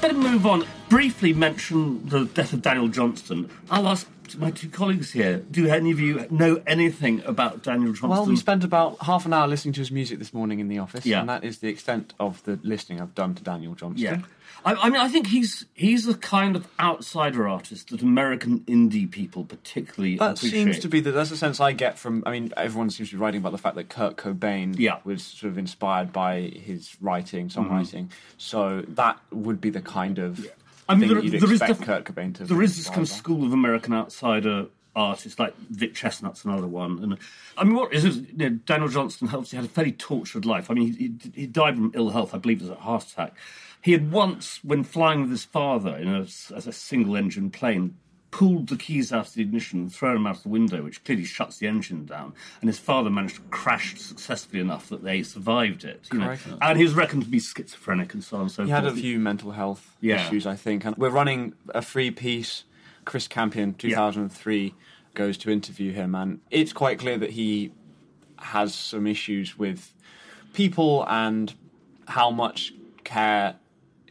better 0.00 0.14
move 0.14 0.46
on. 0.46 0.64
Briefly 0.88 1.32
mention 1.32 2.08
the 2.08 2.24
death 2.24 2.52
of 2.52 2.62
Daniel 2.62 2.88
Johnston. 2.88 3.50
I'll 3.70 3.86
ask 3.88 4.08
my 4.38 4.50
two 4.50 4.68
colleagues 4.68 5.12
here. 5.12 5.38
Do 5.50 5.66
any 5.68 5.90
of 5.90 5.98
you 6.00 6.26
know 6.30 6.62
anything 6.66 7.22
about 7.24 7.62
Daniel 7.62 7.92
Johnston? 7.92 8.10
well, 8.10 8.26
we 8.26 8.36
spent 8.36 8.64
about 8.64 8.96
half 9.02 9.26
an 9.26 9.32
hour 9.32 9.46
listening 9.48 9.74
to 9.74 9.80
his 9.80 9.90
music 9.90 10.18
this 10.18 10.32
morning 10.32 10.60
in 10.60 10.68
the 10.68 10.78
office, 10.78 11.04
Yeah. 11.04 11.20
and 11.20 11.28
that 11.28 11.44
is 11.44 11.58
the 11.58 11.68
extent 11.68 12.14
of 12.20 12.42
the 12.44 12.58
listening 12.62 13.00
I've 13.00 13.14
done 13.14 13.34
to 13.34 13.42
Daniel 13.42 13.74
Johnston. 13.74 14.02
Yeah. 14.20 14.20
I, 14.64 14.74
I 14.74 14.90
mean, 14.90 15.00
I 15.00 15.08
think 15.08 15.26
he's 15.28 15.66
he's 15.74 16.04
the 16.04 16.14
kind 16.14 16.54
of 16.56 16.68
outsider 16.78 17.48
artist 17.48 17.90
that 17.90 18.02
American 18.02 18.60
indie 18.60 19.10
people 19.10 19.44
particularly 19.44 20.16
That 20.16 20.38
appreciate. 20.38 20.64
seems 20.64 20.78
to 20.80 20.88
be 20.88 21.00
the 21.00 21.12
that's 21.12 21.30
the 21.30 21.36
sense 21.36 21.60
I 21.60 21.72
get 21.72 21.98
from. 21.98 22.22
I 22.26 22.30
mean, 22.32 22.52
everyone 22.56 22.90
seems 22.90 23.10
to 23.10 23.16
be 23.16 23.20
writing 23.20 23.40
about 23.40 23.52
the 23.52 23.58
fact 23.58 23.76
that 23.76 23.88
Kurt 23.88 24.16
Cobain 24.16 24.74
Yeah. 24.78 24.98
was 25.04 25.22
sort 25.22 25.50
of 25.52 25.58
inspired 25.58 26.12
by 26.12 26.40
his 26.42 26.96
writing, 27.00 27.48
songwriting. 27.48 28.04
Mm-hmm. 28.04 28.34
So 28.38 28.82
that 28.88 29.18
would 29.30 29.60
be 29.60 29.70
the 29.70 29.80
kind 29.82 30.18
of 30.18 30.46
I 30.88 30.94
mean, 30.94 31.08
there, 31.08 31.22
there 31.40 31.52
is 31.52 31.60
defi- 31.60 31.84
Kurt 31.84 32.04
Cobain 32.04 32.34
to. 32.36 32.44
There 32.44 32.62
is 32.62 32.76
this 32.76 32.88
kind 32.88 33.02
of 33.02 33.08
school 33.08 33.44
of 33.46 33.52
American 33.52 33.94
outsider 33.94 34.66
artists, 34.96 35.38
like 35.38 35.56
Vic 35.70 35.94
Chesnutt's 35.94 36.44
another 36.44 36.66
one. 36.66 36.98
And 37.02 37.16
I 37.56 37.62
mean, 37.62 37.76
what 37.76 37.92
is 37.92 38.04
it? 38.04 38.14
You 38.36 38.50
know, 38.50 38.56
Daniel 38.66 38.88
Johnston 38.88 39.28
obviously 39.28 39.56
had 39.56 39.64
a 39.64 39.68
fairly 39.68 39.92
tortured 39.92 40.44
life. 40.44 40.68
I 40.70 40.74
mean, 40.74 40.92
he, 40.92 41.12
he, 41.32 41.42
he 41.42 41.46
died 41.46 41.76
from 41.76 41.92
ill 41.94 42.10
health. 42.10 42.34
I 42.34 42.38
believe 42.38 42.60
it 42.60 42.64
was 42.68 42.72
a 42.72 42.74
heart 42.74 43.04
attack. 43.04 43.34
He 43.82 43.92
had 43.92 44.12
once, 44.12 44.60
when 44.62 44.84
flying 44.84 45.22
with 45.22 45.30
his 45.30 45.44
father 45.44 45.96
in 45.96 46.08
a, 46.08 46.20
as 46.20 46.66
a 46.66 46.72
single-engine 46.72 47.50
plane, 47.50 47.96
pulled 48.30 48.68
the 48.68 48.76
keys 48.76 49.12
out 49.12 49.26
of 49.28 49.34
the 49.34 49.42
ignition 49.42 49.80
and 49.80 49.92
thrown 49.92 50.14
them 50.14 50.26
out 50.26 50.36
of 50.36 50.42
the 50.44 50.48
window, 50.50 50.82
which 50.82 51.02
clearly 51.02 51.24
shuts 51.24 51.58
the 51.58 51.66
engine 51.66 52.04
down. 52.04 52.32
And 52.60 52.68
his 52.68 52.78
father 52.78 53.10
managed 53.10 53.36
to 53.36 53.40
crash 53.50 53.98
successfully 53.98 54.60
enough 54.60 54.88
that 54.90 55.02
they 55.02 55.22
survived 55.22 55.84
it. 55.84 56.08
You 56.12 56.18
know? 56.20 56.36
And 56.62 56.78
he 56.78 56.84
was 56.84 56.94
reckoned 56.94 57.24
to 57.24 57.28
be 57.28 57.40
schizophrenic 57.40 58.14
and 58.14 58.22
so 58.22 58.36
on 58.36 58.42
and 58.42 58.50
so 58.52 58.64
He 58.64 58.70
forth. 58.70 58.84
had 58.84 58.92
a 58.92 58.96
few 58.96 59.18
mental 59.18 59.50
health 59.52 59.96
Yeah. 60.00 60.24
issues, 60.26 60.46
I 60.46 60.54
think. 60.56 60.84
And 60.84 60.96
we're 60.96 61.10
running 61.10 61.54
a 61.74 61.82
free 61.82 62.10
piece. 62.10 62.64
Chris 63.04 63.26
Campion, 63.26 63.74
2003, 63.74 64.74
goes 65.14 65.36
to 65.38 65.50
interview 65.50 65.92
him, 65.92 66.14
and 66.14 66.40
it's 66.50 66.72
quite 66.72 66.98
clear 67.00 67.18
that 67.18 67.30
he 67.30 67.72
has 68.38 68.74
some 68.74 69.06
issues 69.08 69.58
with 69.58 69.92
people 70.52 71.04
and 71.08 71.52
how 72.06 72.30
much 72.30 72.72
care 73.02 73.56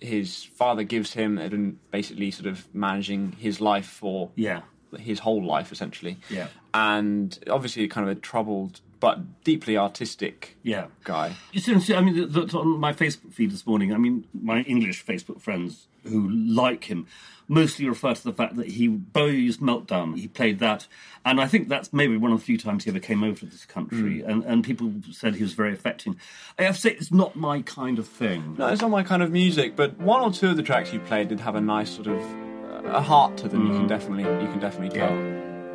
his 0.01 0.43
father 0.43 0.83
gives 0.83 1.13
him 1.13 1.37
and 1.37 1.77
basically 1.91 2.31
sort 2.31 2.47
of 2.47 2.67
managing 2.73 3.33
his 3.33 3.59
life 3.59 3.85
for 3.85 4.29
Yeah. 4.35 4.61
his 4.97 5.19
whole 5.19 5.43
life 5.45 5.71
essentially 5.71 6.17
Yeah. 6.29 6.47
and 6.73 7.37
obviously 7.49 7.87
kind 7.87 8.09
of 8.09 8.17
a 8.17 8.19
troubled 8.19 8.81
but 9.01 9.43
deeply 9.43 9.77
artistic 9.77 10.57
Yeah. 10.63 10.87
guy 11.03 11.35
You 11.51 11.59
see, 11.61 11.93
I 11.95 12.01
mean, 12.01 12.15
the, 12.15 12.45
the, 12.45 12.57
on 12.57 12.79
my 12.79 12.93
Facebook 12.93 13.33
feed 13.33 13.51
this 13.51 13.65
morning, 13.67 13.93
I 13.93 13.97
mean, 13.97 14.25
my 14.33 14.61
English 14.61 15.05
Facebook 15.05 15.41
friends 15.41 15.87
who 16.03 16.29
like 16.29 16.85
him 16.85 17.07
mostly 17.49 17.89
refer 17.89 18.13
to 18.13 18.23
the 18.23 18.31
fact 18.31 18.55
that 18.55 18.67
he 18.67 18.87
Bowie's 18.87 19.57
Meltdown, 19.57 20.17
he 20.17 20.27
played 20.27 20.59
that, 20.59 20.87
and 21.25 21.41
I 21.41 21.47
think 21.47 21.67
that's 21.67 21.91
maybe 21.91 22.15
one 22.15 22.31
of 22.31 22.39
the 22.39 22.45
few 22.45 22.57
times 22.57 22.83
he 22.83 22.91
ever 22.91 22.99
came 22.99 23.23
over 23.23 23.39
to 23.39 23.45
this 23.47 23.65
country, 23.65 24.21
and, 24.21 24.43
and 24.43 24.63
people 24.63 24.93
said 25.11 25.35
he 25.35 25.41
was 25.41 25.53
very 25.53 25.73
affecting. 25.73 26.15
I 26.57 26.63
have 26.63 26.75
to 26.75 26.81
say, 26.81 26.91
it's 26.91 27.11
not 27.11 27.35
my 27.35 27.63
kind 27.63 27.97
of 27.99 28.07
thing. 28.07 28.55
No, 28.57 28.67
it's 28.67 28.81
not 28.81 28.91
my 28.91 29.03
kind 29.03 29.23
of 29.23 29.31
music, 29.31 29.75
but 29.75 29.97
one 29.99 30.21
or 30.21 30.31
two 30.31 30.49
of 30.49 30.57
the 30.57 30.63
tracks 30.63 30.93
you 30.93 30.99
played 30.99 31.29
did 31.29 31.39
have 31.39 31.55
a 31.55 31.61
nice 31.61 31.89
sort 31.89 32.07
of 32.07 32.21
uh, 32.21 32.89
a 32.89 33.01
heart 33.01 33.35
to 33.37 33.49
them. 33.49 33.65
You 33.65 33.73
can 33.73 33.87
definitely, 33.87 34.23
you 34.23 34.51
can 34.51 34.59
definitely 34.59 34.97
tell. 34.97 35.17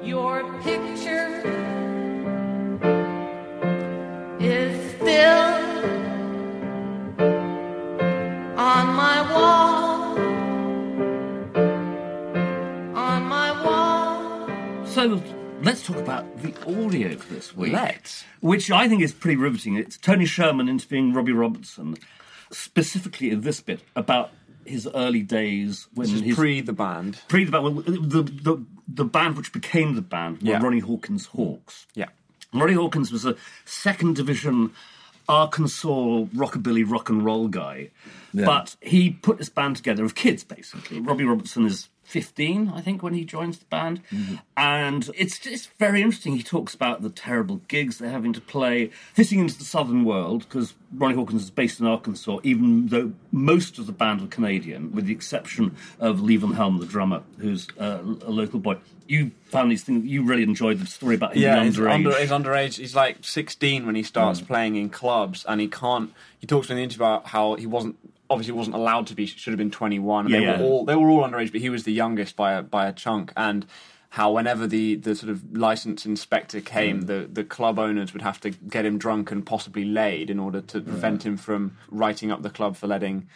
Your 0.07 0.45
picture 0.63 1.41
is 4.39 4.93
still 4.93 5.44
So 15.05 15.23
let's 15.61 15.83
talk 15.83 15.97
about 15.99 16.25
the 16.41 16.55
audio 16.67 17.15
for 17.19 17.35
this 17.35 17.55
week. 17.55 17.75
Let's. 17.75 18.25
Which 18.41 18.71
I 18.71 18.89
think 18.89 19.03
is 19.03 19.13
pretty 19.13 19.37
riveting. 19.37 19.77
It's 19.77 19.99
Tony 19.99 20.25
Scherman 20.25 20.67
interviewing 20.67 21.13
Robbie 21.13 21.33
Robertson, 21.33 21.99
specifically 22.51 23.29
in 23.29 23.43
this 23.43 23.61
bit 23.61 23.81
about 23.95 24.31
his 24.65 24.89
early 24.95 25.21
days 25.21 25.89
when 25.93 26.07
This 26.07 26.15
is 26.15 26.21
his 26.23 26.35
pre 26.35 26.63
the 26.63 26.73
band. 26.73 27.19
pre 27.29 27.45
the 27.45 27.51
band, 27.53 27.65
well, 27.65 27.75
the, 27.75 28.23
the 28.23 28.65
the 28.89 29.05
band 29.05 29.37
which 29.37 29.53
became 29.53 29.95
the 29.95 30.01
band 30.01 30.41
were 30.41 30.49
Yeah. 30.49 30.63
Ronnie 30.63 30.79
Hawkins 30.79 31.27
Hawks. 31.27 31.87
Yeah. 31.95 32.09
Ronnie 32.55 32.73
Hawkins 32.73 33.13
was 33.13 33.27
a 33.27 33.37
second 33.67 34.17
division 34.17 34.71
Arkansas 35.29 36.25
rockabilly 36.35 36.91
rock 36.91 37.11
and 37.11 37.23
roll 37.23 37.49
guy, 37.49 37.91
but 38.33 38.77
he 38.81 39.11
put 39.11 39.37
this 39.37 39.51
band 39.51 39.77
together 39.77 40.03
of 40.03 40.15
kids 40.15 40.45
basically. 40.45 40.99
Robbie 41.01 41.25
Robertson 41.25 41.67
is 41.67 41.91
15, 42.05 42.73
I 42.75 42.81
think, 42.81 43.03
when 43.03 43.15
he 43.15 43.25
joins 43.25 43.59
the 43.59 43.65
band, 43.67 44.01
and 44.57 45.11
it's 45.15 45.39
just 45.39 45.71
very 45.79 46.03
interesting. 46.03 46.37
He 46.37 46.43
talks 46.43 46.75
about 46.75 47.03
the 47.03 47.11
terrible 47.11 47.57
gigs 47.69 47.99
they're 47.99 48.11
having 48.11 48.33
to 48.35 48.41
play, 48.41 48.91
fitting 49.13 49.39
into 49.41 49.59
the 49.59 49.65
southern 49.65 50.05
world 50.05 50.47
because 50.49 50.75
Ronnie 50.95 51.15
Hawkins 51.15 51.43
is 51.45 51.51
based 51.51 51.81
in 51.81 51.87
Arkansas, 51.87 52.39
even 52.43 52.89
though 52.89 53.13
most 53.33 53.79
of 53.79 53.87
the 53.87 53.93
band 53.93 54.23
are 54.23 54.27
Canadian, 54.27 54.93
with 54.93 55.07
the 55.07 55.13
exception 55.13 55.77
of 55.99 56.19
Levon 56.21 56.55
Helm, 56.55 56.79
the 56.79 56.87
drummer, 56.87 57.23
who's 57.39 57.67
uh, 57.81 58.01
a 58.03 58.31
local 58.31 58.61
boy. 58.61 58.77
You 59.07 59.33
found 59.47 59.71
these 59.71 59.83
things. 59.83 60.07
You 60.07 60.23
really 60.25 60.45
enjoyed 60.45 60.79
the 60.79 60.87
story 60.87 61.15
about 61.17 61.35
him 61.35 61.43
Yeah, 61.43 61.55
being 61.57 61.67
he's, 61.67 61.77
underage. 61.77 61.93
under, 61.95 62.19
he's 62.21 62.31
underage. 62.31 62.77
He's 62.79 62.95
like 62.97 63.19
16 63.23 63.85
when 63.87 63.95
he 63.97 64.03
starts 64.03 64.41
Mm. 64.41 64.47
playing 64.47 64.77
in 64.77 64.89
clubs, 64.89 65.45
and 65.47 65.61
he 65.61 65.69
can't. 65.69 66.13
He 66.39 66.47
talks 66.47 66.71
in 66.71 66.77
the 66.77 66.83
interview 66.83 67.05
about 67.05 67.27
how 67.29 67.55
he 67.57 67.67
wasn't 67.67 67.97
obviously 68.31 68.53
wasn't 68.55 68.77
allowed 68.77 69.07
to 69.09 69.15
be. 69.15 69.27
Should 69.27 69.53
have 69.53 69.59
been 69.59 69.71
21. 69.71 70.29
Yeah, 70.29 70.39
they 70.39 70.45
yeah. 70.45 70.59
were 70.59 70.65
all 70.65 70.85
they 70.85 70.95
were 70.97 71.09
all 71.09 71.23
underage, 71.23 71.53
but 71.53 71.61
he 71.61 71.71
was 71.71 71.85
the 71.85 71.93
youngest 71.93 72.37
by 72.37 72.53
a, 72.53 72.63
by 72.63 72.87
a 72.87 72.93
chunk. 72.93 73.33
And 73.37 73.67
how 74.11 74.31
whenever 74.33 74.67
the, 74.69 74.95
the 74.95 75.15
sort 75.17 75.31
of 75.31 75.57
license 75.57 76.07
inspector 76.07 76.61
came, 76.61 77.03
Mm. 77.03 77.07
the, 77.07 77.29
the 77.33 77.43
club 77.45 77.79
owners 77.81 78.13
would 78.13 78.23
have 78.23 78.41
to 78.43 78.51
get 78.51 78.87
him 78.87 78.97
drunk 78.97 79.33
and 79.33 79.45
possibly 79.45 79.85
laid 79.85 80.31
in 80.31 80.39
order 80.39 80.61
to 80.61 80.81
prevent 80.81 81.25
him 81.27 81.37
from 81.37 81.77
writing 81.91 82.31
up 82.31 82.43
the 82.43 82.51
club 82.51 82.77
for 82.77 82.87
letting 82.87 83.27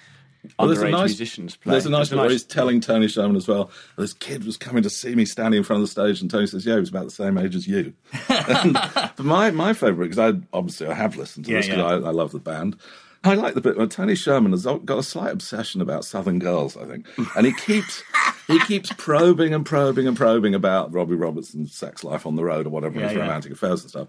Well, 0.56 0.68
there's 0.68 0.80
a 0.80 0.84
underage 0.86 0.90
nice, 0.92 1.08
musicians 1.08 1.56
play. 1.56 1.72
There's 1.72 1.86
a 1.86 1.90
nice 1.90 2.10
bit 2.10 2.18
where 2.20 2.30
he's 2.30 2.44
telling 2.44 2.80
Tony 2.80 3.06
Scherman 3.08 3.36
as 3.36 3.48
well. 3.48 3.72
This 3.96 4.12
kid 4.12 4.44
was 4.44 4.56
coming 4.56 4.84
to 4.84 4.90
see 4.90 5.16
me 5.16 5.24
standing 5.24 5.58
in 5.58 5.64
front 5.64 5.82
of 5.82 5.88
the 5.88 5.90
stage, 5.90 6.20
and 6.22 6.30
Tony 6.30 6.46
says, 6.46 6.64
"Yeah, 6.64 6.74
he 6.74 6.80
was 6.80 6.90
about 6.90 7.06
the 7.06 7.10
same 7.10 7.36
age 7.38 7.56
as 7.56 7.66
you." 7.66 7.92
And- 8.28 8.74
but 8.74 9.18
my 9.24 9.50
my 9.50 9.72
favourite, 9.72 10.10
because 10.10 10.20
I 10.34 10.38
obviously 10.52 10.86
I 10.86 10.94
have 10.94 11.16
listened 11.16 11.46
to 11.46 11.50
Yeah, 11.50 11.56
this 11.58 11.66
because 11.66 11.78
yeah. 12.00 12.06
I, 12.06 12.10
I 12.10 12.12
love 12.12 12.30
the 12.30 12.38
band. 12.38 12.76
I 13.24 13.34
like 13.34 13.54
the 13.54 13.60
bit 13.60 13.76
where 13.76 13.86
Tony 13.86 14.14
Scherman 14.14 14.50
has 14.52 14.64
got 14.84 14.98
a 14.98 15.02
slight 15.02 15.32
obsession 15.32 15.80
about 15.80 16.04
Southern 16.04 16.38
girls, 16.38 16.76
I 16.76 16.84
think, 16.86 17.06
and 17.36 17.46
he 17.46 17.52
keeps 17.52 18.02
he 18.46 18.58
keeps 18.60 18.92
probing 18.96 19.52
and 19.52 19.66
probing 19.66 20.06
and 20.06 20.16
probing 20.16 20.54
about 20.54 20.92
Robbie 20.92 21.16
Robertson's 21.16 21.74
sex 21.74 22.04
life 22.04 22.26
on 22.26 22.36
the 22.36 22.44
road 22.44 22.66
or 22.66 22.70
whatever 22.70 22.98
Yeah, 22.98 23.08
his 23.08 23.16
yeah. 23.16 23.22
romantic 23.22 23.52
affairs 23.52 23.82
and 23.82 23.90
stuff. 23.90 24.08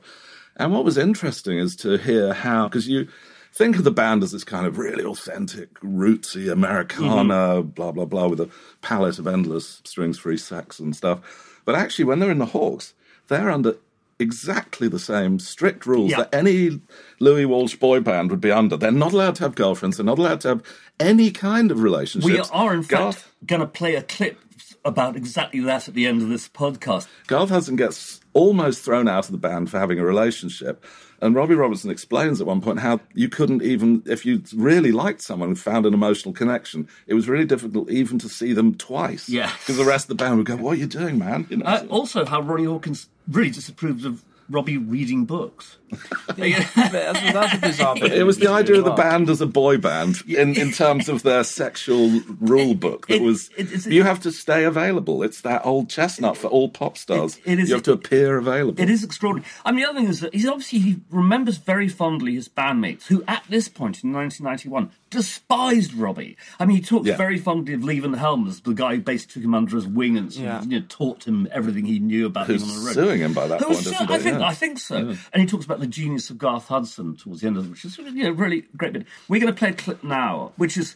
And 0.57 0.71
what 0.73 0.85
was 0.85 0.97
interesting 0.97 1.57
is 1.57 1.75
to 1.77 1.97
hear 1.97 2.33
how 2.33 2.67
because 2.67 2.87
you 2.87 3.07
think 3.51 3.77
of 3.77 3.83
the 3.83 3.91
band 3.91 4.21
as 4.23 4.31
this 4.31 4.43
kind 4.43 4.65
of 4.67 4.77
really 4.77 5.03
authentic, 5.03 5.73
rootsy 5.81 6.51
Americana, 6.51 7.33
Mm-hmm. 7.33 7.69
blah 7.69 7.91
blah 7.91 8.05
blah, 8.05 8.27
with 8.27 8.39
a 8.41 8.49
palette 8.81 9.17
of 9.19 9.25
endless 9.27 9.81
strings-free 9.85 10.37
sex 10.37 10.79
and 10.79 10.95
stuff. 10.95 11.59
But 11.65 11.75
actually, 11.75 12.05
when 12.05 12.19
they're 12.19 12.31
in 12.31 12.37
the 12.37 12.45
Hawks, 12.45 12.93
they're 13.27 13.49
under 13.49 13.75
exactly 14.19 14.87
the 14.87 14.99
same 14.99 15.39
strict 15.39 15.85
rules 15.85 16.11
Yeah. 16.11 16.17
that 16.17 16.35
any 16.35 16.81
Louis 17.19 17.45
Walsh 17.45 17.75
boy 17.75 17.99
band 18.01 18.31
would 18.31 18.41
be 18.41 18.51
under. 18.51 18.77
They're 18.77 18.91
not 18.91 19.13
allowed 19.13 19.35
to 19.35 19.43
have 19.43 19.55
girlfriends. 19.55 19.97
They're 19.97 20.05
not 20.05 20.19
allowed 20.19 20.41
to 20.41 20.47
have 20.49 20.63
any 20.99 21.31
kind 21.31 21.71
of 21.71 21.81
relationships. 21.81 22.31
We 22.33 22.39
are, 22.57 22.73
in 22.73 22.81
Garth, 22.83 23.17
fact, 23.21 23.47
going 23.47 23.61
to 23.61 23.67
play 23.67 23.95
a 23.95 24.03
clip 24.03 24.39
about 24.85 25.15
exactly 25.15 25.59
that 25.61 25.87
at 25.87 25.93
the 25.93 26.05
end 26.05 26.21
of 26.21 26.29
this 26.29 26.47
podcast. 26.49 27.07
Garth 27.27 27.49
Hudson 27.49 27.75
gets 27.75 28.19
almost 28.33 28.83
thrown 28.83 29.07
out 29.07 29.25
of 29.25 29.31
the 29.31 29.37
band 29.37 29.69
for 29.69 29.79
having 29.79 29.99
a 29.99 30.05
relationship. 30.05 30.83
And 31.21 31.35
Robbie 31.35 31.55
Robertson 31.55 31.89
explains 31.91 32.39
at 32.41 32.47
one 32.47 32.61
point 32.61 32.79
how 32.79 32.99
you 33.13 33.29
couldn't 33.29 33.61
even, 33.61 34.03
if 34.05 34.25
you 34.25 34.41
really 34.55 34.91
liked 34.91 35.21
someone 35.21 35.49
and 35.49 35.59
found 35.59 35.85
an 35.85 35.93
emotional 35.93 36.33
connection, 36.33 36.87
it 37.07 37.13
was 37.13 37.27
really 37.27 37.45
difficult 37.45 37.89
even 37.89 38.19
to 38.19 38.29
see 38.29 38.53
them 38.53 38.75
twice. 38.75 39.27
Yeah. 39.29 39.51
Because 39.59 39.77
the 39.77 39.83
rest 39.85 40.05
of 40.09 40.17
the 40.17 40.23
band 40.23 40.37
would 40.37 40.45
go, 40.45 40.55
What 40.55 40.71
are 40.71 40.79
you 40.79 40.87
doing, 40.87 41.17
man? 41.17 41.45
You 41.49 41.57
know, 41.57 41.65
Uh, 41.65 41.79
so- 41.81 41.87
also, 41.87 42.25
how 42.25 42.41
Ronnie 42.41 42.63
Hawkins 42.65 43.07
really 43.27 43.49
disapproved 43.51 44.05
of 44.05 44.23
Robbie 44.49 44.77
reading 44.77 45.25
books. 45.25 45.77
that's, 46.37 46.73
that's 46.75 47.53
a 47.53 47.57
bizarre 47.59 47.95
bit. 47.95 48.13
it 48.13 48.23
was 48.23 48.37
the 48.37 48.49
idea 48.49 48.77
of 48.77 48.83
the 48.83 48.91
Well. 48.91 48.97
band 48.97 49.29
as 49.29 49.41
a 49.41 49.47
boy 49.47 49.77
band 49.77 50.17
in, 50.27 50.55
in 50.55 50.71
terms 50.71 51.09
of 51.09 51.23
their 51.23 51.43
sexual 51.43 52.21
rule 52.39 52.75
book. 52.75 53.07
That 53.07 53.15
It- 53.17 53.21
was 53.23 53.49
it- 53.57 53.67
it's- 53.67 53.85
you 53.87 54.03
have 54.03 54.19
to 54.21 54.31
stay 54.31 54.63
available. 54.65 55.23
It's 55.23 55.41
that 55.41 55.65
old 55.65 55.89
chestnut 55.89 56.37
for 56.37 56.47
all 56.47 56.69
pop 56.69 56.97
stars. 56.97 57.37
It- 57.45 57.53
it 57.53 57.59
is- 57.59 57.69
you 57.69 57.75
have 57.75 57.83
to 57.83 57.93
appear 57.93 58.37
available. 58.37 58.79
It 58.81 58.89
is 58.89 59.03
extraordinary. 59.03 59.49
I 59.65 59.71
mean, 59.71 59.81
the 59.81 59.89
other 59.89 59.99
thing 59.99 60.09
is 60.09 60.19
that 60.19 60.33
he's 60.33 60.47
obviously 60.47 60.79
he 60.79 60.97
remembers 61.09 61.57
very 61.57 61.87
fondly 61.89 62.35
his 62.35 62.47
bandmates, 62.47 63.07
who 63.07 63.23
at 63.27 63.43
this 63.49 63.67
point 63.67 64.03
in 64.03 64.13
1991 64.13 64.91
despised 65.09 65.93
Robbie. 65.93 66.37
I 66.59 66.65
mean, 66.65 66.77
he 66.77 66.83
talks 66.83 67.07
Yeah. 67.07 67.17
very 67.17 67.37
fondly 67.37 67.73
of 67.73 67.81
Levon 67.81 68.17
Helm 68.17 68.47
as 68.47 68.61
the 68.61 68.73
guy 68.73 68.95
who 68.95 69.01
basically 69.01 69.33
took 69.41 69.43
him 69.47 69.53
under 69.55 69.75
his 69.75 69.87
wing 69.87 70.17
and 70.17 70.31
sort 70.33 70.47
of, 70.47 70.71
you 70.71 70.79
know, 70.79 70.85
taught 70.89 71.25
him 71.27 71.47
everything 71.51 71.85
he 71.85 71.99
knew 71.99 72.25
about 72.25 72.47
Who's 72.47 72.63
being 72.63 72.71
on 72.75 72.79
the 72.81 72.85
road. 72.87 72.93
suing 72.95 73.19
him 73.21 73.33
by 73.33 73.47
that 73.47 73.59
Who 73.59 73.65
point, 73.65 73.77
was 73.77 73.85
isn't 73.87 73.97
su- 73.97 74.05
he? 74.05 74.13
I 74.13 74.19
think 74.19 74.39
Yeah. 74.39 74.47
I 74.47 74.53
think 74.53 74.79
so. 74.79 74.97
And 75.33 75.41
he 75.41 75.45
talks 75.45 75.65
about 75.65 75.79
the 75.79 75.87
genius 75.87 76.29
of 76.29 76.37
Garth 76.37 76.67
Hudson 76.67 77.15
towards 77.15 77.41
the 77.41 77.47
end 77.47 77.57
of 77.57 77.65
it, 77.65 77.69
which 77.71 77.85
is 77.85 77.97
you 77.97 78.23
know 78.23 78.31
really 78.31 78.65
great 78.77 78.93
bit. 78.93 79.05
We're 79.27 79.39
going 79.41 79.53
to 79.53 79.57
play 79.57 79.69
a 79.69 79.73
clip 79.73 80.03
now, 80.03 80.51
which 80.57 80.77
is 80.77 80.95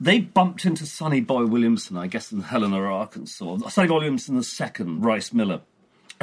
they 0.00 0.20
bumped 0.20 0.64
into 0.64 0.86
Sonny 0.86 1.20
Boy 1.20 1.44
Williamson, 1.46 1.96
I 1.96 2.06
guess, 2.06 2.30
in 2.30 2.40
Helena, 2.42 2.76
Arkansas. 2.80 3.58
Sonny 3.68 3.88
Boy 3.88 3.94
Williamson 3.96 4.36
the 4.36 4.44
second, 4.44 5.02
Rice 5.04 5.32
Miller, 5.32 5.60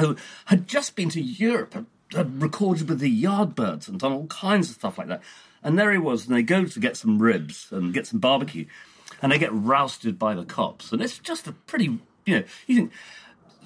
who 0.00 0.16
had 0.46 0.66
just 0.66 0.96
been 0.96 1.10
to 1.10 1.20
Europe, 1.20 1.74
had, 1.74 1.86
had 2.12 2.40
recorded 2.42 2.88
with 2.88 3.00
the 3.00 3.22
Yardbirds 3.22 3.88
and 3.88 3.98
done 4.00 4.12
all 4.12 4.26
kinds 4.28 4.70
of 4.70 4.76
stuff 4.76 4.96
like 4.96 5.08
that. 5.08 5.22
And 5.66 5.76
there 5.76 5.90
he 5.90 5.98
was, 5.98 6.28
and 6.28 6.36
they 6.36 6.44
go 6.44 6.64
to 6.64 6.78
get 6.78 6.96
some 6.96 7.18
ribs 7.20 7.66
and 7.72 7.92
get 7.92 8.06
some 8.06 8.20
barbecue, 8.20 8.66
and 9.20 9.32
they 9.32 9.38
get 9.38 9.52
rousted 9.52 10.16
by 10.16 10.32
the 10.32 10.44
cops. 10.44 10.92
And 10.92 11.02
it's 11.02 11.18
just 11.18 11.48
a 11.48 11.52
pretty, 11.52 11.98
you 12.24 12.38
know, 12.38 12.44
you 12.68 12.76
think 12.76 12.92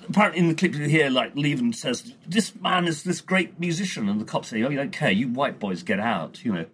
apparently 0.09 0.41
in 0.41 0.49
the 0.49 0.55
clip 0.55 0.75
you 0.75 0.89
hear 0.89 1.11
like 1.11 1.35
Levon 1.35 1.75
says, 1.75 2.15
"This 2.27 2.59
man 2.59 2.89
is 2.89 3.03
this 3.03 3.21
great 3.21 3.61
musician," 3.61 4.09
and 4.09 4.19
the 4.19 4.25
cops 4.25 4.49
say, 4.49 4.63
"Oh, 4.63 4.71
you 4.71 4.79
don't 4.79 4.93
care. 4.93 5.11
You 5.11 5.29
white 5.29 5.59
boys 5.59 5.83
get 5.83 6.01
out." 6.01 6.43
You 6.43 6.55
know. 6.55 6.67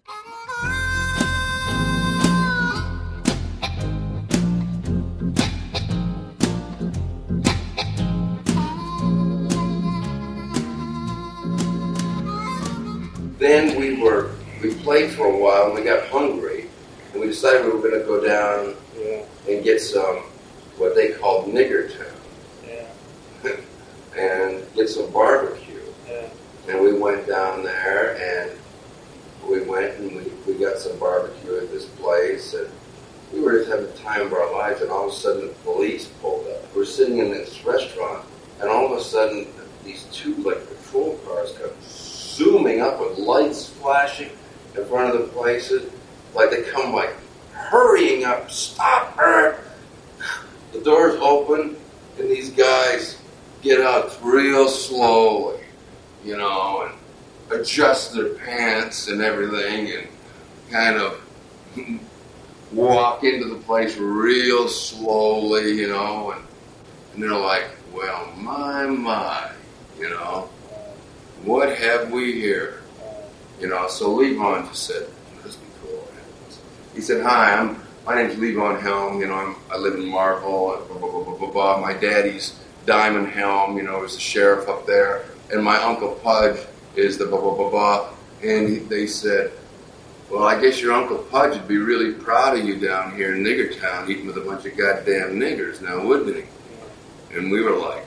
then 13.39 13.79
we 13.79 14.01
were 14.01 14.36
we 14.67 14.75
played 14.83 15.13
for 15.13 15.27
a 15.27 15.37
while 15.37 15.67
and 15.67 15.75
we 15.75 15.83
got 15.83 16.07
hungry 16.09 16.69
and 17.13 17.21
we 17.21 17.29
decided 17.29 17.65
we 17.65 17.73
were 17.73 17.89
going 17.89 18.01
to 18.01 18.07
go 18.07 18.25
down 18.25 18.75
and 19.49 19.65
get 19.65 19.81
some 19.81 20.17
what 20.77 20.95
they 20.95 21.13
called 21.13 21.47
nigger 21.47 21.91
town. 21.97 22.13
And 24.19 24.65
get 24.75 24.89
some 24.89 25.13
barbecue. 25.13 25.83
And 26.69 26.81
we 26.81 26.99
went 26.99 27.29
down 27.29 27.63
there 27.63 28.17
and 28.17 28.59
we 29.47 29.61
went 29.61 29.99
and 29.99 30.17
we, 30.17 30.23
we 30.47 30.59
got 30.59 30.79
some 30.79 30.99
barbecue 30.99 31.59
at 31.59 31.71
this 31.71 31.85
place 31.85 32.55
and 32.55 32.67
we 33.31 33.41
were 33.41 33.59
just 33.59 33.69
having 33.69 33.89
the 33.89 33.93
time 33.93 34.23
of 34.23 34.33
our 34.33 34.51
lives 34.51 34.81
and 34.81 34.91
all 34.91 35.09
of 35.09 35.13
a 35.13 35.15
sudden 35.15 35.49
the 35.49 35.55
police 35.65 36.07
pulled 36.23 36.47
up. 36.47 36.75
We're 36.75 36.87
sitting 36.87 37.19
in 37.19 37.31
this 37.31 37.63
restaurant 37.63 38.25
and 38.59 38.71
all 38.71 38.91
of 38.91 38.99
a 38.99 39.05
sudden 39.05 39.49
these 39.85 40.05
two 40.05 40.35
like 40.37 40.67
patrol 40.67 41.19
cars 41.27 41.53
come 41.53 41.71
zooming 41.83 42.81
up 42.81 42.99
with 42.99 43.19
lights 43.19 43.69
flashing 43.69 44.31
in 44.77 44.85
front 44.87 45.15
of 45.15 45.21
the 45.21 45.29
places. 45.29 45.91
Like 46.35 46.51
they 46.51 46.63
come 46.63 46.93
like 46.93 47.15
hurrying 47.53 48.25
up, 48.25 48.51
stop 48.51 49.17
her! 49.17 49.59
The 50.73 50.81
doors 50.81 51.15
open 51.21 51.77
and 52.19 52.31
these 52.31 52.51
guys 52.51 53.19
get 53.63 53.81
out 53.81 54.19
real 54.23 54.69
slowly, 54.69 55.61
you 56.25 56.37
know, 56.37 56.89
and 56.89 57.61
adjust 57.61 58.15
their 58.15 58.35
pants 58.35 59.09
and 59.09 59.23
everything 59.23 59.93
and 59.93 60.09
kind 60.71 60.97
of 60.97 61.21
walk 62.73 63.25
into 63.25 63.49
the 63.49 63.61
place 63.63 63.97
real 63.97 64.69
slowly, 64.69 65.73
you 65.73 65.89
know, 65.89 66.33
and, 66.33 66.45
and 67.15 67.23
they're 67.23 67.31
like, 67.31 67.65
well, 67.93 68.31
my, 68.37 68.87
my, 68.87 69.51
you 69.99 70.11
know, 70.11 70.49
what 71.45 71.77
have 71.77 72.11
we 72.11 72.33
here? 72.33 72.83
You 73.61 73.69
know, 73.69 73.89
so 73.89 74.17
Levon 74.17 74.69
just 74.69 74.85
said, 74.87 75.07
this 75.43 75.57
be 75.57 75.67
cool. 75.83 76.07
He 76.95 77.01
said, 77.01 77.23
hi, 77.23 77.55
I'm, 77.55 77.81
my 78.05 78.15
name's 78.15 78.35
Levon 78.35 78.81
Helm, 78.81 79.21
you 79.21 79.27
know, 79.27 79.35
I'm, 79.35 79.57
I 79.71 79.77
live 79.77 79.95
in 79.95 80.07
Marvell, 80.07 80.85
blah, 80.89 80.99
blah, 80.99 81.11
blah, 81.11 81.25
blah, 81.25 81.37
blah, 81.37 81.51
blah. 81.51 81.81
My 81.81 81.95
daddy's 81.95 82.59
Diamond 82.85 83.29
Helm, 83.29 83.77
you 83.77 83.83
know, 83.83 84.05
is 84.05 84.15
the 84.15 84.21
sheriff 84.21 84.69
up 84.69 84.87
there, 84.87 85.25
and 85.53 85.65
my 85.65 85.77
Uncle 85.79 86.15
Pudge 86.17 86.59
is 86.97 87.19
the 87.19 87.27
blah, 87.27 87.41
blah, 87.41 87.55
blah, 87.55 87.71
blah. 87.71 88.09
And 88.43 88.69
he, 88.69 88.77
they 88.77 89.07
said, 89.07 89.53
well, 90.31 90.45
I 90.45 90.61
guess 90.61 90.81
your 90.81 90.93
Uncle 90.93 91.19
Pudge 91.19 91.57
would 91.57 91.69
be 91.69 91.79
really 91.79 92.13
proud 92.13 92.59
of 92.59 92.65
you 92.65 92.79
down 92.79 93.15
here 93.15 93.35
in 93.35 93.45
Nigger 93.45 93.81
Town 93.81 94.11
eating 94.11 94.27
with 94.27 94.37
a 94.37 94.41
bunch 94.41 94.67
of 94.67 94.77
goddamn 94.77 95.39
niggers 95.39 95.81
now, 95.81 96.05
wouldn't 96.05 96.37
he? 96.37 96.45
And 97.37 97.51
we 97.51 97.63
were 97.63 97.77
like, 97.77 98.05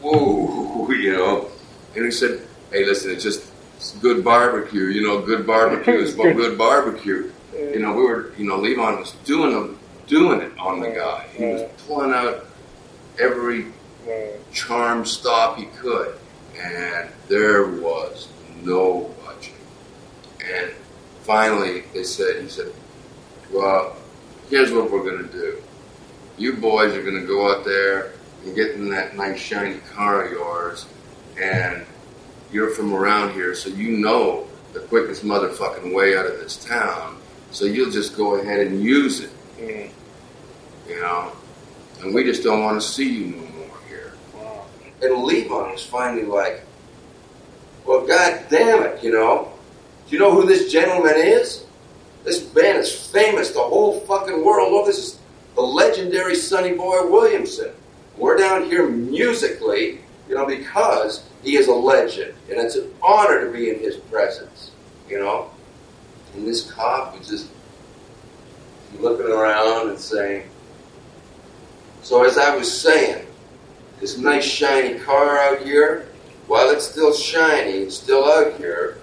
whoa, 0.00 0.90
you 0.90 1.12
know. 1.12 1.48
And 1.96 2.04
he 2.04 2.10
said, 2.10 2.46
"Hey, 2.70 2.84
listen, 2.84 3.10
it's 3.10 3.24
just 3.24 3.49
good 4.00 4.24
barbecue. 4.24 4.84
You 4.84 5.02
know, 5.02 5.20
good 5.20 5.46
barbecue 5.46 5.94
is 5.94 6.14
good 6.16 6.56
barbecue. 6.58 7.30
You 7.54 7.80
know, 7.80 7.94
we 7.94 8.02
were, 8.02 8.32
you 8.36 8.46
know, 8.46 8.58
Levon 8.58 8.98
was 8.98 9.12
doing 9.24 9.52
them, 9.52 9.78
doing 10.06 10.40
it 10.40 10.56
on 10.58 10.80
the 10.80 10.90
guy. 10.90 11.26
He 11.36 11.44
was 11.44 11.70
pulling 11.86 12.12
out 12.12 12.46
every 13.18 13.66
charm 14.52 15.04
stop 15.04 15.58
he 15.58 15.66
could, 15.66 16.18
and 16.58 17.08
there 17.28 17.66
was 17.66 18.28
no 18.62 19.14
budget. 19.24 19.54
And 20.44 20.70
finally, 21.22 21.84
they 21.92 22.04
said, 22.04 22.42
he 22.42 22.48
said, 22.48 22.72
"Well, 23.52 23.96
here's 24.48 24.72
what 24.72 24.90
we're 24.90 25.08
gonna 25.08 25.28
do. 25.28 25.62
You 26.38 26.54
boys 26.54 26.94
are 26.94 27.02
gonna 27.02 27.26
go 27.26 27.50
out 27.52 27.64
there 27.64 28.12
and 28.44 28.54
get 28.54 28.72
in 28.72 28.90
that 28.90 29.16
nice 29.16 29.38
shiny 29.38 29.78
car 29.92 30.24
of 30.24 30.32
yours, 30.32 30.86
and 31.40 31.84
you're 32.52 32.70
from 32.70 32.92
around 32.92 33.32
here, 33.32 33.54
so 33.54 33.70
you 33.70 33.98
know 33.98 34.46
the 34.72 34.80
quickest 34.80 35.24
motherfucking 35.24 35.94
way 35.94 36.16
out 36.16 36.26
of 36.26 36.38
this 36.38 36.56
town. 36.64 37.18
So 37.50 37.64
you'll 37.64 37.90
just 37.90 38.16
go 38.16 38.36
ahead 38.36 38.66
and 38.66 38.82
use 38.82 39.20
it, 39.20 39.30
mm. 39.58 39.90
you 40.88 41.00
know. 41.00 41.32
And 42.00 42.14
we 42.14 42.24
just 42.24 42.42
don't 42.42 42.62
want 42.62 42.80
to 42.80 42.86
see 42.86 43.12
you 43.12 43.26
no 43.36 43.42
more 43.58 43.78
here." 43.88 44.12
And 45.02 45.12
Levon 45.12 45.72
was 45.72 45.84
finally 45.84 46.24
like, 46.24 46.64
"Well, 47.84 48.06
god 48.06 48.46
damn 48.48 48.82
it, 48.84 49.02
you 49.02 49.12
know." 49.12 49.52
Do 50.08 50.16
you 50.16 50.22
know 50.22 50.32
who 50.32 50.44
this 50.44 50.72
gentleman 50.72 51.14
is? 51.16 51.64
This 52.24 52.40
band 52.40 52.78
is 52.78 52.92
famous 52.92 53.52
the 53.52 53.60
whole 53.60 54.00
fucking 54.00 54.44
world. 54.44 54.68
Oh, 54.72 54.84
this 54.84 54.98
is 54.98 55.18
the 55.54 55.62
legendary 55.62 56.34
Sonny 56.34 56.74
Boy 56.74 57.08
Williamson. 57.08 57.70
We're 58.16 58.36
down 58.36 58.64
here 58.64 58.88
musically, 58.88 60.00
you 60.30 60.36
know, 60.36 60.46
because 60.46 61.24
he 61.42 61.56
is 61.56 61.66
a 61.66 61.74
legend, 61.74 62.32
and 62.48 62.58
it's 62.60 62.76
an 62.76 62.88
honor 63.02 63.44
to 63.44 63.52
be 63.52 63.68
in 63.68 63.80
his 63.80 63.96
presence, 63.96 64.70
you 65.08 65.18
know. 65.18 65.50
And 66.34 66.46
this 66.46 66.70
cop 66.70 67.18
was 67.18 67.28
just 67.28 67.48
looking 69.00 69.26
around 69.26 69.90
and 69.90 69.98
saying, 69.98 70.48
"So 72.02 72.24
as 72.24 72.38
I 72.38 72.56
was 72.56 72.72
saying, 72.72 73.26
this 73.98 74.18
nice 74.18 74.44
shiny 74.44 75.00
car 75.00 75.36
out 75.36 75.62
here, 75.62 76.06
while 76.46 76.70
it's 76.70 76.86
still 76.86 77.12
shiny, 77.12 77.78
it's 77.78 77.96
still 77.96 78.24
out 78.24 78.54
here." 78.54 78.98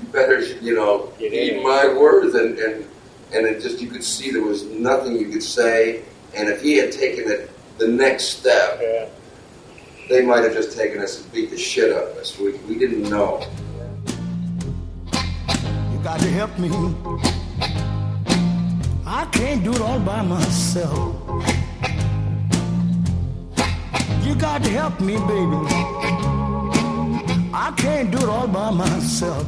you 0.00 0.08
better, 0.08 0.40
you 0.40 0.76
know, 0.76 1.12
heed 1.18 1.60
my 1.62 1.92
words. 1.92 2.34
And, 2.36 2.56
and, 2.56 2.84
and 3.34 3.46
it 3.46 3.60
just, 3.60 3.80
you 3.80 3.88
could 3.88 4.04
see 4.04 4.30
there 4.30 4.42
was 4.42 4.64
nothing 4.64 5.16
you 5.16 5.28
could 5.28 5.42
say. 5.42 6.04
And 6.36 6.48
if 6.48 6.62
he 6.62 6.76
had 6.76 6.92
taken 6.92 7.28
it 7.28 7.50
the 7.78 7.88
next 7.88 8.38
step, 8.38 8.78
Yeah. 8.80 9.08
They 10.08 10.22
might 10.24 10.42
have 10.42 10.52
just 10.54 10.76
taken 10.76 11.00
us 11.02 11.22
and 11.22 11.32
beat 11.32 11.50
the 11.50 11.58
shit 11.58 11.92
out 11.94 12.04
of 12.10 12.16
us. 12.16 12.38
We, 12.38 12.52
we 12.68 12.78
didn't 12.78 13.08
know. 13.10 13.40
You 15.92 15.98
got 16.02 16.20
to 16.20 16.28
help 16.30 16.58
me. 16.58 16.70
I 19.06 19.26
can't 19.32 19.62
do 19.64 19.72
it 19.72 19.80
all 19.80 20.00
by 20.00 20.22
myself. 20.22 21.16
You 24.24 24.34
got 24.34 24.62
to 24.64 24.70
help 24.70 25.00
me, 25.00 25.14
baby. 25.16 25.58
I 27.52 27.72
can't 27.76 28.10
do 28.10 28.18
it 28.18 28.28
all 28.28 28.46
by 28.48 28.70
myself. 28.70 29.46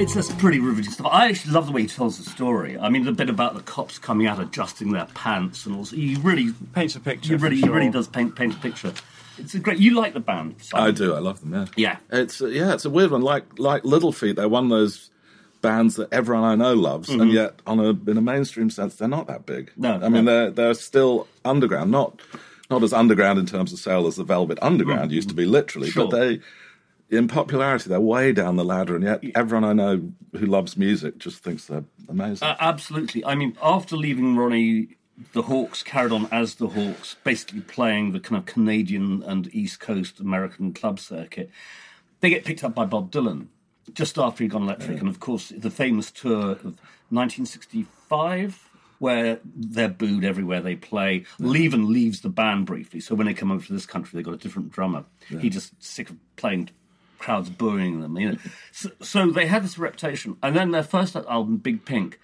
It's 0.00 0.12
just 0.14 0.36
pretty 0.38 0.58
riveting 0.58 0.90
stuff. 0.90 1.06
I 1.10 1.28
actually 1.28 1.52
love 1.52 1.66
the 1.66 1.72
way 1.72 1.82
he 1.82 1.88
tells 1.88 2.18
the 2.18 2.28
story. 2.28 2.76
I 2.78 2.88
mean, 2.88 3.04
the 3.04 3.12
bit 3.12 3.30
about 3.30 3.54
the 3.54 3.62
cops 3.62 3.98
coming 3.98 4.26
out 4.26 4.40
adjusting 4.40 4.90
their 4.92 5.06
pants 5.14 5.66
and 5.66 5.76
all. 5.76 5.84
He 5.84 6.16
really, 6.16 6.52
Paints 6.72 6.96
a 6.96 7.00
picture. 7.00 7.28
he 7.28 7.42
really, 7.42 7.60
for 7.60 7.66
he 7.68 7.72
really 7.72 7.90
does 7.90 8.08
paint 8.08 8.34
paint 8.34 8.54
a 8.54 8.58
picture. 8.58 8.92
It's 9.38 9.54
a 9.54 9.58
great. 9.58 9.78
You 9.78 9.94
like 9.94 10.14
the 10.14 10.20
band? 10.20 10.56
I 10.72 10.90
do. 10.90 11.14
I 11.14 11.18
love 11.18 11.40
them. 11.40 11.52
Yeah. 11.52 11.66
Yeah. 11.76 11.96
It's 12.20 12.40
uh, 12.40 12.46
yeah. 12.46 12.74
It's 12.74 12.84
a 12.84 12.90
weird 12.90 13.10
one. 13.10 13.22
Like 13.22 13.58
like 13.58 13.84
Little 13.84 14.12
Feat, 14.12 14.36
they're 14.36 14.48
one 14.48 14.64
of 14.64 14.70
those 14.70 15.10
bands 15.60 15.96
that 15.96 16.12
everyone 16.12 16.44
I 16.44 16.54
know 16.54 16.74
loves, 16.74 17.08
and 17.08 17.32
yet 17.32 17.60
on 17.66 17.80
a 17.80 17.90
in 18.10 18.16
a 18.16 18.20
mainstream 18.20 18.70
sense, 18.70 18.96
they're 18.96 19.08
not 19.08 19.26
that 19.28 19.46
big. 19.46 19.70
Mm-hmm. 19.70 19.82
No, 19.82 19.94
I 19.94 20.08
mean 20.08 20.24
no. 20.24 20.32
they're 20.32 20.50
they're 20.50 20.74
still 20.74 21.26
underground. 21.44 21.90
Not 21.90 22.20
not 22.70 22.82
as 22.82 22.92
underground 22.92 23.38
in 23.38 23.46
terms 23.46 23.72
of 23.72 23.78
sale 23.78 24.06
as 24.06 24.16
the 24.16 24.24
Velvet 24.24 24.58
Underground 24.62 25.12
used 25.12 25.28
to 25.28 25.34
be, 25.34 25.44
literally. 25.44 25.88
Mm-hmm. 25.88 26.00
Sure. 26.00 26.08
But 26.08 26.20
they. 26.20 26.40
In 27.10 27.28
popularity, 27.28 27.90
they're 27.90 28.00
way 28.00 28.32
down 28.32 28.56
the 28.56 28.64
ladder, 28.64 28.96
and 28.96 29.04
yet 29.04 29.22
everyone 29.34 29.62
I 29.62 29.74
know 29.74 30.10
who 30.32 30.46
loves 30.46 30.76
music 30.76 31.18
just 31.18 31.44
thinks 31.44 31.66
they're 31.66 31.84
amazing. 32.08 32.48
Uh, 32.48 32.56
absolutely. 32.58 33.24
I 33.24 33.34
mean, 33.34 33.56
after 33.62 33.94
leaving 33.94 34.36
Ronnie, 34.36 34.96
the 35.32 35.42
Hawks 35.42 35.82
carried 35.82 36.12
on 36.12 36.28
as 36.32 36.56
the 36.56 36.68
Hawks, 36.68 37.16
basically 37.24 37.60
playing 37.60 38.12
the 38.12 38.20
kind 38.20 38.38
of 38.38 38.46
Canadian 38.46 39.22
and 39.22 39.52
East 39.54 39.80
Coast 39.80 40.20
American 40.20 40.72
club 40.72 40.98
circuit. 40.98 41.50
They 42.20 42.30
get 42.30 42.44
picked 42.44 42.64
up 42.64 42.74
by 42.74 42.84
Bob 42.84 43.10
Dylan 43.10 43.48
just 43.92 44.18
after 44.18 44.42
he'd 44.42 44.50
gone 44.50 44.62
electric, 44.62 45.00
and 45.00 45.08
of 45.08 45.20
course, 45.20 45.52
the 45.56 45.70
famous 45.70 46.10
tour 46.10 46.52
of 46.52 46.64
1965. 47.10 48.70
Where 49.00 49.40
they're 49.44 49.88
booed 49.88 50.24
everywhere 50.24 50.62
they 50.62 50.76
play. 50.76 51.24
Levon 51.38 51.88
leaves 51.88 52.20
the 52.20 52.30
band 52.30 52.64
briefly, 52.64 53.00
so 53.00 53.14
when 53.14 53.26
they 53.26 53.34
come 53.34 53.50
over 53.50 53.66
to 53.66 53.72
this 53.72 53.84
country, 53.86 54.16
they've 54.16 54.24
got 54.24 54.34
a 54.34 54.38
different 54.38 54.70
drummer. 54.70 55.04
He 55.28 55.50
just 55.50 55.82
sick 55.82 56.08
of 56.08 56.16
playing 56.36 56.70
crowds 57.18 57.50
booing 57.50 58.00
them. 58.00 58.16
You 58.16 58.32
know, 58.32 58.38
so, 58.72 58.90
so 59.02 59.30
they 59.30 59.46
had 59.46 59.64
this 59.64 59.78
reputation, 59.78 60.36
and 60.42 60.56
then 60.56 60.70
their 60.70 60.84
first 60.84 61.16
album, 61.16 61.56
Big 61.58 61.84
Pink, 61.84 62.18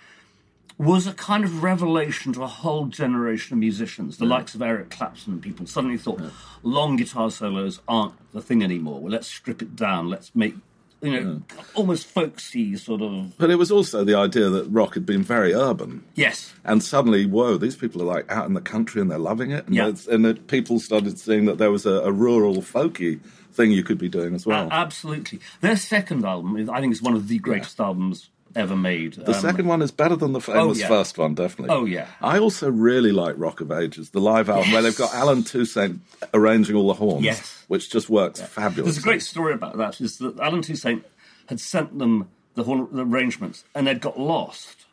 was 0.81 1.07
a 1.07 1.13
kind 1.13 1.45
of 1.45 1.63
revelation 1.63 2.33
to 2.33 2.43
a 2.43 2.47
whole 2.47 2.87
generation 2.87 3.55
of 3.55 3.59
musicians, 3.61 4.17
the 4.17 4.25
likes 4.25 4.55
of 4.55 4.63
Eric 4.63 4.91
Clapton 4.91 5.35
and 5.35 5.43
people 5.43 5.67
suddenly 5.67 5.99
thought 5.99 6.21
long 6.63 6.97
guitar 6.97 7.31
solos 7.31 7.81
aren't 7.87 8.15
the 8.33 8.41
thing 8.41 8.63
anymore. 8.63 9.01
Well, 9.01 9.13
let's 9.13 9.27
strip 9.29 9.61
it 9.63 9.77
down. 9.77 10.09
Let's 10.09 10.35
make, 10.35 10.55
you 11.03 11.13
know, 11.13 11.43
almost 11.75 12.07
folksy 12.07 12.77
sort 12.77 13.03
of. 13.03 13.37
but 13.39 13.51
it 13.51 13.57
was 13.57 13.71
also 13.71 14.05
the 14.05 14.15
idea 14.15 14.49
that 14.49 14.65
rock 14.69 14.95
had 14.95 15.05
been 15.05 15.23
very 15.23 15.53
urban. 15.55 16.03
Yes. 16.15 16.53
And 16.65 16.83
suddenly, 16.83 17.27
whoa, 17.27 17.57
these 17.59 17.77
people 17.77 18.01
are 18.03 18.07
like 18.07 18.31
out 18.31 18.47
in 18.47 18.55
the 18.55 18.61
country 18.61 19.01
and 19.03 19.11
they're 19.11 19.19
loving 19.19 19.51
it. 19.51 19.67
And, 19.67 19.75
Yeah. 19.75 19.89
it's- 19.89 20.07
and 20.07 20.47
people 20.49 20.81
started 20.81 21.19
seeing 21.19 21.45
that 21.45 21.59
there 21.59 21.71
was 21.71 21.85
a, 21.87 22.01
a 22.01 22.13
rural, 22.13 22.57
folky 22.63 23.21
thing 23.53 23.71
you 23.73 23.83
could 23.83 23.99
be 23.99 24.09
doing 24.09 24.35
as 24.35 24.47
well. 24.47 24.69
A- 24.69 24.73
absolutely. 24.73 25.41
Their 25.61 25.77
second 25.77 26.25
album, 26.25 26.71
I 26.71 26.81
think, 26.81 26.93
is 26.93 27.03
one 27.03 27.15
of 27.15 27.29
the 27.29 27.39
greatest 27.39 27.81
albums 27.81 28.31
ever 28.57 28.77
made. 28.77 29.15
the 29.15 29.35
um, 29.35 29.41
second 29.41 29.67
one 29.67 29.83
is 29.83 29.91
better 29.91 30.17
than 30.17 30.33
the 30.33 30.41
famous 30.41 30.79
oh, 30.79 30.81
yeah. 30.81 30.89
first 30.89 31.19
one, 31.19 31.35
definitely. 31.35 31.75
Oh, 31.75 31.85
yeah. 31.85 32.09
I 32.21 32.39
also 32.39 32.71
really 32.71 33.13
like 33.13 33.35
Rock 33.39 33.61
of 33.61 33.71
Ages, 33.71 34.11
the 34.11 34.21
live 34.21 34.49
album 34.49 34.73
where 34.73 34.83
they've 34.83 34.97
got 34.97 35.15
Allen 35.15 35.43
Toussaint 35.43 36.01
arranging 36.35 36.77
all 36.77 36.89
the 36.89 36.95
horns, 36.95 37.25
Yes. 37.25 37.65
which 37.69 37.91
just 37.91 38.09
works 38.11 38.41
fabulous. 38.41 38.95
There's 38.95 39.05
a 39.05 39.09
great 39.09 39.23
story 39.23 39.55
about 39.55 39.77
that. 39.79 40.01
Is 40.01 40.19
that 40.19 40.39
Allen 40.41 40.63
Toussaint 40.63 41.05
had 41.47 41.61
sent 41.61 41.99
them 41.99 42.29
the, 42.55 42.65
horn, 42.65 42.89
the 42.93 43.05
arrangements, 43.05 43.65
and 43.75 43.87
they'd 43.87 44.01
got 44.01 44.19
lost. 44.19 44.87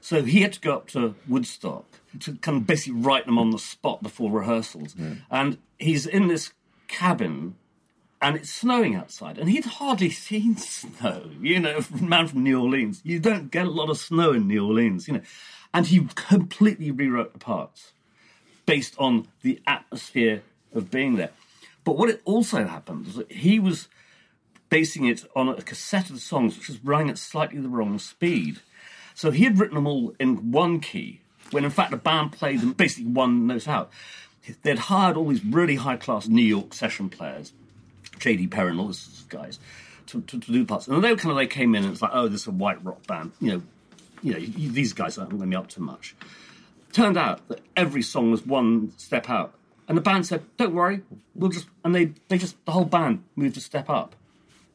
So 0.00 0.22
he 0.22 0.42
had 0.42 0.52
to 0.54 0.60
go 0.60 0.74
up 0.74 0.88
to 0.88 1.14
Woodstock 1.28 1.84
to 2.20 2.34
kind 2.36 2.58
of 2.58 2.66
basically 2.66 3.00
write 3.00 3.26
them 3.26 3.38
on 3.38 3.50
the 3.50 3.58
spot 3.58 4.02
before 4.02 4.30
rehearsals. 4.30 4.94
And 5.30 5.58
he's 5.78 6.06
in 6.06 6.28
this 6.28 6.52
cabin, 6.88 7.54
and 8.22 8.36
it's 8.36 8.50
snowing 8.50 8.94
outside, 8.94 9.36
and 9.36 9.50
he'd 9.50 9.64
hardly 9.64 10.10
seen 10.10 10.56
snow. 10.56 11.30
You 11.40 11.58
know, 11.58 11.80
man 12.00 12.28
from 12.28 12.44
New 12.44 12.60
Orleans, 12.60 13.00
you 13.04 13.18
don't 13.18 13.50
get 13.50 13.66
a 13.66 13.70
lot 13.70 13.90
of 13.90 13.98
snow 13.98 14.32
in 14.32 14.46
New 14.46 14.64
Orleans. 14.66 15.08
You 15.08 15.14
know, 15.14 15.22
and 15.74 15.86
he 15.86 16.06
completely 16.14 16.90
rewrote 16.90 17.32
the 17.32 17.38
parts 17.38 17.92
based 18.64 18.94
on 18.98 19.26
the 19.42 19.60
atmosphere 19.66 20.42
of 20.72 20.90
being 20.90 21.16
there. 21.16 21.30
But 21.84 21.98
what 21.98 22.08
it 22.08 22.22
also 22.24 22.64
happened 22.64 23.06
was 23.06 23.16
that 23.16 23.32
he 23.32 23.58
was 23.58 23.88
basing 24.68 25.04
it 25.04 25.24
on 25.34 25.48
a 25.48 25.60
cassette 25.60 26.08
of 26.08 26.14
the 26.14 26.20
songs 26.20 26.56
which 26.56 26.68
was 26.68 26.82
running 26.84 27.10
at 27.10 27.18
slightly 27.18 27.58
the 27.58 27.68
wrong 27.68 27.98
speed. 27.98 28.60
So 29.14 29.30
he 29.30 29.44
had 29.44 29.58
written 29.58 29.74
them 29.74 29.86
all 29.86 30.14
in 30.18 30.52
one 30.52 30.80
key, 30.80 31.20
when 31.50 31.64
in 31.64 31.70
fact 31.70 31.90
the 31.90 31.96
band 31.96 32.32
played 32.32 32.60
them 32.60 32.72
basically 32.72 33.10
one 33.10 33.46
note 33.46 33.68
out. 33.68 33.90
They'd 34.62 34.78
hired 34.78 35.16
all 35.16 35.28
these 35.28 35.44
really 35.44 35.76
high 35.76 35.96
class 35.96 36.26
New 36.26 36.44
York 36.44 36.72
session 36.72 37.10
players, 37.10 37.52
J.D. 38.22 38.46
Parran, 38.46 38.78
all 38.78 38.86
these 38.86 39.24
guys, 39.28 39.58
to, 40.06 40.20
to, 40.22 40.38
to 40.38 40.52
do 40.52 40.64
parts. 40.64 40.86
And 40.86 41.02
they 41.02 41.10
were 41.10 41.16
kind 41.16 41.32
of 41.32 41.36
they 41.36 41.46
came 41.48 41.74
in 41.74 41.82
and 41.82 41.92
it's 41.92 42.00
like, 42.02 42.12
oh, 42.14 42.28
this 42.28 42.42
is 42.42 42.46
a 42.46 42.52
white 42.52 42.82
rock 42.84 43.04
band. 43.08 43.32
You 43.40 43.52
know, 43.54 43.62
you 44.22 44.32
know, 44.34 44.38
you- 44.38 44.70
these 44.70 44.92
guys 44.92 45.18
aren't 45.18 45.30
going 45.30 45.42
to 45.42 45.46
be 45.48 45.56
up 45.56 45.68
to 45.70 45.82
much. 45.82 46.14
Turned 46.92 47.16
out 47.18 47.46
that 47.48 47.60
every 47.76 48.02
song 48.02 48.30
was 48.30 48.46
one 48.46 48.92
step 48.96 49.28
out. 49.28 49.54
And 49.88 49.98
the 49.98 50.02
band 50.02 50.26
said, 50.26 50.44
"Don't 50.56 50.74
worry, 50.74 51.02
we'll 51.34 51.50
just." 51.50 51.66
And 51.84 51.92
they, 51.94 52.12
they 52.28 52.38
just 52.38 52.54
the 52.66 52.72
whole 52.72 52.84
band 52.84 53.24
moved 53.34 53.56
a 53.56 53.60
step 53.60 53.90
up. 53.90 54.14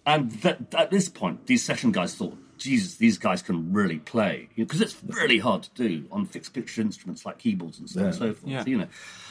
And 0.05 0.31
that, 0.41 0.73
at 0.75 0.91
this 0.91 1.07
point, 1.09 1.47
these 1.47 1.63
session 1.63 1.91
guys 1.93 2.13
thought, 2.15 2.37
"Jesus, 2.57 2.95
these 2.95 3.17
guys 3.17 3.41
can 3.41 3.71
really 3.71 3.99
play," 3.99 4.49
because 4.57 4.81
it's 4.81 4.97
really 5.05 5.37
hard 5.39 5.63
to 5.63 5.69
do 5.87 6.05
on 6.11 6.25
fixed 6.25 6.53
pitch 6.53 6.77
instruments 6.77 7.25
like 7.25 7.37
keyboards 7.37 7.79
and 7.79 7.89
so 7.89 7.99
on 8.01 8.05
and 8.07 8.15
so 8.15 8.33
forth. 8.33 8.51
Yeah. 8.51 8.63
You 8.65 8.79
know, 8.79 8.87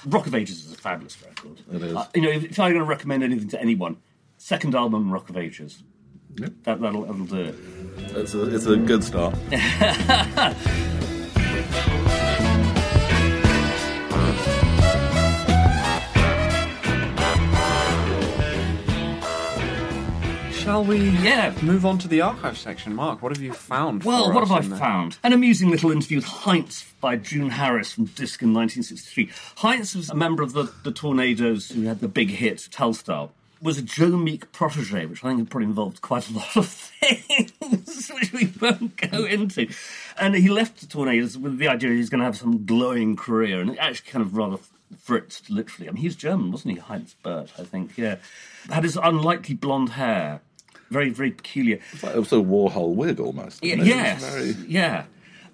Rock 0.07 0.27
of 0.27 0.35
Ages 0.35 0.65
is 0.65 0.73
a 0.73 0.77
fabulous 0.77 1.21
record. 1.23 1.61
It 1.73 1.83
is. 1.83 1.95
Uh, 1.95 2.07
you 2.15 2.23
know, 2.23 2.31
if, 2.31 2.45
if 2.45 2.59
I'm 2.59 2.71
going 2.73 2.83
to 2.83 2.89
recommend 2.89 3.23
anything 3.23 3.49
to 3.49 3.61
anyone, 3.61 3.97
second 4.47 4.77
album, 4.77 5.11
Rock 5.13 5.29
of 5.29 5.37
Ages. 5.37 5.83
Yep. 6.37 6.53
That, 6.63 6.81
that'll, 6.81 7.03
that'll 7.03 7.25
do 7.27 7.41
it. 7.47 7.55
It's 8.15 8.33
a, 8.33 8.55
it's 8.55 8.67
a 8.67 8.77
good 8.77 9.03
start. 9.03 9.35
shall 20.53 20.85
we 20.85 21.11
Yeah. 21.23 21.55
move 21.63 21.87
on 21.87 21.97
to 21.99 22.09
the 22.09 22.21
archive 22.21 22.59
section? 22.59 22.95
Mark, 22.95 23.23
what 23.23 23.31
have 23.33 23.41
you 23.43 23.53
found? 23.53 24.03
Well, 24.03 24.27
for 24.27 24.33
what 24.35 24.43
us 24.45 24.49
have 24.51 24.65
I 24.65 24.69
there? 24.69 24.79
found? 24.79 25.19
An 25.23 25.33
amusing 25.33 25.71
little 25.71 25.93
interview 25.93 26.19
with 26.19 26.25
Heinz 26.25 26.85
by 27.01 27.17
June 27.17 27.51
Harris 27.51 27.93
from 27.93 28.07
Disc 28.07 28.43
in 28.43 28.53
1963. 28.53 29.31
Heinz 29.59 29.95
was 29.95 30.11
a 30.11 30.15
member 30.17 30.43
of 30.43 30.53
the, 30.55 30.73
the 30.83 30.91
Tornadoes 30.91 31.71
who 31.71 31.83
had 31.83 32.01
the 32.01 32.09
big 32.09 32.31
hit 32.31 32.69
Telstar. 32.73 33.31
Was 33.63 33.79
a 33.79 33.83
Joe 33.83 34.17
Meek 34.19 34.53
protege, 34.53 35.07
which 35.07 35.25
I 35.25 35.35
think 35.35 35.49
probably 35.49 35.67
involved 35.69 36.03
quite 36.03 36.29
a 36.29 36.35
lot 36.35 36.57
of 36.57 36.69
things, 37.01 38.11
which 38.13 38.33
we 38.33 38.53
won't 38.61 38.97
go 39.11 39.25
into. 39.25 39.69
And 40.19 40.35
he 40.35 40.49
left 40.51 40.81
the 40.81 40.87
Tornadoes 40.87 41.39
with 41.39 41.57
the 41.59 41.69
idea 41.69 41.91
he 41.91 41.97
was 41.99 42.11
going 42.11 42.19
to 42.21 42.27
have 42.27 42.37
some 42.37 42.67
glowing 42.67 43.17
career, 43.17 43.61
and 43.61 43.71
it 43.71 43.79
actually 43.79 44.11
kind 44.11 44.23
of 44.25 44.37
rather 44.37 44.59
fritzed, 44.99 45.49
literally. 45.49 45.89
I 45.89 45.93
mean, 45.93 46.03
he 46.03 46.07
was 46.07 46.17
German, 46.17 46.53
wasn't 46.53 46.75
he? 46.75 46.81
Heinz 46.81 47.15
Burt, 47.23 47.51
I 47.59 47.63
think, 47.65 47.97
yeah. 47.97 48.17
Had 48.71 48.85
his 48.85 48.97
unlikely 49.03 49.55
blonde 49.55 49.91
hair. 49.91 50.43
Very, 50.91 51.09
very 51.11 51.31
peculiar. 51.31 51.81
It 51.95 52.17
was 52.17 52.33
a 52.33 52.37
Warhol 52.37 52.95
wig 52.95 53.19
almost. 53.19 53.65
Yeah, 53.65 53.77
yes, 53.77 54.23
very- 54.35 54.51
yeah. 54.69 55.07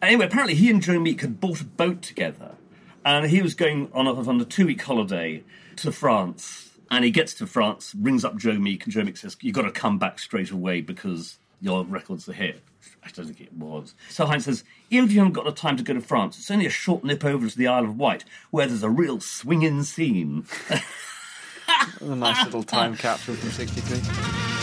Anyway, 0.02 0.26
apparently 0.26 0.54
he 0.56 0.68
and 0.70 0.82
Joe 0.82 0.98
Meek 0.98 1.20
had 1.20 1.40
bought 1.40 1.60
a 1.60 1.64
boat 1.64 2.02
together, 2.02 2.56
and 3.04 3.26
he 3.30 3.40
was 3.42 3.54
going 3.54 3.88
on 3.94 4.08
a, 4.08 4.12
on 4.28 4.40
a 4.40 4.44
two-week 4.44 4.82
holiday 4.82 5.44
to 5.76 5.92
France. 5.92 6.68
And 6.92 7.06
he 7.06 7.10
gets 7.10 7.32
to 7.34 7.46
France, 7.46 7.94
rings 7.98 8.22
up 8.22 8.36
Joe 8.36 8.58
Meek, 8.58 8.84
and 8.84 8.92
Joe 8.92 9.02
Meek 9.02 9.16
says, 9.16 9.34
"You've 9.40 9.54
got 9.54 9.62
to 9.62 9.70
come 9.70 9.98
back 9.98 10.18
straight 10.18 10.50
away 10.50 10.82
because 10.82 11.38
your 11.58 11.84
record's 11.86 12.28
are 12.28 12.34
hit." 12.34 12.60
I 13.02 13.08
don't 13.10 13.24
think 13.24 13.40
it 13.40 13.52
was. 13.54 13.94
So 14.10 14.26
Heinz 14.26 14.44
says, 14.44 14.62
"Even 14.90 15.06
if 15.06 15.12
you 15.12 15.20
haven't 15.20 15.32
got 15.32 15.46
the 15.46 15.52
time 15.52 15.78
to 15.78 15.82
go 15.82 15.94
to 15.94 16.02
France, 16.02 16.38
it's 16.38 16.50
only 16.50 16.66
a 16.66 16.70
short 16.70 17.02
nip 17.02 17.24
over 17.24 17.48
to 17.48 17.56
the 17.56 17.66
Isle 17.66 17.84
of 17.84 17.96
Wight, 17.96 18.26
where 18.50 18.66
there's 18.66 18.82
a 18.82 18.90
real 18.90 19.20
swinging 19.20 19.82
scene." 19.84 20.44
A 22.00 22.14
nice 22.14 22.44
little 22.44 22.62
time 22.62 22.96
capsule 22.96 23.34
from 23.34 23.50
63. 23.50 24.61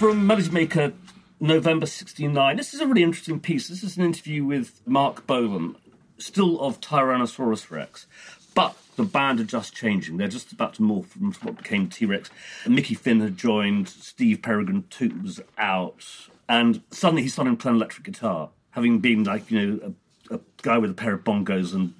From 0.00 0.26
Melody 0.26 0.48
Maker, 0.48 0.94
November 1.40 1.84
69. 1.84 2.56
This 2.56 2.72
is 2.72 2.80
a 2.80 2.86
really 2.86 3.02
interesting 3.02 3.38
piece. 3.38 3.68
This 3.68 3.84
is 3.84 3.98
an 3.98 4.02
interview 4.02 4.46
with 4.46 4.80
Marc 4.86 5.26
Bolan, 5.26 5.76
still 6.16 6.58
of 6.58 6.80
Tyrannosaurus 6.80 7.70
Rex. 7.70 8.06
But 8.54 8.78
the 8.96 9.02
band 9.02 9.40
are 9.40 9.44
just 9.44 9.76
changing. 9.76 10.16
They're 10.16 10.26
just 10.26 10.52
about 10.52 10.72
to 10.76 10.82
morph 10.82 11.08
from 11.08 11.34
what 11.42 11.58
became 11.58 11.90
T 11.90 12.06
Rex. 12.06 12.30
Mickey 12.66 12.94
Finn 12.94 13.20
had 13.20 13.36
joined, 13.36 13.90
Steve 13.90 14.38
Peregrin 14.38 14.88
Took 14.88 15.22
was 15.22 15.38
out, 15.58 16.02
and 16.48 16.80
suddenly 16.90 17.20
he's 17.20 17.34
starting 17.34 17.58
playing 17.58 17.76
electric 17.76 18.06
guitar, 18.06 18.48
having 18.70 19.00
been 19.00 19.24
like, 19.24 19.50
you 19.50 19.60
know, 19.60 19.94
a, 20.30 20.36
a 20.36 20.40
guy 20.62 20.78
with 20.78 20.92
a 20.92 20.94
pair 20.94 21.12
of 21.12 21.24
bongos 21.24 21.74
and 21.74 21.92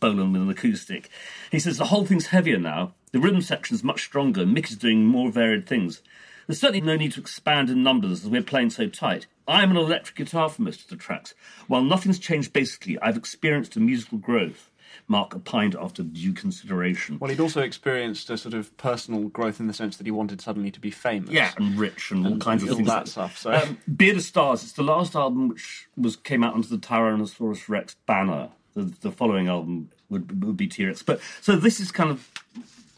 Bolan 0.00 0.34
with 0.34 0.42
an 0.42 0.50
acoustic. 0.50 1.08
He 1.50 1.60
says 1.60 1.78
the 1.78 1.86
whole 1.86 2.04
thing's 2.04 2.26
heavier 2.26 2.58
now. 2.58 2.92
The 3.12 3.20
rhythm 3.20 3.40
section's 3.40 3.82
much 3.82 4.04
stronger. 4.04 4.44
Mick 4.44 4.68
is 4.68 4.76
doing 4.76 5.06
more 5.06 5.30
varied 5.30 5.66
things. 5.66 6.02
There's 6.48 6.58
certainly 6.60 6.80
no 6.80 6.96
need 6.96 7.12
to 7.12 7.20
expand 7.20 7.68
in 7.68 7.82
numbers 7.82 8.24
as 8.24 8.30
we're 8.30 8.42
playing 8.42 8.70
so 8.70 8.88
tight. 8.88 9.26
I'm 9.46 9.70
an 9.70 9.76
electric 9.76 10.16
guitar 10.16 10.48
for 10.48 10.62
most 10.62 10.80
of 10.80 10.88
the 10.88 10.96
tracks. 10.96 11.34
While 11.66 11.82
nothing's 11.82 12.18
changed 12.18 12.54
basically, 12.54 12.98
I've 13.00 13.18
experienced 13.18 13.76
a 13.76 13.80
musical 13.80 14.16
growth. 14.16 14.70
Mark 15.06 15.34
opined 15.36 15.76
after 15.78 16.02
due 16.02 16.32
consideration. 16.32 17.18
Well, 17.18 17.30
he'd 17.30 17.40
also 17.40 17.60
experienced 17.60 18.30
a 18.30 18.38
sort 18.38 18.54
of 18.54 18.74
personal 18.78 19.24
growth 19.28 19.60
in 19.60 19.66
the 19.66 19.74
sense 19.74 19.98
that 19.98 20.06
he 20.06 20.10
wanted 20.10 20.40
suddenly 20.40 20.70
to 20.70 20.80
be 20.80 20.90
famous. 20.90 21.30
yeah, 21.30 21.52
and 21.58 21.78
rich 21.78 22.10
and 22.10 22.26
all 22.26 22.38
kinds 22.38 22.62
of 22.62 22.70
all 22.70 22.76
things. 22.76 22.88
that 22.88 23.08
stuff, 23.08 23.36
so- 23.36 23.52
um, 23.52 23.78
Beard 23.94 24.16
of 24.16 24.22
Stars. 24.22 24.62
It's 24.62 24.72
the 24.72 24.82
last 24.82 25.14
album 25.14 25.48
which 25.48 25.86
was 25.96 26.16
came 26.16 26.42
out 26.42 26.54
under 26.54 26.66
the 26.68 26.78
Tyrannosaurus 26.78 27.68
Rex 27.68 27.94
banner. 28.06 28.48
The, 28.74 28.92
the 29.00 29.10
following 29.12 29.48
album 29.48 29.90
would, 30.08 30.42
would 30.44 30.56
be 30.56 30.66
T 30.66 30.86
Rex. 30.86 31.02
But 31.02 31.20
so 31.42 31.56
this 31.56 31.80
is 31.80 31.90
kind 31.92 32.10
of 32.10 32.28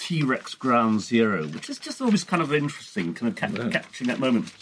T 0.00 0.22
Rex 0.22 0.54
Ground 0.54 1.00
Zero, 1.02 1.46
which 1.46 1.68
is 1.68 1.78
just 1.78 2.00
always 2.00 2.24
kind 2.24 2.42
of 2.42 2.52
interesting, 2.54 3.12
kind 3.14 3.32
of 3.32 3.38
ca- 3.38 3.68
catching 3.68 4.06
that 4.06 4.18
moment. 4.18 4.52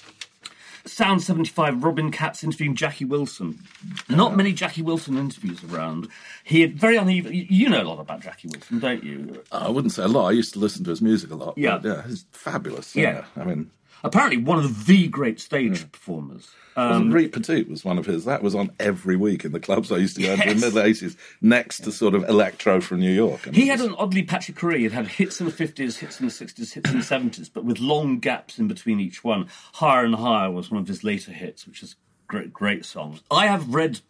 Sound 0.85 1.23
75, 1.23 1.85
Robin 1.85 2.11
Katz 2.11 2.43
interviewing 2.43 2.75
Jackie 2.75 3.05
Wilson. 3.05 3.61
Not 4.09 4.37
many 4.37 4.53
Jackie 4.53 4.81
Wilson 4.83 5.19
interviews 5.19 5.63
around. 5.65 6.09
He 6.45 6.63
had 6.63 6.79
very 6.79 6.97
uneven. 6.97 7.33
you- 7.35 7.69
know 7.69 7.83
a 7.83 7.85
lot 7.85 8.01
about 8.01 8.21
Jackie 8.23 8.49
Wilson, 8.49 8.79
don't 8.79 9.05
you? 9.05 9.43
I 9.53 9.69
wouldn't 9.69 9.93
say 9.93 10.05
a 10.05 10.09
lot. 10.09 10.29
I 10.29 10.31
used 10.33 10.55
to 10.55 10.59
listen 10.59 10.85
to 10.85 10.91
his 10.91 11.03
music 11.03 11.31
a 11.31 11.35
lot. 11.35 11.59
Yeah. 11.59 11.79
yeah, 11.85 12.07
he's 12.07 12.25
fabulous. 12.33 12.97
Yeah. 12.97 13.25
I 13.37 13.45
mean, 13.45 13.71
Apparently, 14.05 14.39
one 14.39 14.59
of 14.59 14.87
the 14.87 15.09
great 15.09 15.41
stage 15.41 15.83
hmm. 15.83 15.89
performers. 15.89 16.49
wasn't 16.77 17.07
um, 17.07 17.13
Reet 17.13 17.33
Petite 17.33 17.69
was 17.69 17.85
one 17.85 17.99
of 17.99 18.07
his. 18.07 18.25
That 18.25 18.43
was 18.43 18.55
on 18.55 18.71
every 18.79 19.17
week 19.17 19.45
in 19.45 19.53
the 19.53 19.61
clubs 19.61 19.91
I 19.91 19.97
used 19.97 20.17
to 20.17 20.23
go 20.23 20.37
to 20.37 20.43
in 20.43 20.61
the 20.61 20.67
middle 20.67 20.83
eighties, 20.83 21.17
next 21.41 21.85
to 21.85 21.93
sort 21.93 22.15
of 22.15 22.29
electro 22.29 22.81
from 22.81 23.01
New 23.01 23.13
York. 23.13 23.47
And 23.47 23.57
He 23.57 23.69
had 23.69 23.81
an 23.81 23.95
oddly 23.99 24.23
patchy 24.23 24.53
career. 24.53 24.79
He'd 24.79 24.93
had 24.93 25.09
hits 25.09 25.41
in 25.41 25.47
the 25.47 25.53
50s, 25.53 25.99
hits 25.99 26.21
in 26.21 26.27
the 26.27 26.33
60s, 26.33 26.73
hits 26.73 26.91
in 26.91 26.99
the 26.99 27.05
70s, 27.05 27.51
but 27.53 27.65
with 27.65 27.79
long 27.81 28.19
gaps 28.19 28.59
in 28.59 28.69
between 28.69 29.01
each 29.01 29.25
one. 29.25 29.49
Higher 29.75 30.05
and 30.05 30.15
Higher 30.15 30.51
was 30.51 30.71
one 30.71 30.81
of 30.81 30.89
his 30.89 31.03
later 31.05 31.33
hits, 31.33 31.67
which 31.67 31.83
is 31.83 31.97
great, 32.29 32.53
great 32.53 32.85
songs. 32.85 33.23
I 33.31 33.47
have 33.47 33.75
read 33.75 34.01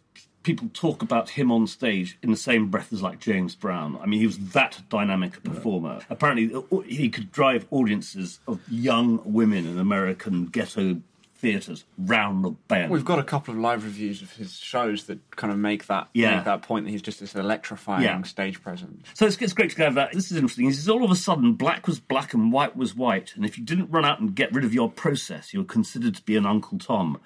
people 0.43 0.69
talk 0.73 1.01
about 1.01 1.29
him 1.29 1.51
on 1.51 1.67
stage 1.67 2.17
in 2.21 2.31
the 2.31 2.37
same 2.37 2.67
breath 2.67 2.93
as 2.93 3.01
like 3.01 3.19
James 3.19 3.55
Brown. 3.55 3.99
I 4.01 4.05
mean, 4.05 4.19
he 4.19 4.25
was 4.25 4.37
that 4.37 4.81
dynamic 4.89 5.37
a 5.37 5.41
performer. 5.41 5.99
Apparently, 6.09 6.53
uh, 6.53 6.79
he 6.81 7.09
could 7.09 7.31
drive 7.31 7.65
audiences 7.71 8.39
of 8.47 8.59
young 8.69 9.21
women 9.25 9.65
in 9.65 9.77
American 9.77 10.45
ghetto 10.45 11.01
theatres 11.39 11.85
round 11.97 12.43
the 12.43 12.51
bend. 12.67 12.91
We've 12.91 13.05
got 13.05 13.17
a 13.17 13.23
couple 13.23 13.53
of 13.53 13.59
live 13.59 13.83
reviews 13.85 14.21
of 14.21 14.31
his 14.33 14.57
shows 14.57 15.05
that 15.05 15.19
kind 15.37 15.51
of 15.53 15.57
make 15.57 15.87
that 15.87 16.09
Yeah. 16.13 16.35
make 16.35 16.45
that 16.45 16.61
point 16.63 16.85
that 16.85 16.91
he's 16.91 17.01
just 17.01 17.19
this 17.21 17.33
electrifying 17.33 18.03
Yeah. 18.03 18.21
stage 18.23 18.61
presence. 18.61 19.07
So 19.13 19.25
it's, 19.25 19.37
it's 19.37 19.53
great 19.53 19.69
to 19.71 19.75
go 19.77 19.89
that. 19.91 20.11
This 20.13 20.31
is 20.31 20.37
interesting. 20.37 20.65
He 20.65 20.73
says 20.73 20.89
all 20.89 21.03
of 21.03 21.11
a 21.11 21.15
sudden 21.15 21.53
black 21.53 21.87
was 21.87 21.99
black 21.99 22.33
and 22.33 22.51
white 22.51 22.75
was 22.75 22.93
white, 22.95 23.33
and 23.35 23.45
if 23.45 23.57
you 23.57 23.63
didn't 23.63 23.89
run 23.89 24.03
out 24.05 24.19
and 24.19 24.35
get 24.35 24.53
rid 24.53 24.65
of 24.65 24.73
your 24.73 24.91
process, 24.91 25.53
you 25.53 25.59
were 25.59 25.65
considered 25.65 26.15
to 26.15 26.21
be 26.23 26.35
an 26.35 26.45
Uncle 26.45 26.77
Tom. 26.77 27.19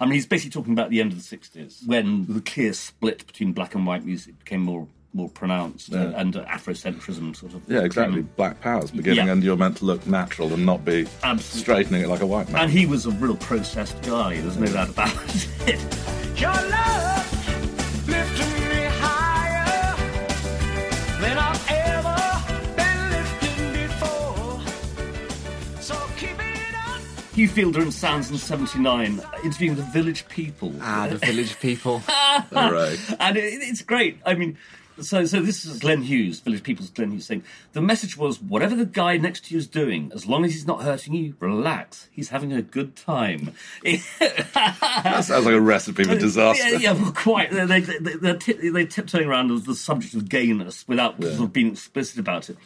I 0.00 0.04
mean, 0.06 0.14
he's 0.14 0.26
basically 0.26 0.50
talking 0.50 0.72
about 0.72 0.90
the 0.90 1.00
end 1.00 1.12
of 1.12 1.18
the 1.18 1.24
'60s 1.36 1.86
when 1.86 2.26
the 2.26 2.40
clear 2.40 2.72
split 2.72 3.26
between 3.26 3.52
black 3.52 3.74
and 3.74 3.86
white 3.86 4.04
music 4.04 4.38
became 4.38 4.62
more 4.62 4.88
more 5.12 5.28
pronounced, 5.28 5.92
uh, 5.92 6.12
and 6.16 6.36
uh, 6.36 6.44
Afrocentrism 6.44 7.34
sort 7.34 7.54
of. 7.54 7.62
yeah, 7.66 7.80
exactly. 7.80 8.18
came- 8.22 8.30
Black 8.36 8.60
Power's 8.60 8.90
beginning, 8.92 9.26
Yeah. 9.26 9.32
and 9.32 9.42
you're 9.42 9.56
meant 9.56 9.76
to 9.78 9.84
look 9.84 10.06
natural 10.06 10.52
and 10.52 10.64
not 10.64 10.84
be 10.84 11.06
Absolutely. 11.24 11.60
straightening 11.60 12.02
it 12.02 12.08
like 12.08 12.20
a 12.20 12.26
white 12.26 12.48
man. 12.50 12.62
And 12.64 12.70
he 12.72 12.86
was 12.86 13.06
a 13.06 13.10
real 13.10 13.36
processed 13.36 14.00
guy. 14.02 14.40
There's 14.40 14.56
no 14.56 14.66
doubt 14.66 14.88
about 14.90 15.12
it. 15.66 15.80
Your 16.40 16.52
love 16.52 18.08
lifting 18.08 18.52
me 18.68 18.86
higher 19.00 19.96
than 21.20 21.36
I've 21.38 21.70
ever 21.70 22.76
been 22.76 23.10
lifted 23.10 23.88
before. 23.88 24.60
So 25.82 25.94
keep 26.16 26.36
it 26.38 26.74
up. 26.86 27.00
Hugh 27.34 27.48
Fielder 27.48 27.82
in 27.82 27.90
Sounds 27.90 28.30
in 28.30 28.38
'79, 28.38 29.20
interviewing 29.44 29.76
the 29.76 29.82
Village 29.82 30.26
People. 30.28 30.72
Ah, 30.80 31.08
the 31.10 31.16
village 31.18 31.58
people. 31.58 31.98
Hooray. 32.52 32.96
and 33.18 33.36
it, 33.36 33.42
it's 33.62 33.82
great. 33.82 34.18
I 34.24 34.34
mean, 34.34 34.56
so 35.00 35.24
so 35.24 35.40
this 35.40 35.64
is 35.64 35.78
Glenn 35.78 36.02
Hughes, 36.02 36.40
Village 36.40 36.62
People's 36.62 36.90
Glenn 36.90 37.10
Hughes 37.10 37.26
saying 37.26 37.44
the 37.72 37.80
message 37.80 38.16
was 38.16 38.40
whatever 38.40 38.74
the 38.74 38.86
guy 38.86 39.16
next 39.16 39.46
to 39.46 39.54
you 39.54 39.58
is 39.58 39.66
doing, 39.66 40.10
as 40.14 40.26
long 40.26 40.44
as 40.44 40.52
he's 40.52 40.66
not 40.66 40.82
hurting 40.82 41.14
you, 41.14 41.34
relax. 41.40 42.08
He's 42.12 42.28
having 42.28 42.52
a 42.52 42.62
good 42.62 42.96
time. 42.96 43.52
That 43.84 45.24
sounds 45.24 45.46
like 45.46 45.54
a 45.54 45.60
recipe 45.60 46.04
for 46.04 46.14
disaster. 46.18 46.68
Yeah, 46.68 46.78
yeah, 46.78 46.92
well, 46.92 47.12
quite. 47.12 47.50
They, 47.50 47.66
they, 47.66 47.80
they, 47.80 48.14
they're, 48.14 48.36
tip, 48.36 48.60
they're 48.60 48.86
tiptoeing 48.86 49.28
around 49.28 49.64
the 49.64 49.74
subject 49.74 50.14
of 50.14 50.28
gayness 50.28 50.86
without 50.86 51.22
sort 51.22 51.40
of 51.40 51.52
being 51.52 51.72
explicit 51.72 52.18
about 52.18 52.50
it. 52.50 52.56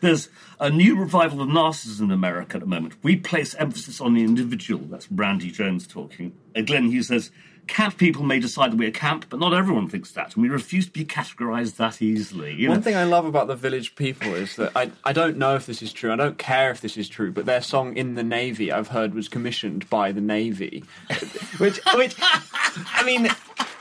There's 0.00 0.28
a 0.60 0.70
new 0.70 0.98
revival 0.98 1.40
of 1.40 1.48
narcissism 1.48 2.02
in 2.02 2.10
America 2.10 2.56
at 2.56 2.60
the 2.60 2.66
moment. 2.66 2.94
We 3.02 3.16
place 3.16 3.54
emphasis 3.54 4.00
on 4.00 4.14
the 4.14 4.24
individual. 4.24 4.84
That's 4.86 5.06
Brandy 5.06 5.50
Jones 5.50 5.86
talking. 5.86 6.36
And 6.54 6.66
Glenn 6.66 6.90
Hughes 6.90 7.08
says, 7.08 7.30
Camp 7.66 7.96
people 7.98 8.22
may 8.22 8.38
decide 8.38 8.70
that 8.72 8.76
we're 8.76 8.90
camp, 8.90 9.26
but 9.28 9.40
not 9.40 9.52
everyone 9.52 9.88
thinks 9.88 10.12
that, 10.12 10.34
and 10.34 10.42
we 10.42 10.48
refuse 10.48 10.86
to 10.86 10.92
be 10.92 11.04
categorized 11.04 11.76
that 11.76 12.00
easily. 12.00 12.54
You 12.54 12.68
One 12.68 12.78
know? 12.78 12.82
thing 12.82 12.94
I 12.94 13.04
love 13.04 13.24
about 13.26 13.48
the 13.48 13.56
village 13.56 13.94
people 13.96 14.34
is 14.34 14.54
that 14.56 14.72
I, 14.76 14.90
I 15.04 15.12
don't 15.12 15.36
know 15.36 15.56
if 15.56 15.66
this 15.66 15.82
is 15.82 15.92
true. 15.92 16.12
I 16.12 16.16
don't 16.16 16.38
care 16.38 16.70
if 16.70 16.80
this 16.80 16.96
is 16.96 17.08
true, 17.08 17.32
but 17.32 17.44
their 17.46 17.60
song 17.60 17.96
"In 17.96 18.14
the 18.14 18.22
Navy" 18.22 18.70
I've 18.70 18.88
heard 18.88 19.14
was 19.14 19.28
commissioned 19.28 19.88
by 19.90 20.12
the 20.12 20.20
Navy, 20.20 20.84
which 21.58 21.80
which 21.94 22.14
I 22.20 23.02
mean, 23.04 23.28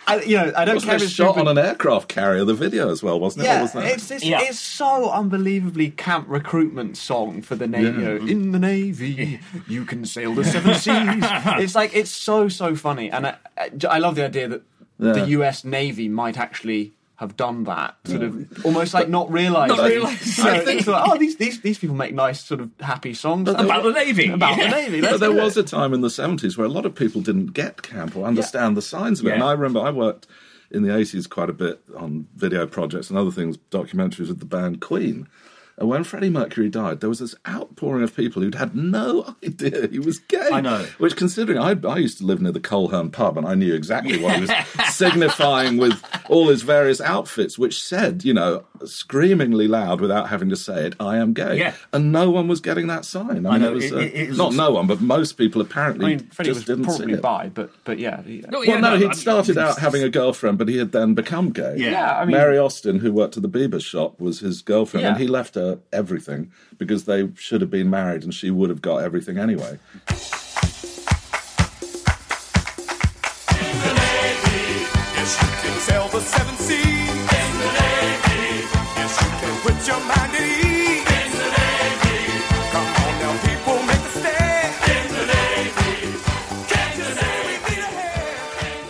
I, 0.07 0.21
you 0.21 0.37
know, 0.37 0.51
I 0.55 0.65
don't 0.65 0.75
Wasn't 0.75 0.89
care 0.89 0.95
it 0.97 1.01
if 1.01 1.07
it's 1.07 1.13
shot 1.13 1.35
but- 1.35 1.47
on 1.47 1.57
an 1.57 1.63
aircraft 1.65 2.07
carrier, 2.07 2.45
the 2.45 2.53
video 2.53 2.89
as 2.91 3.01
well, 3.03 3.19
wasn't 3.19 3.45
it? 3.45 3.49
Yeah, 3.49 3.61
was 3.61 3.73
that- 3.73 3.85
it's, 3.85 4.11
it's, 4.11 4.23
Yeah. 4.23 4.39
it's 4.41 4.59
so 4.59 5.09
unbelievably 5.11 5.91
camp 5.91 6.25
recruitment 6.29 6.97
song 6.97 7.41
for 7.41 7.55
the 7.55 7.67
Navy. 7.67 7.85
Yeah. 7.85 7.91
You 8.13 8.19
know, 8.19 8.25
In 8.27 8.51
the 8.51 8.59
Navy, 8.59 9.39
you 9.67 9.85
can 9.85 10.05
sail 10.05 10.33
the 10.33 10.43
seven 10.43 10.73
seas. 10.85 11.23
It's 11.61 11.75
like 11.75 11.95
it's 11.95 12.11
so 12.11 12.47
so 12.49 12.75
funny, 12.75 13.09
and 13.11 13.27
I, 13.27 13.35
I- 13.57 13.71
I 13.89 13.97
love 13.99 14.15
the 14.15 14.25
idea 14.25 14.47
that 14.47 14.61
Yeah. 14.99 15.11
the 15.13 15.25
U.S. 15.37 15.63
Navy 15.65 16.07
might 16.09 16.37
actually 16.37 16.93
have 17.17 17.37
done 17.37 17.63
that, 17.63 17.95
sort 18.05 18.23
of 18.23 18.33
mm. 18.33 18.65
almost 18.65 18.93
like 18.93 19.07
not 19.07 19.31
realising. 19.31 19.77
Not 19.77 19.87
realising. 19.87 20.45
I 20.45 20.59
think 20.59 20.83
so, 20.83 21.01
oh, 21.01 21.17
these, 21.17 21.37
these 21.37 21.61
these 21.61 21.79
people 21.79 21.95
make 21.95 22.13
nice 22.13 22.43
sort 22.43 22.59
of 22.59 22.69
happy 22.81 23.13
songs 23.13 23.49
About 23.49 23.83
the 23.83 23.91
Navy. 23.91 24.29
about 24.29 24.57
the 24.57 24.67
navy. 24.67 24.99
But 25.01 25.11
Let's 25.11 25.19
there 25.21 25.29
do 25.29 25.37
it. 25.37 25.43
was 25.43 25.57
a 25.57 25.63
time 25.63 25.93
in 25.93 26.01
the 26.01 26.09
70s 26.09 26.57
where 26.57 26.65
a 26.65 26.69
lot 26.69 26.85
of 26.85 26.93
people 26.93 27.21
didn't 27.21 27.53
get 27.53 27.81
camp 27.81 28.15
or 28.15 28.25
understand 28.25 28.75
the 28.75 28.81
signs 28.81 29.21
of 29.21 29.27
it. 29.27 29.29
Yeah. 29.29 29.35
And 29.35 29.43
I 29.43 29.53
remember 29.53 29.79
I 29.79 29.91
worked 29.91 30.27
in 30.71 30.83
the 30.83 30.89
80s 30.89 31.29
quite 31.29 31.49
a 31.49 31.53
bit 31.53 31.81
on 31.97 32.27
video 32.35 32.67
projects 32.67 33.09
and 33.09 33.17
other 33.17 33.31
things, 33.31 33.57
documentaries 33.71 34.27
with 34.27 34.39
the 34.39 34.45
band 34.45 34.81
Queen. 34.81 35.27
And 35.77 35.89
when 35.89 36.05
Freddie 36.05 36.29
Mercury 36.29 36.69
died, 36.69 37.01
there 37.01 37.09
was 37.09 37.19
this 37.19 37.35
outpouring 37.45 38.01
of 38.03 38.15
people 38.15 38.41
who'd 38.41 38.55
had 38.55 38.75
no 38.75 39.35
idea 39.43 39.87
he 39.91 39.99
was 39.99 40.19
gay. 40.19 40.49
I 40.51 40.61
know. 40.61 40.85
Which, 40.99 41.17
considering 41.17 41.57
I, 41.59 41.75
I 41.87 41.97
used 41.97 42.17
to 42.19 42.25
live 42.25 42.41
near 42.41 42.53
the 42.53 42.61
Coleherne 42.61 43.11
pub 43.11 43.37
and 43.37 43.45
I 43.45 43.55
knew 43.55 43.73
exactly 43.73 44.17
what 44.21 44.35
he 44.35 44.41
was 44.41 44.51
signifying 44.95 45.75
with 45.77 46.01
all 46.29 46.47
his 46.47 46.61
various 46.61 47.01
outfits, 47.01 47.57
which 47.59 47.83
said, 47.83 48.23
you 48.23 48.33
know, 48.33 48.63
screamingly 48.85 49.67
loud 49.67 50.01
without 50.01 50.29
having 50.29 50.49
to 50.49 50.55
say 50.55 50.85
it, 50.87 50.95
I 50.99 51.17
am 51.17 51.33
gay. 51.33 51.57
Yeah. 51.59 51.73
And 51.93 52.11
no 52.11 52.31
one 52.31 52.47
was 52.47 52.61
getting 52.61 52.87
that 52.87 53.05
sign. 53.05 53.45
I, 53.45 53.49
I 53.49 53.53
mean, 53.53 53.61
know, 53.61 53.71
it 53.71 53.75
was, 53.75 53.85
it- 53.85 53.93
uh, 53.93 53.97
it- 53.99 54.13
it 54.15 54.29
was- 54.29 54.37
not 54.37 54.53
no 54.53 54.71
one, 54.71 54.87
but 54.87 55.01
most 55.01 55.33
people 55.33 55.61
apparently 55.61 56.05
I 56.05 56.09
mean, 56.17 56.19
Freddie 56.29 56.49
just 56.51 56.59
was 56.59 56.65
didn't 56.77 56.91
see 56.91 56.97
probably 56.97 57.13
it. 57.15 57.21
bi, 57.21 57.49
but 57.53 57.69
but 57.83 57.99
yeah. 57.99 58.21
yeah. 58.25 58.41
No, 58.49 58.59
Well, 58.59 58.67
yeah, 58.67 58.79
no, 58.79 58.95
he'd 58.97 59.03
mean, 59.07 59.13
started 59.13 59.57
out 59.57 59.77
having 59.79 60.03
a 60.03 60.09
girlfriend, 60.09 60.57
but 60.57 60.67
he 60.69 60.77
had 60.77 60.91
then 60.91 61.13
become 61.13 61.49
gay. 61.51 61.75
Yeah. 61.77 61.91
Yeah, 61.91 62.17
I 62.19 62.25
mean- 62.25 62.35
Mary 62.37 62.57
Austin, 62.57 62.99
who 62.99 63.11
worked 63.11 63.35
at 63.37 63.43
the 63.43 63.49
Biba 63.49 63.83
shop, 63.83 64.19
was 64.19 64.39
his 64.39 64.61
girlfriend, 64.61 65.05
and 65.05 65.17
he 65.17 65.27
left 65.27 65.55
her 65.55 65.64
everything 65.91 66.51
because 66.77 67.05
they 67.05 67.29
should 67.35 67.61
have 67.61 67.69
been 67.69 67.89
married, 67.89 68.23
and 68.23 68.33
she 68.33 68.51
would 68.51 68.69
have 68.69 68.81
got 68.81 68.97
everything 68.97 69.37
anyway. 69.37 69.77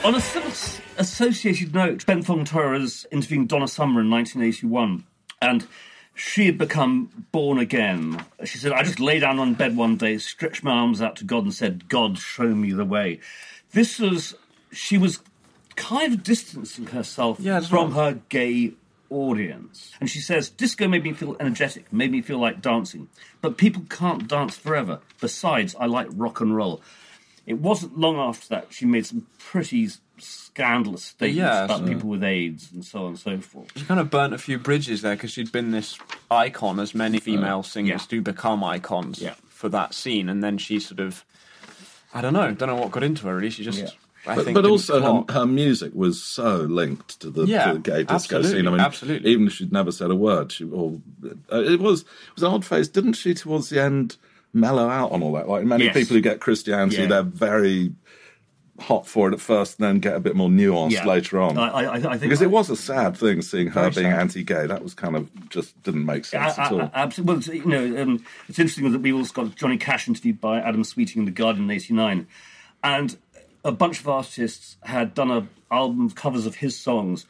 On 0.03 0.13
a 0.13 0.21
sort 0.21 0.81
associated 0.97 1.73
note, 1.73 2.05
Ben 2.05 2.21
Fong-Torres 2.21 3.07
interviewing 3.11 3.47
Donna 3.47 3.67
Summer 3.67 4.01
in 4.01 4.09
1981, 4.11 5.03
and 5.41 5.65
she 6.15 6.45
had 6.47 6.57
become 6.57 7.27
born 7.31 7.59
again. 7.59 8.25
She 8.45 8.57
said, 8.57 8.71
I 8.71 8.83
just 8.83 8.99
lay 8.99 9.19
down 9.19 9.37
on 9.37 9.53
bed 9.53 9.75
one 9.77 9.97
day, 9.97 10.17
stretched 10.17 10.63
my 10.63 10.71
arms 10.71 11.01
out 11.01 11.17
to 11.17 11.25
God, 11.25 11.43
and 11.43 11.53
said, 11.53 11.89
God, 11.89 12.17
show 12.17 12.47
me 12.55 12.71
the 12.71 12.85
way. 12.85 13.19
This 13.73 13.99
was, 13.99 14.33
she 14.71 14.97
was 14.97 15.19
kind 15.75 16.13
of 16.13 16.23
distancing 16.23 16.87
herself 16.87 17.39
Yeah, 17.39 17.59
from 17.59 17.93
right. 17.93 18.13
her 18.13 18.19
gay 18.29 18.71
audience. 19.09 19.91
And 19.99 20.09
she 20.09 20.19
says, 20.19 20.49
Disco 20.49 20.87
made 20.87 21.03
me 21.03 21.13
feel 21.13 21.35
energetic, 21.39 21.91
made 21.91 22.11
me 22.11 22.21
feel 22.21 22.39
like 22.39 22.61
dancing. 22.61 23.09
But 23.41 23.57
people 23.57 23.83
can't 23.89 24.27
dance 24.27 24.57
forever. 24.57 25.01
Besides, 25.19 25.75
I 25.79 25.85
like 25.85 26.07
rock 26.11 26.39
and 26.39 26.55
roll. 26.55 26.81
It 27.45 27.59
wasn't 27.59 27.97
long 27.99 28.15
after 28.17 28.47
that 28.49 28.67
she 28.73 28.85
made 28.85 29.05
some 29.05 29.27
pretty 29.37 29.89
scandalous 30.19 31.03
statements 31.03 31.37
Yeah, 31.37 31.65
about 31.65 31.79
so- 31.79 31.87
people 31.87 32.09
with 32.09 32.23
AIDS 32.23 32.69
and 32.73 32.83
so 32.85 32.99
on 33.01 33.05
and 33.07 33.19
so 33.19 33.37
forth. 33.39 33.71
She 33.77 33.85
kind 33.85 33.99
of 33.99 34.09
burnt 34.09 34.33
a 34.33 34.37
few 34.37 34.57
bridges 34.57 35.01
there 35.01 35.15
because 35.15 35.31
she'd 35.31 35.51
been 35.51 35.71
this 35.71 35.97
icon, 36.31 36.79
as 36.79 36.95
many 36.95 37.19
female 37.19 37.63
singers 37.63 38.01
yeah. 38.01 38.07
do 38.09 38.21
become 38.21 38.63
icons 38.63 39.21
Yeah. 39.21 39.35
for 39.47 39.69
that 39.69 39.93
scene, 39.93 40.29
and 40.29 40.43
then 40.43 40.57
she 40.57 40.79
sort 40.79 40.99
of, 40.99 41.23
I 42.13 42.21
don't 42.21 42.33
know, 42.33 42.51
don't 42.53 42.69
know 42.69 42.75
what 42.75 42.91
got 42.91 43.03
into 43.03 43.27
her 43.27 43.35
really. 43.35 43.49
She 43.49 43.63
just, 43.63 43.79
Yeah. 43.79 43.89
I 44.27 44.35
But, 44.37 44.45
think, 44.45 44.55
but 44.55 44.65
also, 44.65 45.23
her, 45.27 45.33
her 45.33 45.45
music 45.45 45.91
was 45.93 46.19
so 46.23 46.61
linked 46.61 47.19
to 47.19 47.29
the, 47.29 47.45
Yeah, 47.45 47.65
to 47.67 47.73
the 47.73 47.79
gay 47.79 48.03
disco 48.03 48.41
scene. 48.41 48.67
I 48.67 48.71
mean, 48.71 48.79
absolutely. 48.79 49.29
even 49.29 49.45
if 49.45 49.53
she'd 49.53 49.71
never 49.71 49.91
said 49.91 50.09
a 50.09 50.15
word, 50.15 50.51
she 50.51 50.63
or 50.63 50.99
uh, 51.53 51.61
it 51.61 51.79
was 51.79 52.01
it 52.01 52.07
was 52.33 52.41
an 52.43 52.49
odd 52.51 52.65
phase, 52.65 52.87
didn't 52.87 53.13
she? 53.13 53.35
Towards 53.35 53.69
the 53.69 53.79
end, 53.79 54.17
mellow 54.51 54.89
out 54.89 55.11
on 55.11 55.21
all 55.21 55.33
that. 55.33 55.47
Like 55.47 55.63
many 55.65 55.83
Yes. 55.85 55.93
people 55.93 56.15
who 56.15 56.21
get 56.21 56.39
Christianity, 56.39 57.03
Yeah. 57.03 57.05
they're 57.07 57.21
very 57.21 57.91
hot 58.79 59.07
for 59.07 59.29
it 59.29 59.33
at 59.33 59.39
first, 59.39 59.79
and 59.79 59.87
then 59.87 59.99
get 59.99 60.15
a 60.15 60.19
bit 60.19 60.35
more 60.35 60.49
nuanced 60.49 60.91
Yeah. 60.91 61.05
later 61.05 61.39
on. 61.41 61.57
I, 61.57 61.69
I, 61.69 61.93
I 61.93 61.99
think 62.01 62.21
because 62.21 62.41
it 62.41 62.51
was 62.51 62.69
a 62.69 62.75
sad 62.75 63.15
thing 63.15 63.41
seeing 63.41 63.67
her 63.67 63.89
being 63.89 64.11
sad. 64.11 64.19
anti-gay. 64.19 64.67
That 64.67 64.83
was 64.83 64.93
kind 64.93 65.15
of 65.15 65.49
just 65.49 65.81
didn't 65.83 66.05
make 66.05 66.25
sense 66.25 66.57
I- 66.59 66.65
at 66.65 66.71
all. 66.71 66.91
Absolutely. 66.93 67.31
Well, 67.31 67.37
it's, 67.37 67.47
you 67.47 67.65
know, 67.95 68.01
um, 68.01 68.25
it's 68.49 68.59
interesting 68.59 68.91
that 68.91 68.99
we 68.99 69.13
also 69.13 69.31
got 69.33 69.55
Johnny 69.55 69.77
Cash 69.77 70.07
interviewed 70.09 70.41
by 70.41 70.59
Adam 70.59 70.83
Sweeting 70.83 71.21
in 71.21 71.25
the 71.25 71.31
Guardian 71.31 71.65
in 71.65 71.71
'89, 71.71 72.27
and 72.83 73.17
a 73.63 73.71
bunch 73.71 73.99
of 74.01 74.07
artists 74.09 74.75
had 74.83 75.13
done 75.13 75.31
a 75.31 75.47
album 75.71 76.09
covers 76.11 76.45
of 76.45 76.55
his 76.55 76.77
songs 76.77 77.25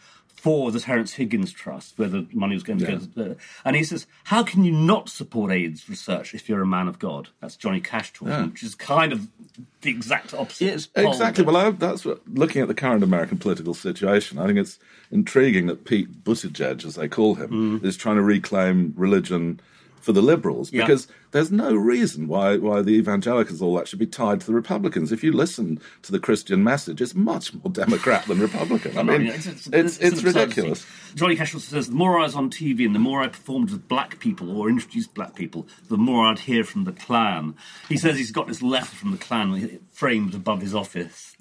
for 0.45 0.69
the 0.71 0.79
Terence 0.79 1.13
Higgins 1.13 1.51
Trust, 1.51 1.97
where 1.97 2.07
the 2.07 2.27
money 2.31 2.53
was 2.53 2.61
going 2.61 2.77
to 2.77 2.85
Yeah. 2.85 2.99
go. 3.15 3.23
To 3.23 3.37
and 3.65 3.75
he 3.75 3.83
says, 3.83 4.05
"How 4.25 4.43
can 4.43 4.63
you 4.63 4.71
not 4.71 5.09
support 5.09 5.51
AIDS 5.51 5.89
research 5.89 6.35
if 6.35 6.47
you're 6.47 6.61
a 6.61 6.67
man 6.67 6.87
of 6.87 6.99
God?" 6.99 7.29
That's 7.41 7.55
Johnny 7.55 7.81
Cash 7.81 8.13
talking, 8.13 8.31
Yeah. 8.31 8.45
which 8.45 8.61
is 8.61 8.75
kind 8.75 9.11
of 9.11 9.27
the 9.81 9.89
exact 9.89 10.35
opposite. 10.35 10.65
Yes, 10.65 10.87
Exactly. 10.95 11.43
Well, 11.43 11.57
I, 11.57 11.71
that's 11.71 12.05
what, 12.05 12.21
looking 12.31 12.61
at 12.61 12.67
the 12.67 12.75
current 12.75 13.03
American 13.03 13.39
political 13.39 13.73
situation. 13.73 14.37
I 14.37 14.45
think 14.45 14.59
it's 14.59 14.77
intriguing 15.09 15.65
that 15.65 15.83
Pete 15.83 16.23
Buttigieg, 16.23 16.85
as 16.85 16.93
they 16.93 17.07
call 17.07 17.33
him, 17.33 17.79
mm. 17.79 17.83
is 17.83 17.97
trying 17.97 18.17
to 18.17 18.21
reclaim 18.21 18.93
religion 18.95 19.59
for 20.05 20.11
the 20.13 20.21
liberals 20.21 20.71
Yeah. 20.71 20.83
because 20.83 21.07
there's 21.31 21.51
no 21.51 21.73
reason 21.73 22.27
why 22.27 22.57
why 22.57 22.81
the 22.83 22.91
evangelicals 22.91 23.59
all 23.59 23.75
that 23.77 23.87
should 23.87 23.97
be 23.99 24.05
tied 24.05 24.39
to 24.41 24.45
the 24.45 24.53
Republicans. 24.53 25.11
If 25.11 25.23
you 25.23 25.31
listen 25.31 25.79
to 26.03 26.11
the 26.11 26.19
Christian 26.19 26.63
message, 26.63 27.01
it's 27.01 27.15
much 27.15 27.53
more 27.55 27.71
Democrat 27.71 28.25
than 28.27 28.39
Republican. 28.39 28.97
I 28.97 29.03
mean, 29.09 29.25
it's 29.25 29.47
it's, 29.47 29.67
it's, 29.67 29.97
absurdity. 29.99 30.39
ridiculous. 30.39 30.85
Johnny 31.15 31.35
Cash 31.35 31.55
also 31.55 31.75
says, 31.75 31.89
the 31.89 31.95
more 31.95 32.19
I 32.19 32.23
was 32.23 32.35
on 32.35 32.51
TV 32.51 32.85
and 32.85 32.93
the 32.93 32.99
more 32.99 33.21
I 33.23 33.27
performed 33.29 33.71
with 33.71 33.87
black 33.87 34.19
people 34.19 34.55
or 34.55 34.69
introduced 34.69 35.13
black 35.15 35.33
people, 35.33 35.67
the 35.89 35.97
more 35.97 36.27
I'd 36.27 36.39
hear 36.39 36.63
from 36.63 36.83
the 36.83 36.91
Klan. 36.91 37.55
He 37.89 37.97
says 37.97 38.15
he's 38.17 38.31
got 38.31 38.47
this 38.47 38.61
letter 38.61 38.85
from 38.95 39.09
the 39.11 39.17
Klan 39.17 39.79
framed 39.91 40.35
above 40.35 40.61
his 40.61 40.75
office 40.75 41.35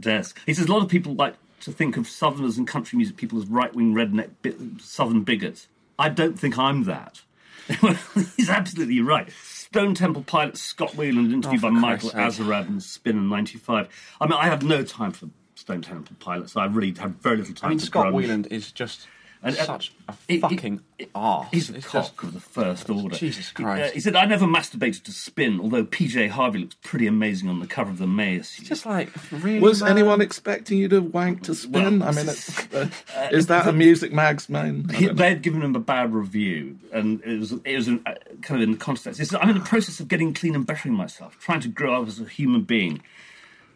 desk. 0.00 0.40
He 0.46 0.54
says 0.54 0.66
a 0.66 0.72
lot 0.72 0.82
of 0.82 0.88
people 0.88 1.14
like 1.14 1.34
to 1.60 1.72
think 1.72 1.96
of 1.96 2.08
Southerners 2.08 2.56
and 2.56 2.66
country 2.66 2.96
music 2.96 3.16
people 3.16 3.38
as 3.38 3.46
right-wing 3.46 3.94
redneck 3.94 4.30
bi- 4.42 4.54
Southern 4.80 5.22
bigots. 5.22 5.68
I 5.98 6.08
don't 6.08 6.38
think 6.38 6.58
I'm 6.58 6.84
that. 6.84 7.22
he's 8.36 8.48
absolutely 8.48 9.00
right. 9.00 9.28
Stone 9.42 9.94
Temple 9.94 10.22
Pilots 10.22 10.60
Scott 10.62 10.92
Weiland 10.92 11.32
interviewed 11.32 11.64
Oh, 11.64 11.68
by 11.68 11.70
Michael. 11.70 12.10
Azerrad 12.10 12.68
in 12.68 12.80
Spin 12.80 13.16
in 13.18 13.28
'95. 13.28 13.88
I 14.20 14.26
mean, 14.26 14.32
I 14.34 14.44
have 14.46 14.62
no 14.62 14.82
time 14.84 15.12
for 15.12 15.28
Stone 15.54 15.82
Temple 15.82 16.16
Pilots. 16.20 16.56
I 16.56 16.66
really 16.66 16.94
have 17.00 17.12
very 17.12 17.38
little 17.38 17.54
time 17.54 17.68
I 17.68 17.70
mean, 17.70 17.78
Scott 17.80 18.06
grunge. 18.12 18.26
Weiland 18.26 18.52
is 18.52 18.70
just 18.72 19.08
And, 19.42 19.56
uh, 19.56 19.64
such 19.64 19.92
a 20.08 20.14
he- 20.26 20.34
he- 20.34 20.40
fucking 20.40 20.80
arse. 21.14 21.46
He's 21.52 21.70
a 21.70 21.76
It's 21.76 21.86
cock 21.86 22.02
just- 22.16 22.22
of 22.24 22.32
the 22.32 22.40
first 22.40 22.88
order. 22.90 23.14
Jesus 23.14 23.48
He- 23.50 23.54
Christ. 23.54 23.90
uh, 23.90 23.94
He, 23.94 24.00
said, 24.00 24.16
I 24.16 24.24
never 24.24 24.46
masturbated 24.46 25.02
to 25.04 25.12
spin, 25.12 25.60
although 25.60 25.84
PJ 25.84 26.28
Harvey 26.28 26.60
looks 26.60 26.74
pretty 26.82 27.06
amazing 27.06 27.48
on 27.48 27.60
the 27.60 27.66
cover 27.66 27.90
of 27.90 27.98
the 27.98 28.06
Maze. 28.06 28.58
just 28.64 28.86
like 28.86 29.10
really. 29.30 29.60
Was 29.60 29.82
man? 29.82 29.92
anyone 29.92 30.20
expecting 30.20 30.78
you 30.78 30.88
to 30.88 31.00
wank 31.00 31.42
to 31.44 31.54
spin? 31.54 32.00
Well, 32.00 32.08
I 32.08 32.12
mean, 32.12 32.28
it's, 32.28 32.74
uh, 32.74 32.88
is 33.30 33.46
that 33.48 33.68
a 33.68 33.72
music 33.72 34.12
mag's 34.12 34.48
main? 34.48 34.86
I 34.90 34.94
He, 34.94 35.06
don't 35.06 35.16
know. 35.16 35.22
they'd 35.24 35.42
given 35.42 35.62
him 35.62 35.76
a 35.76 35.80
bad 35.80 36.12
review, 36.14 36.78
and 36.92 37.20
it 37.22 37.38
was 37.38 37.52
it 37.52 37.76
was 37.76 37.88
an, 37.88 38.00
uh, 38.06 38.14
kind 38.42 38.60
of 38.62 38.66
in 38.68 38.72
the 38.72 38.78
context. 38.78 39.20
He 39.20 39.26
said, 39.26 39.38
"I'm 39.40 39.50
in 39.50 39.58
the 39.58 39.64
process 39.64 40.00
of 40.00 40.08
getting 40.08 40.32
clean 40.34 40.54
and 40.54 40.66
bettering 40.66 40.94
myself, 40.94 41.38
trying 41.38 41.60
to 41.60 41.68
grow 41.68 42.00
up 42.02 42.08
as 42.08 42.18
a 42.20 42.24
human 42.24 42.62
being." 42.62 43.02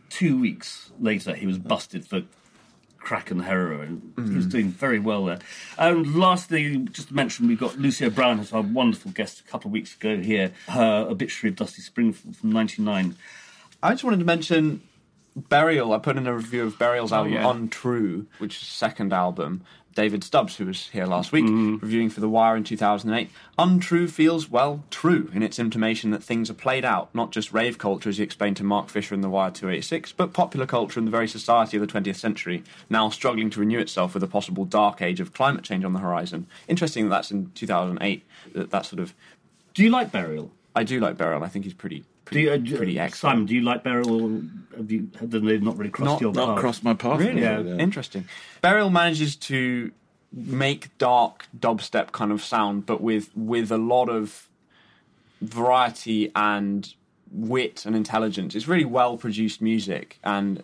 Two 0.08 0.40
weeks 0.40 0.90
later, 0.98 1.34
he 1.34 1.46
was 1.46 1.58
busted 1.58 2.04
for 2.06 2.22
crack 3.00 3.30
and 3.30 3.42
heroin. 3.42 4.12
He 4.16 4.34
was 4.34 4.46
mm. 4.46 4.50
doing 4.50 4.68
very 4.68 4.98
well 4.98 5.24
there. 5.24 5.38
Um, 5.78 5.98
and 5.98 6.16
lastly, 6.16 6.78
just 6.92 7.08
to 7.08 7.14
mention, 7.14 7.48
we've 7.48 7.58
got 7.58 7.78
Lucy 7.78 8.04
O'Brien, 8.04 8.38
who's 8.38 8.52
our 8.52 8.62
wonderful 8.62 9.10
guest 9.10 9.40
a 9.40 9.42
couple 9.44 9.68
of 9.68 9.72
weeks 9.72 9.94
ago 9.94 10.18
here. 10.18 10.52
Her 10.68 11.06
obituary 11.08 11.50
of 11.52 11.56
Dusty 11.56 11.82
Springfield 11.82 12.36
from 12.36 12.52
'99. 12.52 13.16
I 13.82 13.90
just 13.90 14.04
wanted 14.04 14.18
to 14.18 14.24
mention 14.24 14.82
Burial. 15.34 15.92
I 15.92 15.98
put 15.98 16.16
in 16.16 16.26
a 16.26 16.34
review 16.34 16.64
of 16.64 16.78
Burial's 16.78 17.12
oh, 17.12 17.16
album 17.16 17.32
yeah. 17.32 17.50
Untrue, 17.50 18.26
which 18.38 18.60
is 18.60 18.68
second 18.68 19.12
album. 19.12 19.62
David 19.94 20.22
Stubbs, 20.22 20.56
who 20.56 20.66
was 20.66 20.88
here 20.88 21.06
last 21.06 21.32
week, 21.32 21.44
Mm-hmm. 21.44 21.76
reviewing 21.78 22.10
for 22.10 22.20
The 22.20 22.28
Wire 22.28 22.56
in 22.56 22.64
2008. 22.64 23.28
Untrue 23.58 24.06
feels, 24.08 24.48
well, 24.50 24.84
true 24.90 25.30
in 25.34 25.42
its 25.42 25.58
intimation 25.58 26.10
that 26.12 26.22
things 26.22 26.48
are 26.48 26.54
played 26.54 26.84
out, 26.84 27.12
not 27.14 27.32
just 27.32 27.52
rave 27.52 27.76
culture, 27.78 28.08
as 28.08 28.18
he 28.18 28.22
explained 28.24 28.56
to 28.58 28.64
Mark 28.64 28.88
Fisher 28.88 29.14
in 29.14 29.20
The 29.20 29.28
Wire 29.28 29.50
286, 29.50 30.12
but 30.12 30.32
popular 30.32 30.66
culture 30.66 30.98
and 31.00 31.06
the 31.06 31.12
very 31.12 31.28
society 31.28 31.76
of 31.76 31.80
the 31.80 31.92
20th 32.00 32.16
century, 32.16 32.62
now 32.88 33.10
struggling 33.10 33.50
to 33.50 33.60
renew 33.60 33.78
itself 33.80 34.14
with 34.14 34.22
a 34.22 34.28
possible 34.28 34.64
dark 34.64 35.02
age 35.02 35.20
of 35.20 35.32
climate 35.32 35.64
change 35.64 35.84
on 35.84 35.92
the 35.92 35.98
horizon. 36.00 36.46
Interesting 36.68 37.08
that 37.08 37.16
that's 37.16 37.30
in 37.30 37.50
2008, 37.54 38.22
that, 38.54 38.70
that 38.70 38.86
sort 38.86 39.00
of. 39.00 39.14
Do 39.74 39.82
you 39.82 39.90
like 39.90 40.12
Burial? 40.12 40.50
I 40.74 40.84
do 40.84 41.00
like 41.00 41.16
Burial, 41.16 41.42
I 41.42 41.48
think 41.48 41.64
he's 41.64 41.74
pretty. 41.74 42.04
Do 42.30 42.38
you, 42.38 42.48
Pretty, 42.50 42.74
uh, 42.74 42.76
pretty 42.76 42.98
excellent. 43.00 43.32
Simon, 43.34 43.46
do 43.46 43.54
you 43.56 43.62
like 43.62 43.82
Burial? 43.82 44.12
Or 44.22 44.42
have 44.76 44.90
you? 44.90 45.10
Have 45.18 45.30
they 45.32 45.58
not 45.58 45.76
really 45.76 45.90
crossed 45.90 46.12
Not- 46.12 46.20
your 46.20 46.32
Not 46.32 46.54
path? 46.54 46.58
crossed 46.60 46.84
my 46.84 46.94
path. 46.94 47.18
Really? 47.18 47.44
I'm 47.46 47.66
Yeah. 47.66 47.74
Interesting. 47.76 48.24
Burial 48.62 48.88
manages 48.90 49.34
to 49.36 49.90
make 50.32 50.96
dark 50.98 51.46
dubstep 51.58 52.12
kind 52.12 52.30
of 52.30 52.42
sound, 52.44 52.86
but 52.86 53.00
with 53.00 53.30
with 53.36 53.72
a 53.72 53.78
lot 53.78 54.08
of 54.08 54.48
variety 55.42 56.30
and 56.36 56.94
wit 57.32 57.84
and 57.86 57.96
intelligence. 57.96 58.54
It's 58.54 58.68
really 58.68 58.84
well 58.84 59.16
produced 59.16 59.60
music, 59.60 60.18
and 60.22 60.62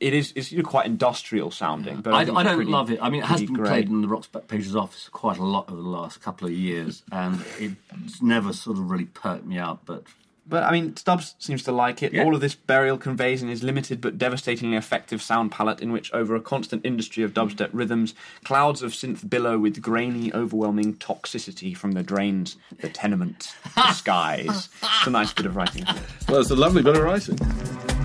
it 0.00 0.12
is 0.14 0.32
it's 0.36 0.52
you 0.52 0.58
know, 0.62 0.68
quite 0.68 0.86
industrial 0.86 1.50
sounding. 1.50 2.00
But 2.02 2.14
I, 2.14 2.24
think 2.24 2.36
I 2.36 2.42
don't 2.42 2.56
pretty- 2.56 2.70
love 2.70 2.90
it. 2.90 2.98
I 3.02 3.08
mean, 3.10 3.22
it 3.22 3.26
has 3.26 3.40
been 3.42 3.54
great. 3.54 3.68
played 3.68 3.88
in 3.88 4.02
the 4.02 4.08
Rock's 4.08 4.26
Back 4.26 4.48
Pages 4.48 4.76
office 4.76 5.08
quite 5.10 5.38
a 5.38 5.44
lot 5.44 5.70
over 5.70 5.80
the 5.80 5.88
last 5.88 6.20
couple 6.20 6.46
of 6.46 6.52
years, 6.54 7.02
and 7.12 7.42
it's 7.58 8.20
never 8.22 8.52
sort 8.52 8.78
of 8.78 8.90
really 8.90 9.06
perked 9.06 9.44
me 9.46 9.58
up. 9.58 9.82
But 9.86 10.04
But 10.48 10.62
I 10.64 10.70
mean, 10.70 10.94
Stubbs 10.96 11.34
seems 11.38 11.62
to 11.64 11.72
like 11.72 12.02
it. 12.02 12.12
Yeah. 12.12 12.24
All 12.24 12.34
of 12.34 12.40
this 12.40 12.54
burial 12.54 12.98
conveys 12.98 13.42
in 13.42 13.48
his 13.48 13.62
limited 13.64 14.00
but 14.02 14.16
devastatingly 14.18 14.76
effective 14.76 15.20
sound 15.22 15.50
palette, 15.50 15.80
in 15.80 15.90
which, 15.92 16.12
over 16.12 16.36
a 16.36 16.40
constant 16.42 16.84
industry 16.84 17.24
of 17.24 17.32
dubstep 17.32 17.70
rhythms, 17.72 18.14
clouds 18.44 18.82
of 18.82 18.92
synth 18.92 19.28
billow 19.30 19.58
with 19.58 19.80
grainy, 19.82 20.32
overwhelming 20.34 20.94
toxicity 20.96 21.74
from 21.76 21.92
the 21.92 22.02
drains, 22.02 22.56
the 22.80 22.88
tenements, 22.90 23.54
the 23.74 23.92
skies. 24.02 24.68
It's 24.82 25.06
a 25.06 25.10
nice 25.10 25.32
bit 25.32 25.46
of 25.46 25.56
writing. 25.56 25.84
Well, 26.28 26.40
it's 26.42 26.50
a 26.50 26.56
lovely 26.56 26.82
bit 26.82 26.96
of 26.96 27.02
writing. 27.02 27.95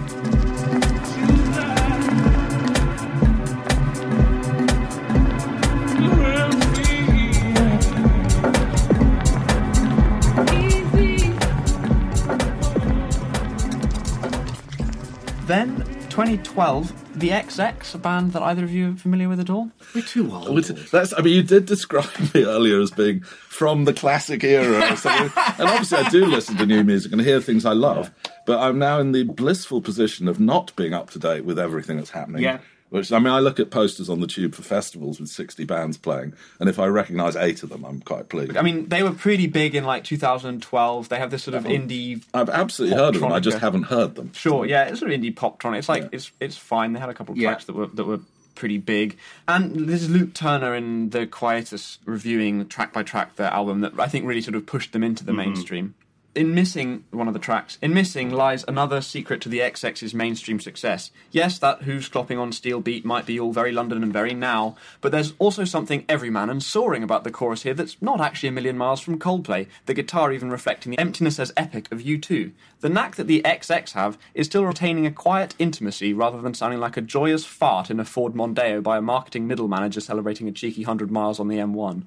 Then, 15.52 15.80
2012, 16.10 17.20
the 17.20 17.28
XX, 17.32 17.94
a 17.94 17.98
band 17.98 18.32
that 18.32 18.42
either 18.42 18.64
of 18.64 18.72
you 18.72 18.94
are 18.94 18.96
familiar 18.96 19.28
with 19.28 19.42
at 19.42 19.50
all? 19.50 19.70
we're 19.94 20.02
too 20.02 20.34
old. 20.34 20.56
Which- 20.56 20.70
That's, 20.70 21.14
I 21.18 21.22
mean, 21.22 21.34
you 21.36 21.44
did 21.44 21.66
describe 21.66 22.06
me 22.34 22.46
earlier 22.46 22.80
as 22.80 22.90
being 22.90 23.20
from 23.20 23.84
the 23.84 23.92
classic 23.92 24.46
era 24.46 24.94
or 24.94 24.96
something. 24.96 25.30
and 25.60 25.68
obviously, 25.68 25.98
I 25.98 26.08
do 26.10 26.26
listen 26.26 26.56
to 26.56 26.66
new 26.66 26.86
music 26.86 27.12
and 27.12 27.20
hear 27.20 27.42
things 27.42 27.66
I 27.66 27.74
love. 27.74 28.12
But 28.46 28.60
I'm 28.60 28.80
now 28.80 29.02
in 29.02 29.12
the 29.12 29.24
blissful 29.24 29.82
position 29.82 30.30
of 30.30 30.40
not 30.40 30.74
being 30.78 30.94
up 30.94 31.10
to 31.10 31.20
date 31.20 31.44
with 31.44 31.60
everything 31.60 31.98
that's 31.98 32.12
happening. 32.12 32.44
Yeah. 32.44 32.60
Which, 32.92 33.10
I 33.14 33.20
mean, 33.20 33.30
I 33.30 33.40
look 33.40 33.58
at 33.58 33.72
posters 33.72 34.10
on 34.10 34.20
the 34.20 34.28
tube 34.28 34.54
for 34.54 34.64
festivals 34.64 35.18
with 35.18 35.30
60 35.30 35.64
bands 35.64 35.98
playing, 35.98 36.34
and 36.60 36.68
if 36.68 36.78
I 36.78 36.88
recognise 36.88 37.38
eight 37.38 37.64
of 37.64 37.70
them, 37.70 37.86
I'm 37.86 38.02
quite 38.02 38.28
pleased. 38.28 38.58
I 38.58 38.62
mean, 38.62 38.90
they 38.90 39.02
were 39.02 39.14
pretty 39.14 39.48
big 39.48 39.76
in 39.76 39.86
like 39.86 40.04
2012. 40.04 41.08
They 41.08 41.18
have 41.18 41.32
this 41.32 41.44
sort 41.44 41.56
of 41.56 41.64
indie 41.64 42.22
I've 42.34 42.50
absolutely 42.50 42.98
heard 42.98 43.16
of 43.16 43.22
them, 43.22 43.32
I 43.32 43.40
just 43.40 43.60
haven't 43.60 43.84
heard 43.84 44.16
them. 44.16 44.34
Sure, 44.34 44.66
yeah, 44.66 44.84
it's 44.84 45.00
sort 45.00 45.10
of 45.10 45.18
indie 45.18 45.34
poptronic. 45.34 45.78
It's 45.78 45.88
like 45.88 46.04
Yeah. 46.04 46.10
it's 46.12 46.32
it's 46.42 46.58
fine. 46.58 46.92
They 46.92 47.00
had 47.00 47.10
a 47.10 47.14
couple 47.14 47.32
of 47.32 47.38
Yeah. 47.40 47.52
tracks 47.52 47.64
that 47.66 47.78
were 47.78 47.88
that 47.88 48.06
were 48.06 48.20
pretty 48.56 48.78
big. 48.78 49.18
And 49.48 49.88
this 49.88 50.02
is 50.02 50.10
Luke 50.10 50.34
Turner 50.34 50.76
in 50.76 51.12
the 51.12 51.26
Quietus 51.26 52.00
reviewing 52.04 52.68
track 52.68 52.92
by 52.92 53.04
track 53.04 53.38
their 53.38 53.50
album 53.52 53.80
that 53.82 53.98
I 53.98 54.08
think 54.08 54.26
really 54.26 54.42
sort 54.42 54.56
of 54.56 54.66
pushed 54.66 54.92
them 54.92 55.02
into 55.04 55.24
the 55.24 55.32
mm-hmm. 55.32 55.50
mainstream. 55.52 55.96
In 56.34 56.56
missing 56.56 57.04
one 57.12 57.28
of 57.28 57.34
the 57.34 57.42
tracks, 57.42 57.78
in 57.82 57.94
missing 57.94 58.32
lies 58.32 58.64
another 58.66 59.02
secret 59.02 59.42
to 59.42 59.50
the 59.50 59.60
XX's 59.60 60.14
mainstream 60.14 60.62
success. 60.62 61.12
Yes, 61.30 61.60
that 61.60 61.82
hooves 61.82 62.08
clopping 62.08 62.40
on 62.40 62.54
steel 62.54 62.80
beat 62.80 63.04
might 63.04 63.26
be 63.26 63.38
all 63.38 63.52
very 63.52 63.74
London 63.74 64.02
and 64.02 64.14
very 64.14 64.34
now, 64.34 64.78
but 65.02 65.12
there's 65.12 65.34
also 65.40 65.66
something 65.66 66.06
everyman 66.08 66.50
and 66.50 66.64
soaring 66.64 67.04
about 67.04 67.26
the 67.26 67.32
chorus 67.32 67.64
here 67.64 67.74
that's 67.74 68.02
not 68.02 68.22
actually 68.22 68.48
a 68.48 68.54
million 68.54 68.78
miles 68.78 69.02
from 69.02 69.20
Coldplay. 69.20 69.68
The 69.88 69.94
guitar 69.94 70.32
even 70.32 70.50
reflecting 70.50 70.92
the 70.92 71.00
emptiness 71.02 71.38
as 71.38 71.52
epic 71.58 71.92
of 71.92 72.00
U2. 72.00 72.54
The 72.80 72.90
knack 72.90 73.18
that 73.18 73.28
the 73.28 73.42
XX 73.44 73.92
have 73.92 74.18
is 74.34 74.48
still 74.48 74.66
retaining 74.66 75.06
a 75.06 75.12
quiet 75.12 75.54
intimacy 75.60 76.14
rather 76.14 76.42
than 76.42 76.54
sounding 76.54 76.80
like 76.80 76.96
a 76.96 77.02
joyous 77.02 77.46
fart 77.46 77.92
in 77.92 78.00
a 78.00 78.06
Ford 78.06 78.34
Mondeo 78.34 78.82
by 78.82 78.98
a 78.98 79.02
marketing 79.02 79.48
middle 79.48 79.68
manager 79.68 80.00
celebrating 80.00 80.48
a 80.48 80.52
cheeky 80.54 80.84
hundred 80.84 81.12
miles 81.12 81.42
on 81.42 81.50
the 81.50 81.58
M1. 81.58 82.04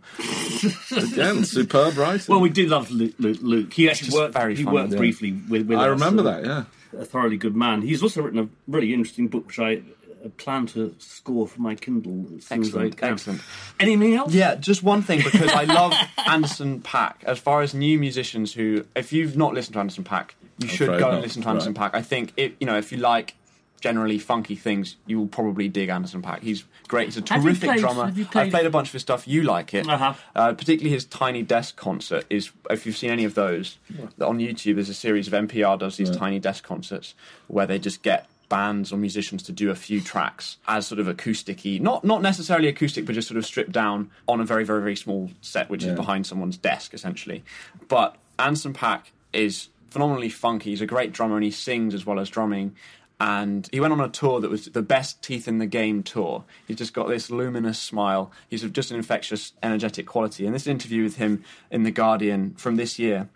Again, 1.13 1.45
superb 1.45 1.99
writing. 1.99 2.27
Well, 2.33 2.41
we 2.41 2.49
did 2.49 2.71
love 2.71 2.91
Luke. 2.91 3.15
Luke, 3.19 3.39
Luke. 3.43 3.73
He 3.75 3.89
actually 3.89 4.07
just 4.07 4.14
worked. 4.15 4.35
very 4.35 4.55
he 4.57 4.63
funny, 4.65 4.75
worked 4.75 4.93
yeah. 4.93 4.99
briefly 4.99 5.33
with. 5.49 5.67
with 5.67 5.79
I 5.79 5.85
us, 5.85 5.91
remember 5.91 6.23
that, 6.25 6.45
yeah. 6.45 6.65
A 7.01 7.05
thoroughly 7.05 7.37
good 7.37 7.57
man. 7.57 7.83
He's 7.83 8.03
also 8.03 8.23
written 8.23 8.39
a 8.39 8.49
really 8.69 8.95
interesting 8.95 9.29
book, 9.29 9.47
which 9.49 9.59
I 9.59 9.83
uh, 10.25 10.29
plan 10.37 10.67
to 10.69 10.95
score 10.99 11.49
for 11.49 11.61
my 11.61 11.75
Kindle 11.75 12.27
as 12.37 12.47
soon 12.47 12.61
as 12.63 12.75
I 12.75 12.85
Excellent, 12.87 12.97
can. 12.97 13.13
excellent. 13.13 13.41
Anything 13.81 14.15
else? 14.15 14.33
Yeah, 14.33 14.55
just 14.55 14.83
one 14.83 15.03
thing 15.03 15.19
because 15.23 15.51
I 15.51 15.65
love 15.65 15.93
Anderson 16.27 16.81
.Paak. 16.83 17.25
As 17.25 17.39
far 17.39 17.63
as 17.63 17.75
new 17.75 17.99
musicians 17.99 18.53
who, 18.55 18.85
if 18.95 19.13
you've 19.13 19.37
not 19.37 19.55
listened 19.55 19.75
to 19.75 19.81
Anderson 19.81 20.05
.Paak, 20.05 20.31
you 20.59 20.69
should 20.69 20.89
afraid 20.89 21.01
go 21.01 21.11
and 21.11 21.23
listen 21.23 21.43
to 21.43 21.49
Anderson 21.49 21.75
Right. 21.75 21.93
Pack. 21.93 21.95
I 21.95 22.03
think 22.03 22.33
it, 22.37 22.55
you 22.61 22.67
know 22.67 22.79
if 22.79 22.93
you 22.93 22.99
like 22.99 23.35
generally 23.85 24.19
funky 24.19 24.57
things, 24.57 24.97
you 25.07 25.19
will 25.19 25.27
probably 25.27 25.69
dig 25.69 25.91
Anderson 25.91 26.23
.Paak. 26.23 26.41
He's 26.41 26.65
great. 26.89 27.09
He's 27.09 27.19
a 27.19 27.21
Have 27.35 27.43
terrific 27.43 27.69
played- 27.69 27.81
drummer. 27.81 28.07
have 28.07 28.17
you 28.17 28.25
I've 28.25 28.31
played- 28.31 28.51
played 28.51 28.65
a 28.67 28.71
bunch 28.71 28.89
of 28.89 28.95
his 28.95 29.03
stuff. 29.03 29.29
You 29.29 29.43
like 29.43 29.75
it, 29.75 29.87
Uh-huh. 29.87 30.15
uh, 30.35 30.53
particularly 30.55 30.89
his 30.91 31.05
Tiny 31.05 31.43
Desk 31.43 31.77
concert. 31.77 32.25
Is 32.31 32.51
if 32.71 32.87
you've 32.87 32.97
seen 32.97 33.11
any 33.11 33.25
of 33.25 33.35
those 33.35 33.77
on 34.23 34.39
YouTube, 34.39 34.77
there's 34.77 34.89
a 34.89 34.95
series 34.95 35.27
of 35.27 35.35
NPR 35.35 35.77
does 35.79 35.99
these 35.99 36.11
Tiny 36.11 36.39
Desk 36.41 36.65
concerts 36.65 37.15
where 37.47 37.67
they 37.67 37.79
just 37.79 38.03
get 38.03 38.27
bands 38.49 38.91
or 38.93 38.97
musicians 38.97 39.43
to 39.43 39.53
do 39.53 39.71
a 39.71 39.75
few 39.75 40.01
tracks 40.01 40.57
as 40.67 40.87
sort 40.87 40.99
of 40.99 41.07
acousticy, 41.07 41.79
not 41.81 42.05
not 42.05 42.23
necessarily 42.23 42.69
acoustic, 42.69 43.05
but 43.05 43.15
just 43.15 43.29
sort 43.29 43.37
of 43.37 43.45
stripped 43.45 43.73
down 43.73 44.11
on 44.27 44.41
a 44.41 44.45
very 44.45 44.65
very 44.65 44.81
very 44.81 44.97
small 44.97 45.31
set, 45.43 45.69
which 45.69 45.85
Yeah. 45.85 45.91
is 45.91 45.97
behind 45.97 46.27
someone's 46.27 46.57
desk 46.57 46.95
essentially. 46.95 47.45
But 47.89 48.17
Anderson 48.39 48.73
.Paak 48.73 49.03
is 49.35 49.69
phenomenally 49.91 50.29
funky. 50.31 50.71
He's 50.71 50.81
a 50.81 50.87
great 50.87 51.13
drummer 51.13 51.37
and 51.37 51.45
he 51.45 51.51
sings 51.53 51.95
as 51.95 52.05
well 52.07 52.19
as 52.19 52.29
drumming. 52.29 52.75
And 53.21 53.69
he 53.73 53.81
went 53.81 53.93
on 53.93 54.01
a 54.01 54.09
tour 54.09 54.41
that 54.41 54.51
was 54.51 54.67
the 54.67 54.83
best 54.83 55.23
teeth 55.23 55.47
in 55.47 55.59
the 55.59 55.67
game 55.67 56.03
tour. 56.03 56.45
He's 56.67 56.77
just 56.77 56.93
got 56.93 57.09
this 57.09 57.31
luminous 57.31 57.79
smile. 57.79 58.33
He's 58.49 58.63
just 58.63 58.91
an 58.91 58.97
infectious, 58.97 59.53
energetic 59.63 60.07
quality. 60.07 60.45
And 60.47 60.55
this 60.55 60.67
interview 60.67 61.05
with 61.05 61.17
him 61.17 61.45
in 61.71 61.85
The 61.85 61.93
Guardian 61.93 62.55
from 62.57 62.77
this 62.77 62.99
year 62.99 63.29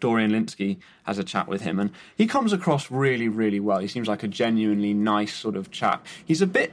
Dorian 0.00 0.30
Lynskey 0.30 0.78
has 1.04 1.18
a 1.18 1.24
chat 1.24 1.48
with 1.48 1.62
him, 1.62 1.78
and 1.78 1.90
he 2.16 2.26
comes 2.26 2.52
across 2.52 2.90
really, 2.90 3.28
really 3.28 3.60
well. 3.60 3.78
He 3.78 3.88
seems 3.88 4.08
like 4.08 4.22
a 4.22 4.28
genuinely 4.28 4.94
nice 4.94 5.34
sort 5.34 5.56
of 5.56 5.70
chap. 5.70 6.06
He's 6.24 6.42
a 6.42 6.46
bit 6.46 6.72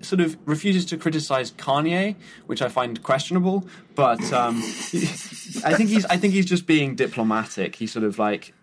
sort 0.00 0.20
of 0.20 0.36
refuses 0.44 0.84
to 0.86 0.96
criticize 0.96 1.50
Kanye, 1.52 2.16
which 2.46 2.62
I 2.62 2.68
find 2.68 3.02
questionable, 3.02 3.66
but 3.94 4.20
um, 4.32 4.56
I 5.64 5.74
think 5.74 5.90
he's 5.90 6.04
I 6.06 6.16
think 6.16 6.34
he's 6.34 6.46
just 6.46 6.66
being 6.66 6.94
diplomatic. 6.94 7.76
He's 7.76 7.92
sort 7.92 8.04
of 8.04 8.18
like 8.18 8.54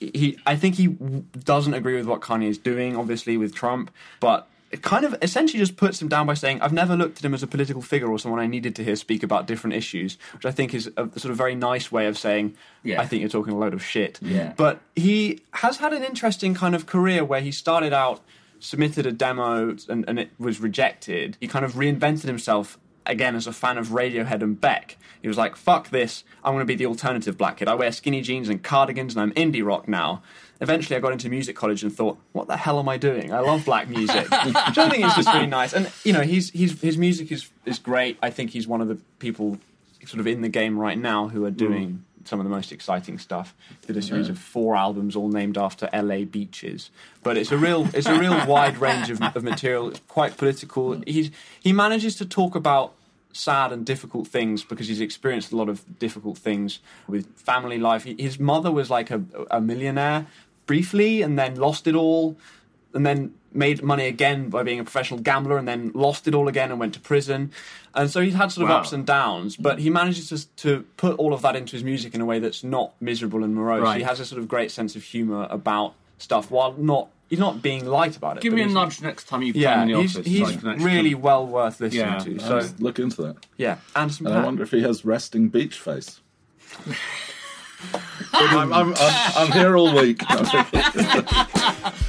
he 0.00 0.38
I 0.46 0.56
think 0.56 0.76
he 0.76 0.88
w- 0.88 1.24
doesn't 1.44 1.74
agree 1.74 1.96
with 1.96 2.06
what 2.06 2.20
Kanye 2.20 2.48
is 2.48 2.58
doing, 2.58 2.96
obviously 2.96 3.36
with 3.36 3.54
Trump, 3.54 3.90
but 4.20 4.48
it 4.70 4.82
kind 4.82 5.06
of 5.06 5.16
essentially 5.22 5.58
just 5.58 5.76
puts 5.78 6.00
him 6.02 6.08
down 6.08 6.26
by 6.26 6.34
saying, 6.34 6.60
"I've 6.60 6.74
never 6.74 6.94
looked 6.96 7.18
at 7.18 7.24
him 7.24 7.32
as 7.32 7.42
a 7.42 7.46
political 7.46 7.80
figure 7.80 8.08
or 8.08 8.18
someone 8.18 8.38
I 8.38 8.46
needed 8.46 8.76
to 8.76 8.84
hear 8.84 8.96
speak 8.96 9.22
about 9.22 9.46
different 9.46 9.74
issues," 9.74 10.18
which 10.34 10.44
I 10.44 10.50
think 10.50 10.74
is 10.74 10.88
a 10.96 11.08
sort 11.18 11.30
of 11.32 11.36
very 11.38 11.54
nice 11.54 11.90
way 11.90 12.06
of 12.06 12.18
saying, 12.18 12.54
Yeah. 12.82 13.00
"I 13.00 13.06
think 13.06 13.20
you're 13.20 13.30
talking 13.30 13.54
a 13.54 13.58
load 13.58 13.72
of 13.72 13.82
shit." 13.82 14.18
Yeah. 14.20 14.52
But 14.56 14.80
he 14.94 15.40
has 15.52 15.78
had 15.78 15.92
an 15.94 16.04
interesting 16.04 16.54
kind 16.54 16.74
of 16.74 16.84
career 16.84 17.24
where 17.24 17.40
he 17.40 17.50
started 17.50 17.92
out, 17.94 18.20
submitted 18.60 19.06
a 19.06 19.12
demo, 19.12 19.74
and, 19.88 20.04
and 20.06 20.18
it 20.18 20.30
was 20.38 20.60
rejected. 20.60 21.36
He 21.40 21.46
kind 21.48 21.64
of 21.64 21.72
reinvented 21.74 22.24
himself 22.24 22.76
again 23.08 23.34
as 23.34 23.46
a 23.46 23.52
fan 23.52 23.78
of 23.78 23.88
Radiohead 23.88 24.42
and 24.42 24.60
Beck. 24.60 24.96
He 25.20 25.28
was 25.28 25.36
like, 25.36 25.56
"Fuck 25.56 25.90
this! 25.90 26.24
I'm 26.44 26.54
going 26.54 26.62
to 26.62 26.66
be 26.66 26.76
the 26.76 26.86
alternative 26.86 27.36
black 27.36 27.56
kid. 27.56 27.68
I 27.68 27.74
wear 27.74 27.90
skinny 27.90 28.20
jeans 28.20 28.48
and 28.48 28.62
cardigans, 28.62 29.16
and 29.16 29.22
I'm 29.22 29.32
indie 29.32 29.64
rock 29.64 29.88
now." 29.88 30.22
Eventually, 30.60 30.96
I 30.96 31.00
got 31.00 31.12
into 31.12 31.28
music 31.28 31.56
college 31.56 31.82
and 31.82 31.94
thought, 31.94 32.18
"What 32.32 32.46
the 32.46 32.56
hell 32.56 32.78
am 32.78 32.88
I 32.88 32.96
doing? 32.96 33.32
I 33.32 33.40
love 33.40 33.64
black 33.64 33.88
music," 33.88 34.30
which 34.44 34.78
I 34.78 34.88
think 34.88 35.04
is 35.04 35.14
just 35.14 35.32
really 35.32 35.46
nice. 35.46 35.72
And 35.72 35.90
you 36.04 36.12
know, 36.12 36.22
he's, 36.22 36.50
he's 36.50 36.80
his 36.80 36.96
music 36.96 37.32
is 37.32 37.48
is 37.64 37.78
great. 37.78 38.18
I 38.22 38.30
think 38.30 38.50
he's 38.50 38.66
one 38.66 38.80
of 38.80 38.88
the 38.88 38.98
people 39.18 39.58
sort 40.06 40.20
of 40.20 40.26
in 40.26 40.42
the 40.42 40.48
game 40.48 40.78
right 40.78 40.98
now 40.98 41.28
who 41.28 41.44
are 41.44 41.50
doing 41.50 42.04
mm. 42.22 42.28
some 42.28 42.40
of 42.40 42.44
the 42.44 42.50
most 42.50 42.72
exciting 42.72 43.18
stuff. 43.18 43.54
Did 43.86 43.96
a 43.96 44.02
series 44.02 44.28
of 44.28 44.38
four 44.38 44.76
albums, 44.76 45.16
all 45.16 45.28
named 45.28 45.58
after 45.58 45.88
LA 45.92 46.24
beaches. 46.24 46.90
But 47.22 47.36
it's 47.36 47.52
a 47.52 47.58
real 47.58 47.88
it's 47.94 48.06
a 48.06 48.18
real 48.18 48.46
wide 48.46 48.78
range 48.78 49.10
of, 49.10 49.22
of 49.22 49.42
material. 49.42 49.90
It's 49.90 50.00
quite 50.08 50.36
political. 50.36 51.00
He's 51.06 51.30
he 51.60 51.72
manages 51.72 52.16
to 52.16 52.26
talk 52.26 52.54
about 52.54 52.94
sad 53.38 53.72
and 53.72 53.86
difficult 53.86 54.26
things 54.26 54.64
because 54.64 54.88
he's 54.88 55.00
experienced 55.00 55.52
a 55.52 55.56
lot 55.56 55.68
of 55.68 55.98
difficult 55.98 56.36
things 56.38 56.80
with 57.06 57.26
family 57.38 57.78
life. 57.78 58.04
His 58.04 58.38
mother 58.38 58.70
was 58.70 58.90
like 58.90 59.10
a, 59.10 59.22
a 59.50 59.60
millionaire 59.60 60.26
briefly 60.66 61.22
and 61.22 61.38
then 61.38 61.54
lost 61.56 61.86
it 61.86 61.94
all 61.94 62.36
and 62.94 63.04
then 63.06 63.34
made 63.52 63.82
money 63.82 64.06
again 64.06 64.48
by 64.50 64.62
being 64.62 64.78
a 64.80 64.84
professional 64.84 65.20
gambler 65.20 65.56
and 65.56 65.66
then 65.66 65.90
lost 65.94 66.28
it 66.28 66.34
all 66.34 66.48
again 66.48 66.70
and 66.70 66.78
went 66.78 66.92
to 66.94 67.00
prison. 67.00 67.50
And 67.94 68.10
so 68.10 68.20
he's 68.20 68.34
had 68.34 68.52
sort 68.52 68.64
of 68.64 68.70
Wow. 68.70 68.80
ups 68.80 68.92
and 68.92 69.06
downs, 69.06 69.56
but 69.56 69.78
he 69.78 69.88
manages 69.90 70.28
to, 70.28 70.46
to 70.64 70.82
put 70.96 71.16
all 71.18 71.32
of 71.32 71.42
that 71.42 71.56
into 71.56 71.72
his 71.72 71.84
music 71.84 72.14
in 72.14 72.20
a 72.20 72.24
way 72.26 72.38
that's 72.38 72.62
not 72.62 72.92
miserable 73.00 73.42
and 73.44 73.54
morose. 73.54 73.82
Right. 73.82 73.98
He 73.98 74.02
has 74.04 74.20
a 74.20 74.26
sort 74.26 74.40
of 74.40 74.48
great 74.48 74.70
sense 74.70 74.96
of 74.96 75.02
humour 75.02 75.46
about 75.50 75.94
stuff 76.18 76.50
while 76.50 76.72
not 76.74 77.08
he's 77.28 77.38
not 77.38 77.62
being 77.62 77.86
light 77.86 78.16
about 78.16 78.36
it. 78.38 78.42
Give 78.42 78.52
me 78.52 78.62
a 78.62 78.66
nudge 78.66 79.00
next 79.02 79.24
time 79.28 79.42
you 79.42 79.52
play 79.52 79.62
Yeah, 79.62 79.82
in 79.82 79.88
the 79.88 80.00
he's, 80.00 80.16
office. 80.16 80.26
he's 80.26 80.40
so 80.40 80.46
I 80.46 80.56
can 80.56 80.68
actually 80.68 80.84
really 80.86 81.12
come- 81.12 81.22
well 81.22 81.46
worth 81.46 81.80
listening 81.80 82.02
Yeah. 82.04 82.18
to. 82.18 82.34
I 82.34 82.38
So 82.38 82.54
must 82.56 82.80
look 82.80 82.98
into 82.98 83.22
that. 83.22 83.36
yeah, 83.56 83.76
Anderson 83.96 84.26
And 84.26 84.36
I 84.36 84.44
wonder 84.44 84.62
if 84.62 84.70
he 84.70 84.82
has 84.82 85.04
resting 85.04 85.48
beach 85.48 85.78
face. 85.78 86.20
I'm, 88.32 88.72
I'm, 88.72 88.72
I'm, 88.72 88.94
I'm 89.36 89.52
here 89.52 89.76
all 89.76 89.94
week. 89.94 90.20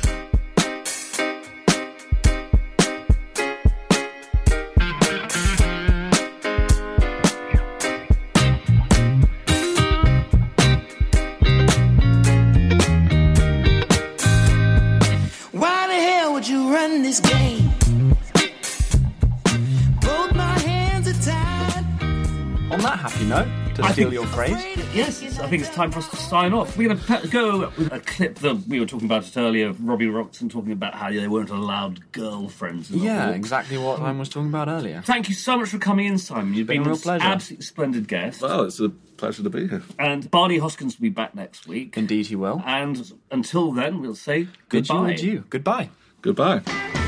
that 23.30 23.48
happy 23.48 23.50
note, 23.50 23.76
to 23.76 23.84
I 23.84 23.92
steal 23.92 24.14
your 24.14 24.28
phrase, 24.28 24.64
Yes, 24.94 25.40
I 25.40 25.48
think 25.48 25.62
it's 25.64 25.74
time 25.74 25.92
for 25.92 26.00
us 26.00 26.10
to 26.10 26.16
sign 26.18 26.54
off. 26.54 26.76
We're 26.78 26.94
going 26.94 27.22
to 27.22 27.28
go 27.28 27.60
with 27.78 27.94
a 27.94 28.00
clip 28.00 28.36
that 28.40 28.68
we 28.68 28.80
were 28.80 28.86
talking 28.86 29.06
about 29.06 29.28
it 29.28 29.38
earlier 29.38 29.68
of 29.68 29.84
Robbie 29.84 30.08
Robertson 30.08 30.50
talking 30.50 30.72
about 30.72 30.96
how 30.96 31.12
they 31.12 31.28
weren't 31.28 31.50
allowed 31.50 32.12
girlfriends. 32.12 32.92
In 32.92 33.00
the 33.00 33.06
yeah, 33.06 33.26
hall. 33.26 33.34
exactly 33.34 33.78
what 33.78 34.00
I 34.00 34.12
was 34.12 34.30
talking 34.30 34.50
about 34.50 34.68
earlier. 34.68 35.02
Thank 35.06 35.30
you 35.30 35.36
so 35.36 35.58
much 35.58 35.70
for 35.70 35.78
coming 35.78 36.08
in, 36.08 36.18
Simon. 36.18 36.54
You've 36.54 36.68
Been 36.68 36.84
been, 36.84 36.88
a 36.88 36.90
real 36.90 36.96
an 36.96 37.02
pleasure. 37.02 37.26
absolutely 37.26 37.66
splendid 37.66 38.08
guest. 38.08 38.42
Well, 38.42 38.64
it's 38.64 38.80
a 38.80 38.90
pleasure 38.90 39.44
to 39.44 39.50
be 39.50 39.68
here. 39.68 39.84
And 39.98 40.30
Barney 40.32 40.60
Hoskyns 40.60 40.98
will 40.98 41.04
be 41.04 41.10
back 41.10 41.36
next 41.36 41.68
week. 41.68 41.98
Indeed, 41.98 42.28
he 42.28 42.36
will. 42.36 42.64
And 42.66 43.12
until 43.32 43.72
then, 43.72 44.02
we'll 44.02 44.16
say 44.16 44.48
Bid 44.70 44.90
you 44.90 45.46
goodbye. 45.50 45.90
Goodbye. 46.22 46.62
Goodbye. 46.64 46.99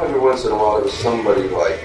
Every 0.00 0.20
once 0.20 0.44
in 0.44 0.52
a 0.52 0.54
while, 0.54 0.76
there 0.76 0.84
was 0.84 0.92
somebody 0.92 1.48
like 1.48 1.80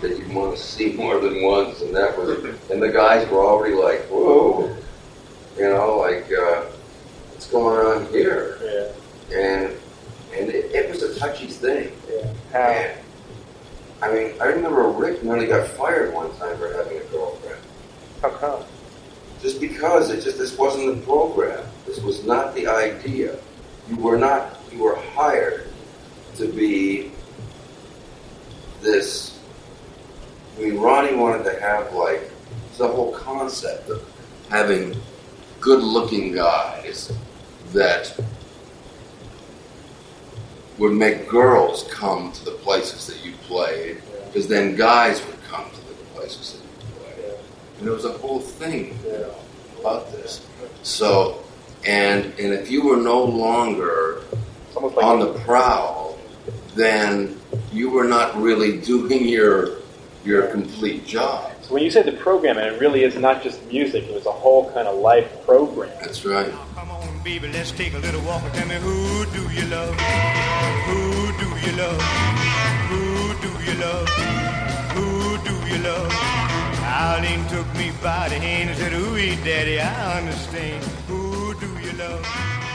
that 0.00 0.16
you'd 0.16 0.32
want 0.32 0.56
to 0.56 0.62
see 0.62 0.92
more 0.92 1.18
than 1.18 1.42
once, 1.42 1.80
and 1.82 1.94
that 1.94 2.16
was, 2.16 2.44
and 2.70 2.80
the 2.80 2.88
guys 2.88 3.28
were 3.28 3.44
already 3.44 3.74
like, 3.74 4.02
"Whoa," 4.06 4.76
you 5.58 5.64
know, 5.64 5.98
like, 5.98 6.30
uh, 6.32 6.66
"What's 7.32 7.50
going 7.50 7.84
on 7.84 8.06
here?" 8.12 8.58
Yeah. 8.62 9.36
And 9.36 9.76
and 10.36 10.50
it, 10.50 10.72
it 10.72 10.88
was 10.88 11.02
a 11.02 11.18
touchy 11.18 11.48
thing. 11.48 11.92
Yeah. 12.08 12.32
How? 12.52 12.58
And, 12.58 12.98
I 14.02 14.12
mean, 14.12 14.34
I 14.40 14.44
remember 14.44 14.88
Rick 14.88 15.24
nearly 15.24 15.46
got 15.46 15.66
fired 15.66 16.14
one 16.14 16.34
time 16.36 16.56
for 16.58 16.72
having 16.72 16.96
a 16.98 17.04
girlfriend, 17.04 17.60
How 18.22 18.30
come? 18.30 18.62
just 19.42 19.60
because 19.60 20.10
it 20.10 20.22
just 20.22 20.38
this 20.38 20.56
wasn't 20.56 20.94
the 20.94 21.02
program. 21.04 21.66
This 21.86 21.98
was 22.00 22.24
not 22.24 22.54
the 22.54 22.68
idea. 22.68 23.36
You 23.88 23.96
were 23.96 24.16
not. 24.16 24.60
You 24.72 24.84
were 24.84 24.96
hired 25.14 25.69
to 26.36 26.46
be 26.48 27.10
this. 28.80 29.38
I 30.56 30.62
mean, 30.62 30.78
Ronnie 30.78 31.14
wanted 31.14 31.44
to 31.44 31.60
have 31.60 31.92
like 31.92 32.30
the 32.78 32.88
whole 32.88 33.12
concept 33.12 33.90
of 33.90 34.02
having 34.48 34.96
good-looking 35.60 36.32
guys 36.32 37.12
that 37.72 38.18
would 40.78 40.92
make 40.92 41.28
girls 41.28 41.84
come 41.90 42.32
to 42.32 42.44
the 42.46 42.52
places 42.52 43.06
that 43.06 43.22
you 43.22 43.32
played, 43.42 44.00
because 44.26 44.48
then 44.48 44.74
guys 44.76 45.24
would 45.26 45.42
come 45.44 45.70
to 45.70 45.80
the 45.88 45.94
places 46.14 46.54
that 46.54 46.62
you 46.62 46.70
played. 46.98 47.34
And 47.76 47.86
there 47.86 47.92
was 47.92 48.06
a 48.06 48.12
whole 48.12 48.40
thing 48.40 48.98
about 49.78 50.10
this. 50.12 50.46
So, 50.82 51.44
and 51.86 52.24
and 52.24 52.54
if 52.54 52.70
you 52.70 52.86
were 52.86 52.96
no 52.96 53.22
longer 53.22 54.22
like 54.74 54.96
on 54.96 55.20
the 55.20 55.34
prowl, 55.40 55.99
then 56.74 57.38
you 57.72 57.90
were 57.90 58.04
not 58.04 58.36
really 58.36 58.80
doing 58.80 59.26
your 59.26 59.78
your 60.24 60.48
complete 60.48 61.06
job. 61.06 61.50
So 61.62 61.74
when 61.74 61.82
you 61.82 61.90
say 61.90 62.02
the 62.02 62.12
program, 62.12 62.58
and 62.58 62.66
it 62.66 62.80
really 62.80 63.04
is 63.04 63.16
not 63.16 63.42
just 63.42 63.64
music; 63.66 64.04
it 64.04 64.14
was 64.14 64.26
a 64.26 64.32
whole 64.32 64.70
kind 64.72 64.86
of 64.86 64.98
life 64.98 65.44
program. 65.44 65.90
That's 66.00 66.24
right. 66.24 66.50
Oh, 66.52 66.68
come 66.74 66.90
on, 66.90 67.22
baby, 67.22 67.48
let's 67.48 67.72
take 67.72 67.94
a 67.94 67.98
little 67.98 68.22
walk 68.22 68.42
and 68.42 68.54
tell 68.54 68.68
me 68.68 68.74
who 68.76 69.26
do 69.32 69.42
you 69.52 69.66
love? 69.66 69.94
Who 70.88 71.32
do 71.38 71.48
you 71.66 71.76
love? 71.76 72.02
Who 72.90 73.34
do 73.44 73.50
you 73.64 73.78
love? 73.78 74.08
Who 74.96 75.38
do 75.48 75.54
you 75.70 75.82
love? 75.82 76.40
Eileen 77.00 77.46
took 77.48 77.66
me 77.76 77.92
by 78.02 78.28
the 78.28 78.34
hand 78.34 78.70
and 78.70 78.78
said, 78.78 78.92
Ooh, 78.92 79.16
daddy, 79.44 79.80
I 79.80 80.18
understand. 80.18 80.84
Who 81.08 81.54
do 81.54 81.68
you 81.78 81.92
love? 81.92 82.69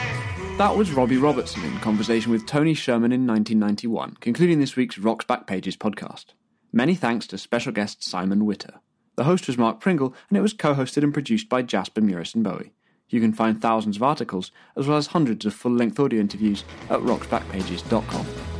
That 0.57 0.77
was 0.77 0.93
Robbie 0.93 1.17
Robertson 1.17 1.65
in 1.65 1.77
conversation 1.79 2.31
with 2.31 2.45
Tony 2.45 2.73
Scherman 2.73 3.11
in 3.11 3.27
1991, 3.27 4.15
concluding 4.21 4.61
this 4.61 4.77
week's 4.77 4.97
Rock's 4.97 5.25
Backpages 5.25 5.75
podcast. 5.75 6.27
Many 6.71 6.95
thanks 6.95 7.27
to 7.27 7.37
special 7.37 7.73
guest 7.73 8.01
Simon 8.01 8.45
Witter. 8.45 8.75
The 9.17 9.25
host 9.25 9.47
was 9.47 9.57
Mark 9.57 9.81
Pringle, 9.81 10.15
and 10.29 10.37
it 10.37 10.41
was 10.41 10.53
co 10.53 10.73
hosted 10.73 11.03
and 11.03 11.13
produced 11.13 11.49
by 11.49 11.61
Jasper 11.61 11.99
Murison 11.99 12.41
Bowie. 12.41 12.71
You 13.09 13.19
can 13.19 13.33
find 13.33 13.61
thousands 13.61 13.97
of 13.97 14.03
articles, 14.03 14.51
as 14.77 14.87
well 14.87 14.97
as 14.97 15.07
hundreds 15.07 15.45
of 15.45 15.53
full 15.53 15.73
length 15.73 15.99
audio 15.99 16.21
interviews, 16.21 16.63
at 16.89 17.01
rocksbackpages.com. 17.01 18.54